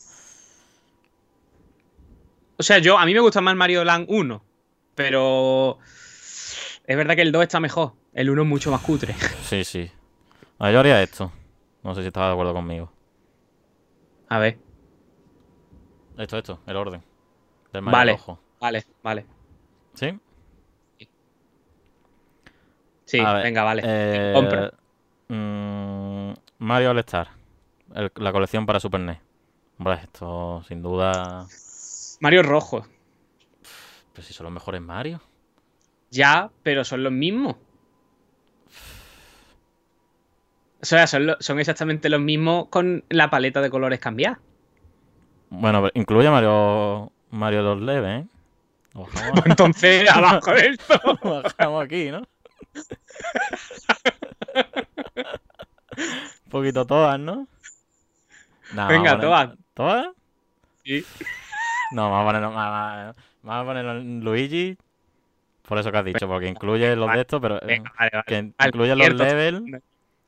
[2.57, 4.41] O sea, yo, a mí me gusta más Mario Land 1,
[4.95, 5.79] pero
[6.85, 7.93] es verdad que el 2 está mejor.
[8.13, 9.15] El 1 es mucho más cutre.
[9.43, 9.91] Sí, sí.
[10.59, 11.31] A ver, yo haría esto.
[11.83, 12.91] No sé si estás de acuerdo conmigo.
[14.29, 14.57] A ver.
[16.17, 17.03] Esto, esto, el orden.
[17.71, 18.11] Del Mario Vale.
[18.13, 18.39] rojo.
[18.59, 19.25] Vale, vale.
[19.95, 20.17] ¿Sí?
[23.05, 23.81] Sí, A ver, venga, vale.
[23.85, 24.71] eh, Compra.
[25.27, 26.02] mm,
[26.63, 27.27] Mario All Star.
[27.93, 29.17] El- la colección para Super NES.
[29.77, 31.45] Hombre, esto sin duda.
[32.21, 32.85] Mario rojo.
[34.13, 35.21] Pero si son los mejores Mario.
[36.09, 37.55] Ya, pero son los mismos.
[40.81, 44.39] O sea, son, lo- son exactamente los mismos con la paleta de colores cambiada.
[45.49, 48.25] Bueno, incluye Mario Mario 2 Leve, ¿eh?
[48.93, 50.99] Bajamos, Entonces, abajo de esto.
[51.43, 52.21] bajamos aquí, ¿no?
[56.53, 57.47] Poquito todas, ¿no?
[58.87, 59.49] Venga, poner- todas.
[59.73, 60.07] ¿Todas?
[60.85, 61.03] Sí.
[61.91, 63.93] No, vamos a ponerlo, vamos a
[64.23, 64.75] Luigi.
[65.67, 68.23] Por eso que has dicho, porque incluye los de estos, pero Venga, vale, vale.
[68.25, 69.81] que incluye los level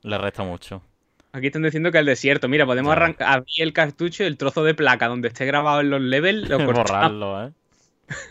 [0.03, 0.84] le resta mucho.
[1.31, 2.47] Aquí están diciendo que el desierto.
[2.47, 2.97] Mira, podemos Ya.
[2.97, 6.47] arrancar abrir el cartucho y el trozo de placa donde esté grabado en los levels
[6.47, 6.57] lo.
[6.85, 7.52] Borrarlo, ¿eh?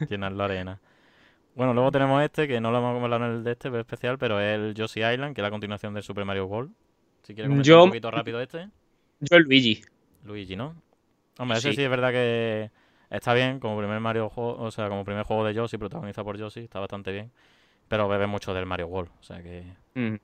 [0.08, 0.78] Llenarlo arena.
[1.56, 4.16] Bueno, luego tenemos este, que no lo hemos hablado en el de este, pero especial,
[4.16, 6.70] pero es el Yoshi Island, que es la continuación del Super Mario World.
[7.24, 8.68] Si quieres comentar Yo- un poquito rápido este.
[9.20, 9.82] Yo, Luigi.
[10.24, 10.74] Luigi, ¿no?
[11.38, 11.76] Hombre, ese Sí.
[11.76, 12.70] sí es verdad que
[13.10, 16.38] está bien como primer Mario juego, o sea, como primer juego de Yoshi, protagonizado por
[16.38, 17.32] Yoshi, está bastante bien.
[17.88, 19.64] Pero bebe mucho del Mario World, o sea que...
[19.94, 20.14] Mm.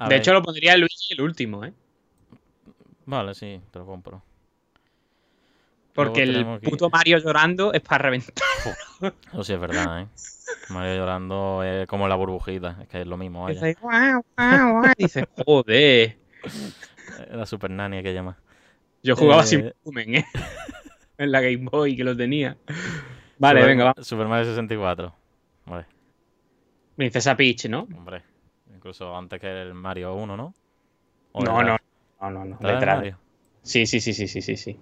[0.00, 1.72] De ver, hecho, lo pondría Luigi el último, ¿eh?
[3.06, 4.22] Vale, sí, te lo compro.
[6.04, 8.32] Porque el puto Mario llorando es para reventar.
[9.32, 10.06] Eso sí es verdad, ¿eh?
[10.70, 13.60] Mario llorando es como la burbujita, es que es lo mismo, vaya.
[13.60, 14.92] Dice, "Guau, guau, guau".
[14.96, 16.18] Dice, joder.
[17.32, 18.38] La Super Nanny que llama.
[19.02, 20.24] Yo jugaba Eh, sin volumen, ¿eh?
[21.18, 22.56] en la Game Boy que lo tenía.
[23.38, 23.94] Vale, Super- venga, va.
[24.02, 25.14] Super Mario 64.
[25.66, 25.86] Vale,
[26.96, 27.88] Princesa Peach, ¿no?
[27.94, 28.22] hombre.
[28.74, 30.54] Incluso antes que el Mario 1, ¿no?
[31.32, 31.80] ¿O No, detrás?
[32.20, 32.68] no, no, no, no.
[32.68, 33.14] ¿Detrás?
[33.62, 34.80] Sí, sí, sí, sí, sí, sí, sí.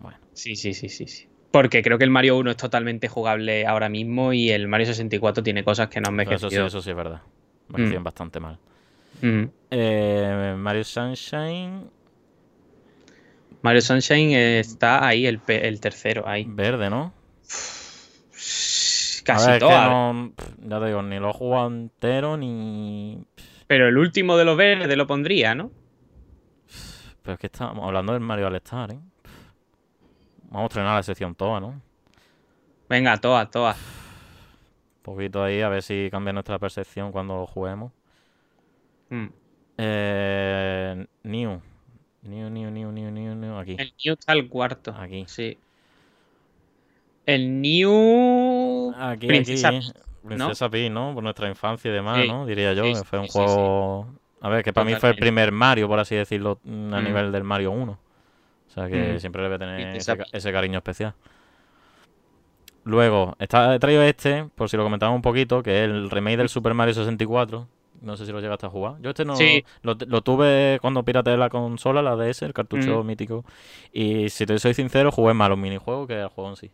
[0.00, 0.18] Bueno.
[0.32, 1.26] Sí, sí, sí, sí, sí.
[1.50, 5.42] Porque creo que el Mario 1 es totalmente jugable ahora mismo y el Mario 64
[5.42, 6.66] tiene cosas que no han Pero Eso sí, envejecido.
[6.66, 7.22] eso sí es verdad.
[7.68, 8.02] Me Mm.
[8.04, 8.58] bastante mal.
[9.20, 9.44] Mm.
[9.70, 11.90] Eh, Mario Sunshine,
[13.62, 16.44] Mario Sunshine está ahí, el, el tercero, ahí.
[16.48, 17.12] verde, ¿no?
[19.24, 19.88] Casi ver, es que todas.
[19.90, 23.22] no- pff, ya te digo, ni lo he jugado entero, ni...
[23.66, 25.70] Pero el último de los verdes lo pondría, ¿no?
[27.22, 28.98] Pero es que estamos hablando del Mario All Star, ¿eh?
[30.50, 31.68] Vamos a estrenar la sección toda, ¿no?
[31.68, 31.82] Un
[32.88, 33.76] Venga, todas, todas.
[35.02, 37.92] poquito ahí, a ver si cambia nuestra percepción cuando lo juguemos.
[39.10, 39.26] Mm.
[39.78, 41.60] Eh, new.
[42.22, 43.56] New, new, new, new, new, new.
[43.58, 43.76] Aquí.
[43.78, 44.94] El New está el cuarto.
[44.98, 45.24] Aquí.
[45.26, 45.56] Sí.
[47.26, 48.92] El New.
[48.98, 49.92] Aquí, Princesa aquí.
[50.26, 51.14] Princesa Peach, ¿no?
[51.14, 52.28] Por nuestra infancia y demás, Sí.
[52.28, 52.44] ¿no?
[52.44, 54.06] Diría yo, Sí, que sí, fue un juego...
[54.42, 57.04] A ver, que para mí fue el primer Mario, por así decirlo, a Mm.
[57.04, 57.98] nivel del Mario 1.
[58.70, 59.18] O sea que Mm.
[59.18, 59.96] siempre le voy a tener
[60.32, 61.14] ese, cariño especial.
[62.84, 66.38] Luego, está, he traído este, por si lo comentaba un poquito, que es el remake
[66.38, 67.66] del Super Mario 64.
[68.00, 68.94] No sé si lo llegaste a jugar.
[69.02, 69.62] Yo este no Sí.
[69.82, 73.06] lo, lo tuve cuando pirateé la consola, la DS, el cartucho Mm.
[73.06, 73.44] mítico.
[73.92, 76.70] Y si te soy sincero, jugué más los minijuegos que el juego en sí.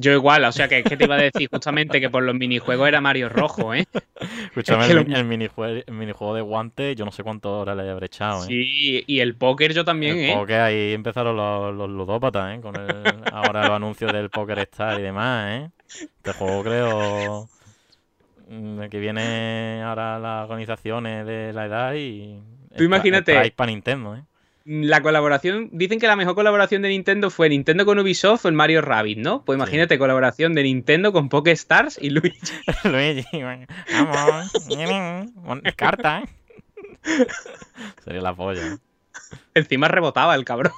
[0.00, 2.34] Yo igual, o sea que es que te iba a decir justamente que por los
[2.34, 3.84] minijuegos era Mario Rojo, ¿eh?
[4.20, 7.50] Escúchame, Es que el, lo- el minijuego, el minijuego de guante, yo no sé cuántas
[7.50, 8.46] horas le habré echado, ¿eh?
[8.48, 10.38] Sí, y el póker yo también, El ¿eh?
[10.38, 12.60] póker, ahí empezaron los, los ludópatas, ¿eh?
[12.60, 15.70] Con el, ahora los anuncios del Poker Star y demás, ¿eh?
[16.18, 17.48] Este juego creo
[18.48, 22.40] mm, que viene ahora las organizaciones de la edad y...
[22.76, 24.24] Tú imagínate- para Nintendo, ¿eh?
[24.70, 28.54] La colaboración, dicen que la mejor colaboración de Nintendo fue Nintendo con Ubisoft o el
[28.54, 29.42] Mario Rabbit, ¿no?
[29.42, 32.38] Pues imagínate colaboración de Nintendo con Poké Stars y Luigi.
[32.84, 34.48] Luigi, vamos,
[35.74, 37.26] carta, ¿eh?
[38.04, 38.76] Sería la polla, ¿eh?
[39.54, 40.72] Encima rebotaba el cabrón.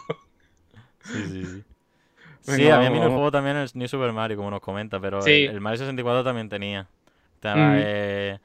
[1.03, 1.63] Sí, sí, sí.
[2.47, 5.47] Venga, sí, había minijuego también en el New Super Mario, como nos comenta, pero Sí.
[5.47, 6.87] el, el Mario 64 también tenía.
[7.35, 7.75] Estaba, Mm.
[7.79, 8.39] eh,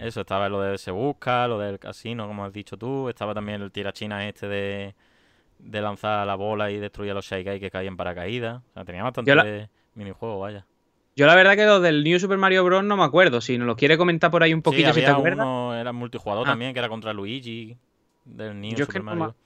[0.00, 3.08] eso, estaba lo de Se Busca, lo del casino, como has dicho tú.
[3.08, 4.94] Estaba también el tirachina este de,
[5.58, 8.62] de lanzar la bola y destruir a los Shy Guys que caían para caída.
[8.70, 10.66] O sea, tenía bastante la- minijuego, vaya.
[11.16, 12.82] Yo la verdad que los del New Super Mario Bros.
[12.84, 13.40] no me acuerdo.
[13.40, 15.44] Si nos lo quiere comentar por ahí un poquito, sí, si te había acuerdas.
[15.44, 16.50] uno, era multijugador Ah.
[16.52, 17.76] también, que era contra Luigi,
[18.24, 19.36] del New Yo es que Super no Mario.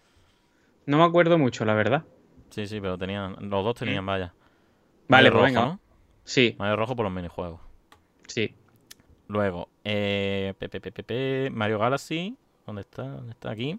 [0.86, 2.04] No me acuerdo mucho, la verdad.
[2.50, 4.34] Sí, sí, pero tenían, los dos tenían, vaya.
[5.08, 5.60] Vale, Mario pues venga.
[5.62, 5.80] rojo, ¿no?
[6.22, 7.60] Sí, Mario rojo por los minijuegos.
[8.28, 8.54] sí.
[9.26, 12.36] Luego, eh, pe, pe, pe, Mario Galaxy.
[12.66, 13.02] ¿Dónde está?
[13.02, 13.78] ¿Dónde está aquí?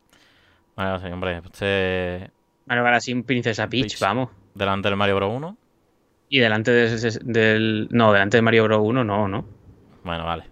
[0.75, 2.31] Mario Galaxy, hombre, este
[2.65, 3.99] Mario Galaxy Princesa Peach, Peach.
[3.99, 4.29] vamos.
[4.53, 5.57] delante del Mario Bros 1.
[6.29, 7.87] Y delante del, del.
[7.91, 8.81] No, delante de Mario Bros.
[8.83, 9.45] 1, no, ¿no?
[10.03, 10.43] Bueno, vale.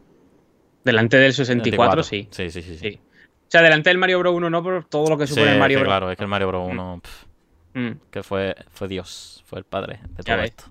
[0.84, 2.28] Delante del 64, sí.
[2.32, 2.78] Sí, sí, sí.
[2.78, 2.90] sí.
[2.92, 3.00] Sí.
[3.04, 4.34] O sea, delante del Mario Bros.
[4.36, 5.88] 1 no, por todo lo que Sí, supone el es Mario Bros.
[5.90, 6.68] claro, es que el Mario Bros.
[6.72, 7.26] 1, pf,
[7.76, 7.92] Mm.
[8.12, 10.66] que fue, fue Dios, fue el padre de todo esto.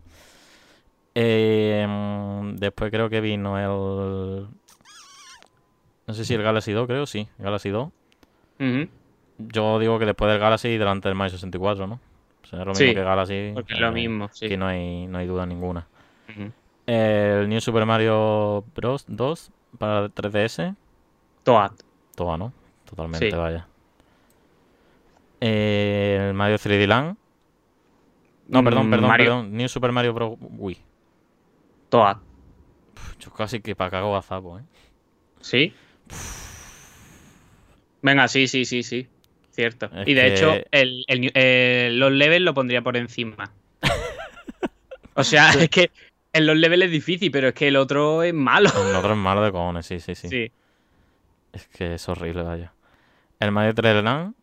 [1.14, 4.46] Eh, mm, después creo que vino el...
[6.06, 7.88] No sé si el Galaxy 2, creo, sí, el Galaxy 2.
[8.58, 8.88] Ujú.
[9.38, 12.00] Yo digo que después del Galaxy delante del Mario 64, ¿no?
[12.42, 13.50] O sea, es lo Sí, mismo que Galaxy.
[13.54, 14.46] Porque es lo eh, mismo, sí.
[14.46, 15.86] Aquí no hay, no hay duda ninguna.
[16.86, 19.04] El New Super Mario Bros.
[19.08, 20.74] 2 para 3DS.
[21.44, 21.72] Toad.
[22.16, 22.52] Todo, ¿no?
[22.84, 23.36] Totalmente, Sí.
[23.36, 23.66] vaya.
[25.40, 27.16] El Mario 3D Land.
[28.48, 29.56] No, perdón, Mm, perdón, Mario- perdón.
[29.56, 30.36] New Super Mario Bros.
[30.40, 30.78] Wii.
[31.88, 32.16] Toad.
[33.18, 34.62] Yo casi que para cago a zapo, ¿eh?
[35.40, 35.72] ¿Sí?
[38.02, 39.06] Venga, sí, sí, sí, sí.
[39.50, 39.86] Cierto.
[39.94, 43.52] Es y de que- hecho, el, el- eh, los levels lo pondría por encima.
[45.14, 45.90] o sea, es que
[46.32, 48.70] en los levels es difícil, pero es que el otro es malo.
[48.88, 50.28] El otro es malo de cojones, sí, sí, sí.
[50.28, 50.52] Sí.
[51.52, 52.72] Es que es horrible, vaya.
[53.38, 54.34] El Mario 3D Land.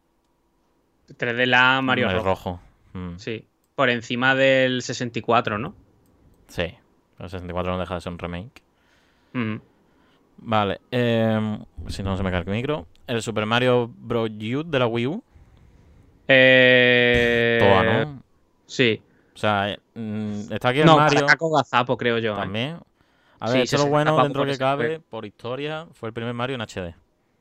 [1.17, 2.25] 3D la Mario el Rojo.
[2.25, 2.61] rojo.
[2.93, 3.45] Mm, Sí.
[3.75, 5.73] Por encima del 64, ¿no?
[6.47, 6.73] sí.
[7.17, 8.61] El 64 no deja de ser un remake.
[9.33, 9.59] Ujú.
[10.41, 10.79] Vale.
[10.91, 12.87] em, si no se me cae el micro.
[13.07, 14.29] El Super Mario Bros.
[14.29, 15.23] U de la Wii U.
[16.27, 17.57] Eh...
[17.59, 18.23] Toa, ¿no?
[18.65, 19.01] Sí.
[19.33, 22.33] O sea, eh, mm, está aquí el No, Mario Caco Gazapo, creo yo.
[22.33, 22.35] ¿eh?
[22.37, 22.77] también.
[23.39, 26.13] A Sí, ver, esto es lo 60 bueno dentro que cabe, por historia, fue el
[26.13, 26.93] primer Mario en HD.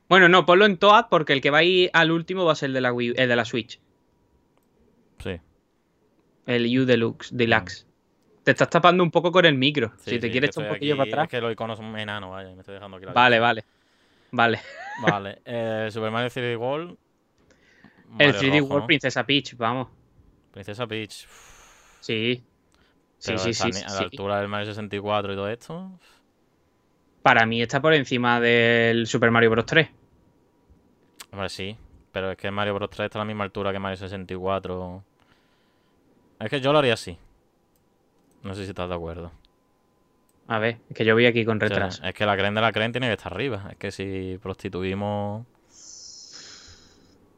[0.09, 2.55] Bueno, no, ponlo en Toad porque el que va a ir al último va a
[2.57, 3.81] ser el de la, Wii- el de la Switch.
[5.19, 5.39] Sí.
[6.47, 7.31] El U Deluxe.
[7.37, 7.87] Deluxe.
[8.49, 9.93] Te estás tapando un poco con el micro.
[9.99, 11.25] sí, si te sí, quieres un poquillo aquí- para atrás.
[11.25, 13.65] Es que los iconos son enanos, vaya, me estoy dejando aquí la Vale, vale.
[14.31, 14.59] Vale.
[15.03, 16.97] Vale, eh, Super Mario 3D World.
[18.19, 18.87] el Mario 3D rojo, World ¿no?
[18.87, 19.89] Princesa Peach, vamos.
[20.51, 21.27] Princesa Peach.
[22.01, 22.43] Sí.
[23.19, 23.65] Sí, pero sí, sí.
[23.65, 24.05] A la sí.
[24.05, 25.91] altura del Mario 64 y todo esto.
[27.21, 29.67] Para mí está por encima del Super Mario Bros.
[29.67, 29.91] 3.
[31.33, 31.77] Hombre, sí.
[32.13, 35.05] Pero es que Mario Bros 3 está a la misma altura que Mario 64.
[36.41, 37.19] Es que yo lo haría así.
[38.43, 39.31] No sé si estás de acuerdo.
[40.47, 42.03] A ver, es que yo voy aquí con O sea, retraso.
[42.05, 43.67] es que la creen de la creen tiene que estar arriba.
[43.71, 45.45] Es que si prostituimos.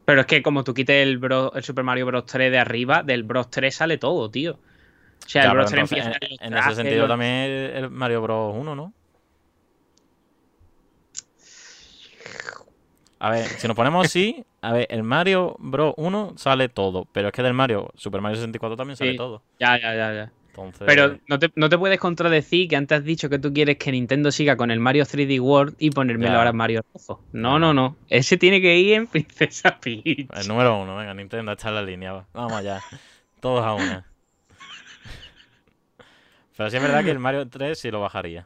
[0.05, 2.25] Pero es que como tú quites el, Bros- el Super Mario Bros.
[2.25, 3.49] 3 de arriba, del Bros.
[3.49, 4.53] 3 sale todo, tío.
[4.53, 5.69] O sea, el Bros.
[5.69, 8.93] 3 entonces, empieza en, los en ese sentido también el el Mario Bros 1, ¿no?
[13.19, 17.27] A ver, si nos ponemos así, a ver, el Mario Bros 1 sale todo, pero
[17.27, 19.17] es que del Mario Super Mario 64 también sale Sí.
[19.17, 19.43] todo.
[19.59, 20.31] Ya, ya, ya, ya.
[20.53, 23.77] Entonces, Pero no te, no te puedes contradecir que antes has dicho que tú quieres
[23.77, 26.37] que Nintendo siga con el Mario 3D World y ponérmelo Ya.
[26.37, 27.23] ahora en Mario Rojo.
[27.31, 27.95] No, no, no.
[28.09, 30.27] Ese tiene que ir en Princesa Peach.
[30.33, 32.27] el número uno, venga, Nintendo, está en la línea, va.
[32.33, 32.81] Vamos allá.
[33.39, 34.05] Todos a una.
[36.57, 38.45] Pero sí es verdad que el Mario 3 sí lo bajaría.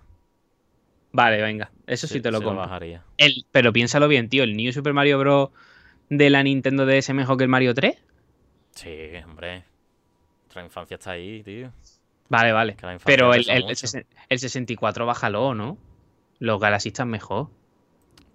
[1.11, 1.72] Vale, venga.
[1.88, 2.61] Eso sí, te lo sí compro.
[2.61, 3.03] bajaría.
[3.18, 4.44] El- pero piénsalo bien, tío.
[4.44, 5.49] ¿El New Super Mario Bros.
[6.10, 7.95] de la Nintendo DS es mejor que el Mario 3?
[8.72, 8.95] Sí,
[9.26, 9.64] hombre.
[10.44, 11.72] Nuestra infancia está ahí, tío.
[12.30, 12.76] Vale, vale.
[13.06, 13.88] Pero el, el, el mucho.
[13.88, 15.77] sesen- el 64 bájalo, ¿no?
[16.39, 17.49] Los Galaxy están mejor.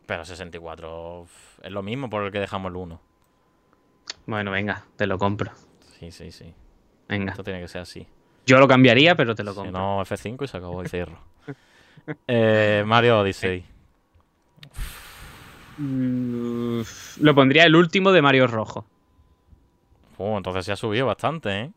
[0.07, 3.01] Pero 64 uf, es lo mismo por el que dejamos el 1.
[4.27, 5.53] Bueno, venga, te lo compro.
[5.99, 6.55] Sí, sí, sí.
[7.09, 7.33] Venga.
[7.33, 8.07] Esto tiene que ser así.
[8.47, 9.79] Yo lo cambiaría, pero te lo Si compro.
[9.79, 11.19] no, F5 y se acabó y cierro.
[12.27, 13.65] eh, Mario Odyssey.
[15.79, 16.81] Mm,
[17.21, 18.85] lo pondría el último de Mario Rojo.
[20.19, 21.71] Uh, entonces se ha subido bastante, ¿eh?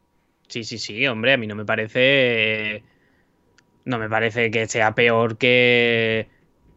[0.48, 2.84] Sí, sí, sí, hombre, a mí no me parece.
[3.86, 6.28] No me parece que sea peor que.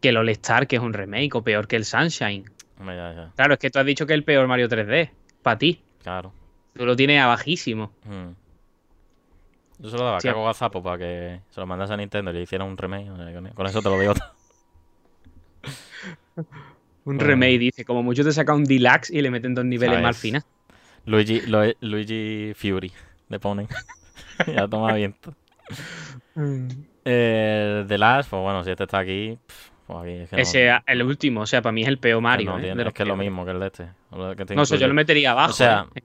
[0.01, 2.45] que el All-Star, que es un remake, o peor que el Sunshine.
[2.79, 3.31] Hombre, ya, ya.
[3.35, 5.09] Claro, es que tú has dicho que es el peor Mario 3D.
[5.41, 5.81] Para ti.
[6.03, 6.33] Claro.
[6.75, 7.91] Tú lo tienes a bajísimo.
[8.05, 8.29] Mm.
[9.79, 10.27] Yo se lo daba Sí.
[10.27, 13.07] a Caco Gazapo para que se lo mandase a Nintendo y le hiciera un remake.
[13.53, 14.13] con- eso te lo digo.
[17.05, 17.85] Un remake, dice.
[17.85, 20.21] Como mucho te saca un deluxe y le meten dos niveles más ¿Sabes?
[20.21, 20.43] final.
[21.05, 22.91] Luigi, Lo- Luigi Fury
[23.29, 23.67] le ponen.
[24.47, 25.33] ya toma viento.
[27.05, 29.37] Eh, The Last, pues bueno, si este está aquí.
[29.85, 32.19] pues aquí es que Ese es el último, o sea, para mí es el peor
[32.19, 32.51] que Mario.
[32.51, 32.63] no ¿eh?
[32.63, 33.89] tiene- es que es lo mismo que el de este.
[34.45, 35.51] que No sé, yo lo metería abajo.
[35.51, 36.01] O sea, ¿eh?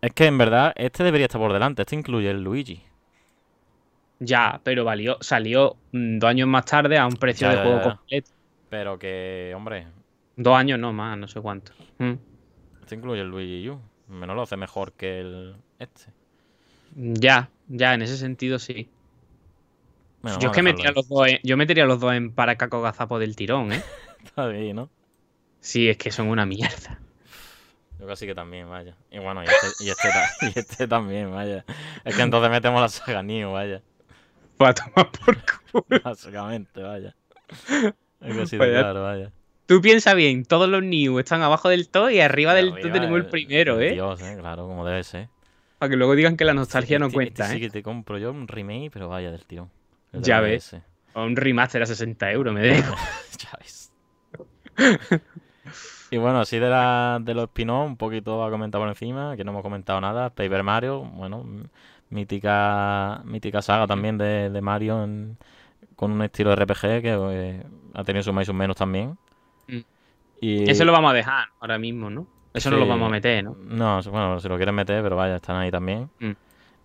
[0.00, 1.82] Es que en verdad, este debería estar por delante.
[1.82, 2.82] Este incluye el Luigi.
[4.18, 7.62] Ya, pero valió, salió mm, dos años más tarde a un precio Ya, de ya,
[7.62, 7.84] juego ya.
[7.96, 8.30] completo.
[8.68, 9.86] Pero que, hombre,
[10.34, 11.72] Dos años no más, no sé cuánto.
[11.98, 12.12] Mm.
[12.80, 13.80] este incluye el Luigi U.
[14.12, 16.04] Menos lo hace mejor que el este.
[16.94, 18.88] Ya, ya, en ese sentido sí.
[20.20, 22.56] Bueno, yo es que a metería los dos en, yo metería los dos en para
[22.56, 23.82] caco gazapo del tirón, ¿eh?
[24.24, 24.90] Está bien, ¿no?
[25.60, 27.00] Sí, es que son una mierda.
[27.98, 28.96] Yo casi que también, vaya.
[29.10, 30.08] Y bueno, y este, y este,
[30.42, 31.64] y este también, vaya.
[32.04, 33.80] Es que entonces metemos la saga Neo, vaya.
[34.56, 35.36] Para tomar por
[35.82, 36.00] culo.
[36.04, 37.14] Básicamente, vaya.
[38.20, 39.32] Es que sí, Pues ya- claro, vaya.
[39.72, 43.16] Tú piensa bien, todos los New están abajo del todo y arriba del todo tenemos
[43.16, 43.92] el primero, ¿eh?
[43.92, 45.28] Dios, eh, claro, como debe ser.
[45.78, 47.54] Para que luego digan que la nostalgia no cuenta, ¿eh?
[47.54, 49.70] Sí que te compro yo un remake, pero vaya del tirón.
[50.12, 50.76] Ya ves.
[51.14, 52.94] O un remaster a 60 euros, me dejo.
[53.38, 53.90] Ya ves.
[56.10, 59.42] y bueno, así de, la, de los spin-off, un poquito a comentar por encima, que
[59.44, 60.28] no hemos comentado nada.
[60.28, 61.46] Paper Mario, bueno,
[62.10, 65.38] mítica, mítica saga también de, de Mario en-
[65.96, 67.62] con un estilo RPG que eh,
[67.94, 69.16] ha tenido sus más y sus menos también.
[69.68, 69.78] Mm.
[70.40, 72.26] Y, Eso lo vamos a dejar ahora mismo, ¿no?
[72.54, 73.56] Eso no lo vamos a meter, ¿no?
[73.58, 76.10] No, bueno, si lo quieren meter, pero vaya, están ahí también.
[76.20, 76.32] Mm.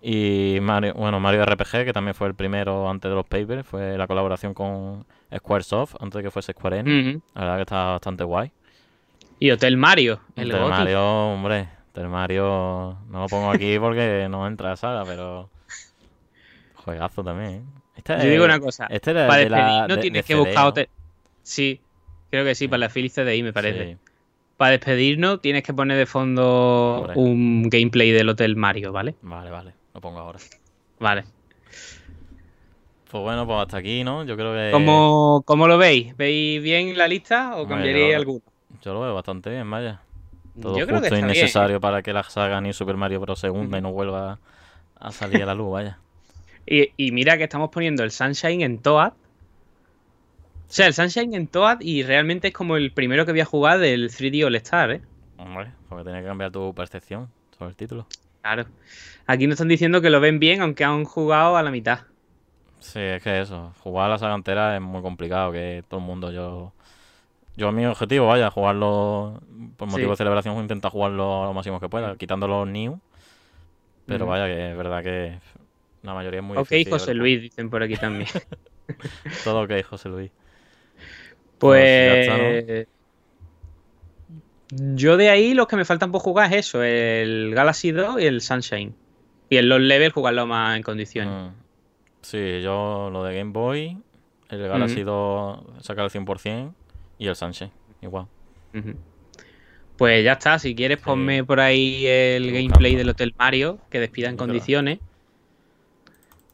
[0.01, 3.97] Y Mario, bueno, Mario RPG, que también fue el primero antes de los Papers, fue
[3.97, 5.05] la colaboración con
[5.35, 7.21] Squaresoft, antes de que fuese Square Enix.
[7.33, 8.51] La verdad que está bastante guay.
[9.39, 10.69] Y Hotel Mario, el Hotel.
[10.69, 15.49] Mario, hombre, Hotel Mario no lo pongo aquí porque no entra a la saga, pero
[16.75, 17.51] juegazo también.
[17.51, 17.63] ¿eh?
[17.97, 20.19] Este Yo es- digo una cosa, Este era para de la despedir no de- tienes
[20.19, 20.69] de que CD, buscar ¿no?
[20.69, 20.89] Hotel...
[21.43, 21.81] Sí,
[22.29, 23.93] creo que sí, para la Philips CDI me parece.
[23.93, 23.97] Sí.
[24.57, 29.15] Para despedirnos tienes que poner de fondo un gameplay del Hotel Mario, ¿vale?
[29.21, 30.39] Vale, vale, lo pongo ahora.
[30.99, 31.25] Vale.
[33.09, 34.25] Pues bueno, pues hasta aquí, ¿no?
[34.25, 36.15] Yo creo que ¿Cómo, cómo lo veis?
[36.17, 38.41] ¿Veis bien la lista o cambiaríais yo- alguno?
[38.81, 40.01] yo lo veo bastante bien, vaya.
[40.61, 41.37] Todo Yo creo que justo y está bien.
[41.37, 41.41] ¿eh?
[41.41, 43.39] necesario para que la saga ni Super Mario Bros.
[43.39, 44.39] segunda y no vuelva
[44.99, 45.99] a salir a la luz, vaya.
[46.69, 49.13] Y, y mira que estamos poniendo el Sunshine en Toad.
[50.69, 53.45] O sea, el Sunshine en Toad y realmente es como el primero que voy a
[53.45, 55.01] jugar del 3D All Star, ¿eh?
[55.37, 58.07] Hombre, porque tienes que cambiar tu percepción sobre el título.
[58.41, 58.65] Claro.
[59.27, 62.01] Aquí nos están diciendo que lo ven bien, aunque han jugado a la mitad.
[62.79, 66.05] Sí, es que eso, jugar a la saga entera es muy complicado, que todo el
[66.05, 66.73] mundo, yo...
[67.55, 69.41] Yo mi objetivo, vaya, jugarlo
[69.77, 70.11] por motivo Sí.
[70.11, 72.99] de celebración, voy a intentar jugarlo lo máximo que pueda, quitando los new.
[74.05, 74.31] Pero Ujú.
[74.31, 75.39] vaya, que es verdad que
[76.03, 76.93] la mayoría es muy ok, difícil.
[76.93, 77.19] José ¿verdad?
[77.21, 78.29] Luis, dicen por aquí también.
[79.43, 80.31] Todo ok, José Luis.
[81.59, 82.27] Pues.
[82.29, 82.87] Pues
[84.69, 88.25] Yo de ahí los que me faltan por jugar es eso: el Galaxy 2 y
[88.25, 88.93] el Sunshine.
[89.49, 91.33] Y el Los Level jugarlo más en condiciones.
[91.33, 91.55] Mm.
[92.21, 93.97] Sí, yo lo de Game Boy,
[94.49, 96.73] el Galaxy 2 sacar el 100%
[97.17, 97.71] y el Sunshine,
[98.01, 98.25] igual.
[99.97, 101.05] Pues ya está, si quieres Sí.
[101.05, 104.99] ponme por ahí el gameplay del Hotel Mario, que despida en condiciones.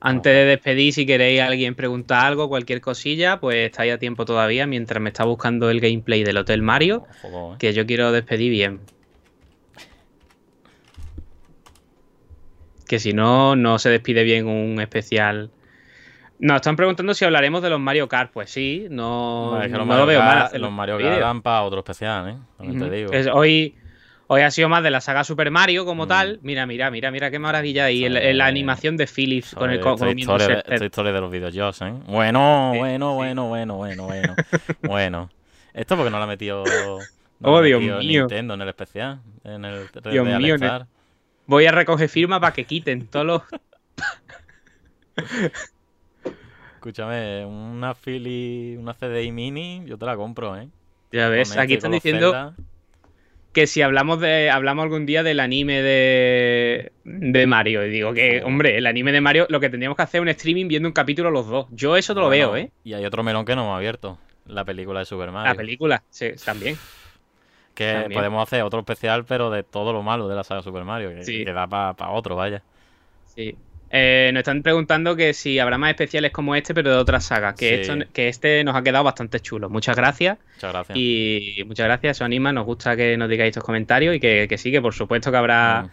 [0.05, 4.67] Antes de despedir, si queréis alguien preguntar algo, cualquier cosilla, pues estáis a tiempo todavía
[4.67, 7.57] mientras me está buscando el gameplay del Hotel Mario, Joder, ¿eh?
[7.57, 8.81] que yo quiero despedir bien.
[12.87, 15.51] Que si no, no se despide bien un especial.
[16.39, 18.31] Nos están preguntando si hablaremos de los Mario Kart.
[18.33, 20.49] Pues sí, no, Hombre, es que no lo veo mal.
[20.59, 20.97] Los Mario.
[20.97, 22.35] Kart dan para otro especial, ¿eh?
[22.57, 23.13] También te digo.
[23.13, 23.75] Es- hoy,
[24.33, 26.07] hoy ha sido más de la saga Super Mario como Mm.
[26.07, 26.39] tal.
[26.41, 27.89] Mira, mira, mira, mira qué maravilla.
[27.91, 31.11] Y el- el- la animación de Philips con el con, esta, historia de, esta historia
[31.11, 31.93] de los videojuegos, ¿eh?
[32.07, 33.15] Bueno, Sí, bueno, sí.
[33.15, 34.35] bueno, bueno, bueno, bueno.
[34.81, 35.29] bueno.
[35.73, 36.99] Esto porque no lo ha metido, no
[37.41, 38.19] Oh, lo ha Dios metido mío.
[38.21, 39.19] Nintendo en el especial.
[39.43, 40.85] En el 3D Dios mío, Star.
[41.45, 43.41] Voy a recoger firma para que quiten todos los.
[46.75, 50.67] Escúchame, una Philly, una CDI mini, yo te la compro, ¿eh?
[51.11, 52.53] Ya ves, aquí están diciendo Zelda.
[53.53, 57.85] Que si hablamos de hablamos algún día del anime de, de Mario.
[57.85, 60.29] Y digo que, hombre, el anime de Mario, lo que tendríamos que hacer es un
[60.29, 61.67] streaming viendo un capítulo los dos.
[61.71, 62.71] Yo eso te lo Bueno, veo, ¿eh?
[62.83, 64.17] Y hay otro melón que no hemos abierto.
[64.47, 65.51] La película de Super Mario.
[65.53, 66.77] La película, sí, también.
[67.75, 68.19] Que también.
[68.19, 71.09] podemos hacer otro especial, pero de todo lo malo de la saga Super Mario.
[71.11, 71.45] Que, Sí.
[71.45, 72.61] que da para otro, vaya.
[73.25, 73.55] Sí.
[73.95, 77.53] Eh, nos están preguntando que si habrá más especiales como este, pero de otras sagas.
[77.53, 77.91] Que, Sí.
[77.91, 79.69] esto, que este nos ha quedado bastante chulo.
[79.69, 80.39] Muchas gracias.
[80.55, 80.97] Muchas gracias.
[80.97, 82.51] Y muchas gracias, eso anima.
[82.51, 85.37] Nos gusta que nos digáis estos comentarios y que, que sí, que por supuesto que
[85.37, 85.89] habrá Mm.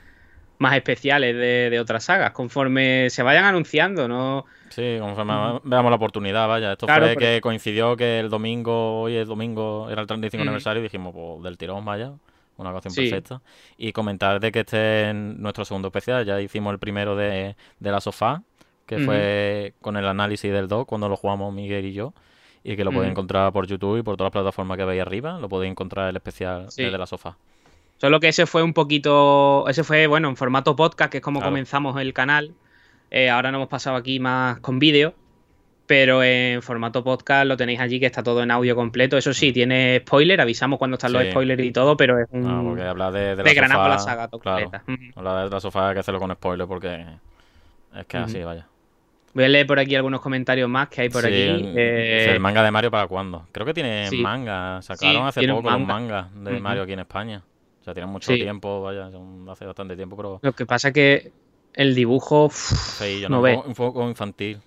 [0.63, 4.47] más especiales de, de otras sagas conforme se vayan anunciando, ¿no?
[4.71, 6.73] Sí, conforme veamos la oportunidad, vaya.
[6.73, 10.43] Esto Claro, fue pero- que coincidió que el domingo, hoy el domingo era el 35
[10.43, 10.49] Mm.
[10.49, 12.13] aniversario y dijimos, pues del tirón, vaya.
[12.61, 13.03] Una ocasión Sí.
[13.11, 13.43] perfecta.
[13.79, 16.25] Y comentar de que este es nuestro segundo especial.
[16.25, 18.43] Ya hicimos el primero de, de la sofá,
[18.87, 22.13] que fue con el análisis del 2 cuando lo jugamos Miguel y yo.
[22.63, 25.39] Y que lo podéis encontrar por YouTube y por todas las plataformas que veis arriba.
[25.41, 26.83] Lo podéis encontrar el especial Sí.
[26.85, 27.37] de, de la sofá.
[27.99, 29.65] Solo que ese fue un poquito.
[29.69, 31.53] Ese fue, bueno, en formato podcast, que es como Claro.
[31.53, 32.53] comenzamos el canal.
[33.11, 35.15] Eh, ahora nos hemos pasado aquí más con vídeo.
[35.91, 39.17] Pero en formato podcast lo tenéis allí, que está todo en audio completo.
[39.19, 41.31] Eso sí, tiene spoiler, avisamos cuando están los Mm.
[41.33, 42.47] Spoilers y todo, pero es un.
[42.49, 44.85] Ah, porque hablar de, de la desgranamos sofá, la saga completa.
[44.87, 44.97] Ujú.
[45.17, 47.05] hablar de la sofá hay que hacerlo con spoiler porque
[47.97, 48.27] es que Ujú.
[48.27, 48.69] así, vaya.
[49.35, 51.41] Voy a leer por aquí algunos comentarios más que hay por Sí, aquí.
[51.43, 53.49] el- Eh, ¿El manga de Mario para cuándo?
[53.51, 54.19] Creo que tiene sí.
[54.19, 54.81] manga.
[54.83, 55.93] Sacaron hace un poco los manga.
[55.93, 56.61] mangas de.
[56.61, 57.43] Mario aquí en España.
[57.81, 61.33] O sea, tienen mucho tiempo, vaya, son- hace bastante tiempo, pero Lo que pasa que
[61.75, 62.45] el dibujo.
[62.45, 63.43] uf, no ¿no?
[63.43, 63.57] ve.
[63.57, 64.61] Un, un poco infantil.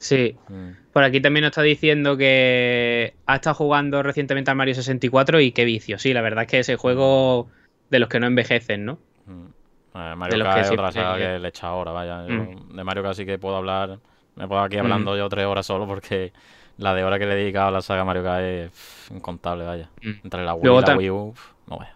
[0.00, 0.34] Sí.
[0.48, 0.70] Mm.
[0.94, 5.52] Por aquí también nos está diciendo que ha estado jugando recientemente al Mario 64 y
[5.52, 5.98] qué vicio.
[5.98, 7.48] Sí, la verdad es que ese juego
[7.90, 8.98] de los que no envejecen, ¿no?
[9.26, 9.46] Mm.
[9.94, 12.26] Eh, Mario los Kart que es otra saga que le echa ahora, vaya.
[12.26, 12.76] Yo Mm.
[12.76, 13.98] de Mario Kart sí que puedo hablar.
[14.36, 16.32] Me puedo aquí hablando yo tres horas solo porque
[16.78, 19.90] la de hora que le he dedicado a la saga Mario Kart es incontable, vaya.
[20.02, 20.10] Mm.
[20.24, 21.34] Entre la Wii Luego y la Wii U,
[21.66, 21.94] no vaya.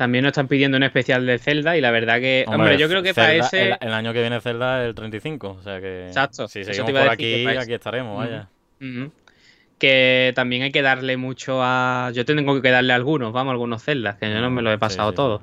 [0.00, 3.02] También nos están pidiendo un especial de Zelda y la verdad que, hombre, yo creo
[3.02, 3.72] que para ese...
[3.72, 6.06] El, el año que viene Zelda es el 35, o sea que...
[6.06, 8.48] Exacto, Si seguimos por aquí, aquí estaremos, vaya.
[9.76, 12.12] Que también hay que darle mucho a...
[12.14, 14.78] Yo tengo que darle a algunos, vamos, algunos Zeldas, que yo no me los he
[14.78, 15.16] pasado sí, sí.
[15.16, 15.42] todos.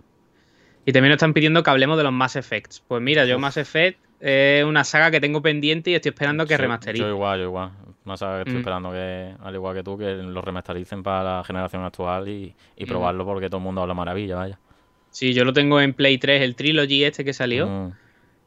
[0.88, 2.84] Y también nos están pidiendo que hablemos de los Mass Effects.
[2.88, 3.42] Pues mira, yo Uf.
[3.42, 7.04] Mass Effect es una saga que tengo pendiente y estoy esperando que Sí, remasterice.
[7.04, 7.74] Yo igual, yo igual.
[8.16, 8.58] Saga que estoy Mm.
[8.60, 12.86] esperando que, al igual que tú, que lo remastericen para la generación actual y, y
[12.86, 12.88] Mm.
[12.88, 14.60] probarlo porque todo el mundo habla maravilla, vaya.
[15.10, 17.92] Sí, yo lo tengo en Play 3, el Trilogy este que salió, Mm.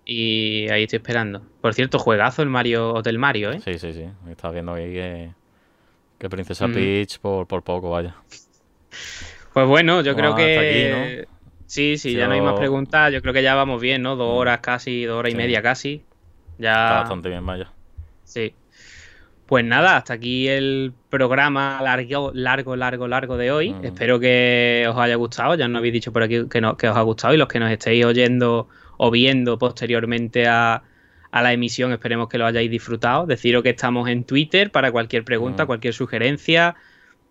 [0.07, 1.43] y ahí estoy esperando.
[1.61, 3.61] Por cierto, juegazo el Mario Hotel Mario, ¿eh?
[3.61, 4.05] Sí, sí, sí.
[4.31, 5.31] Estás viendo ahí que,
[6.19, 6.69] que Princesa.
[6.69, 8.15] Peach por, por poco, vaya.
[9.53, 11.27] Pues bueno, yo creo que...
[11.67, 13.13] Sí, sí, ya no hay más preguntas.
[13.13, 14.17] Yo creo que ya vamos bien, ¿no?
[14.17, 16.03] Dos horas casi, dos horas y media casi.
[16.53, 16.93] Está Ya...
[17.01, 17.71] bastante bien, vaya.
[18.25, 18.53] Sí.
[19.51, 23.73] Pues nada, hasta aquí el programa largo, largo, largo, largo de hoy.
[23.75, 23.85] Mm.
[23.85, 25.57] Espero que os haya gustado.
[25.57, 27.59] Ya nos habéis dicho por aquí que, no- que os ha gustado y los que
[27.59, 30.85] nos estéis oyendo o viendo posteriormente a,
[31.33, 33.27] a la emisión, esperemos que lo hayáis disfrutado.
[33.27, 35.67] Deciros que estamos en Twitter para cualquier pregunta, Mm.
[35.67, 36.77] cualquier sugerencia,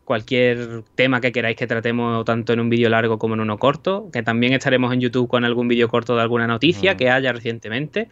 [0.04, 4.10] cualquier tema que queráis que tratemos tanto en un vídeo largo como en uno corto.
[4.12, 6.98] Que también estaremos en YouTube con algún vídeo corto de alguna noticia Mm.
[6.98, 8.10] que haya recientemente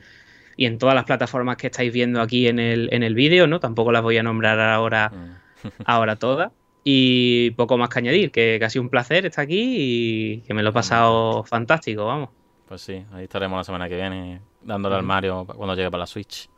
[0.57, 3.59] y en todas las plataformas que estáis viendo aquí en el, en el vídeo, ¿no?
[3.61, 5.67] Tampoco las voy a nombrar ahora, Mm.
[5.85, 6.51] ahora todas.
[6.84, 10.53] Y poco más que añadir, que, que ha sido un placer estar aquí y que
[10.53, 12.29] me lo he pasado fantástico, vamos.
[12.67, 15.07] Pues sí, ahí estaremos la semana que viene dándole al Ujú.
[15.07, 16.49] Mario cuando llegue para la Switch.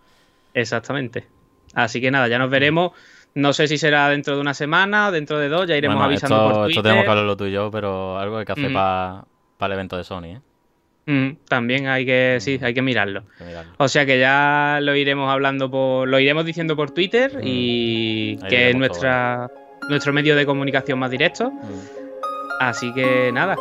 [0.53, 1.25] Exactamente.
[1.73, 2.91] Así que nada, ya nos veremos.
[3.35, 6.05] No sé si será dentro de una semana o dentro de dos, ya iremos Bueno,
[6.07, 6.83] avisando esto, por esto Twitter.
[6.83, 8.73] tenemos que hablarlo tú y yo, pero algo hay que hacer Ujú.
[8.73, 9.25] para
[9.61, 10.41] el evento de Sony, ¿eh?
[11.11, 12.65] Mm, también hay que, sí, Ujú.
[12.65, 13.21] hay que mirarlo.
[13.21, 13.71] Hay que mirarlo.
[13.77, 17.41] O sea que ya lo iremos hablando por, lo iremos diciendo por Twitter Mm.
[17.43, 19.49] y Ahí que es nuestra,
[19.89, 21.49] nuestro medio de comunicación más directo.
[21.51, 21.65] Mm.
[22.61, 23.55] Así que nada,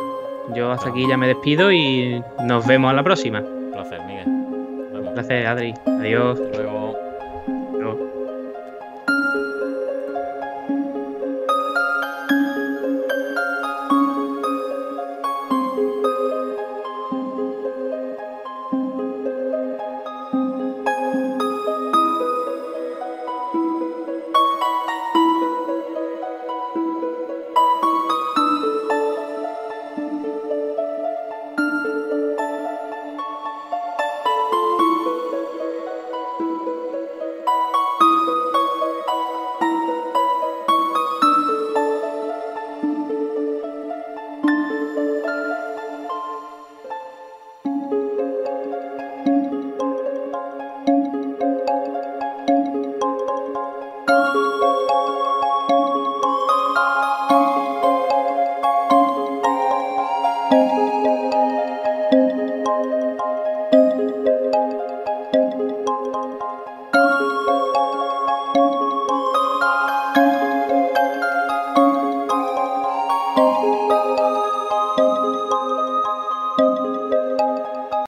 [0.55, 3.39] yo hasta aquí ya me despido y nos vemos a la próxima.
[3.39, 4.27] Un placer, Miguel.
[4.27, 5.73] Un placer, Adri.
[5.87, 6.39] Adiós.
[6.39, 6.88] Hasta luego.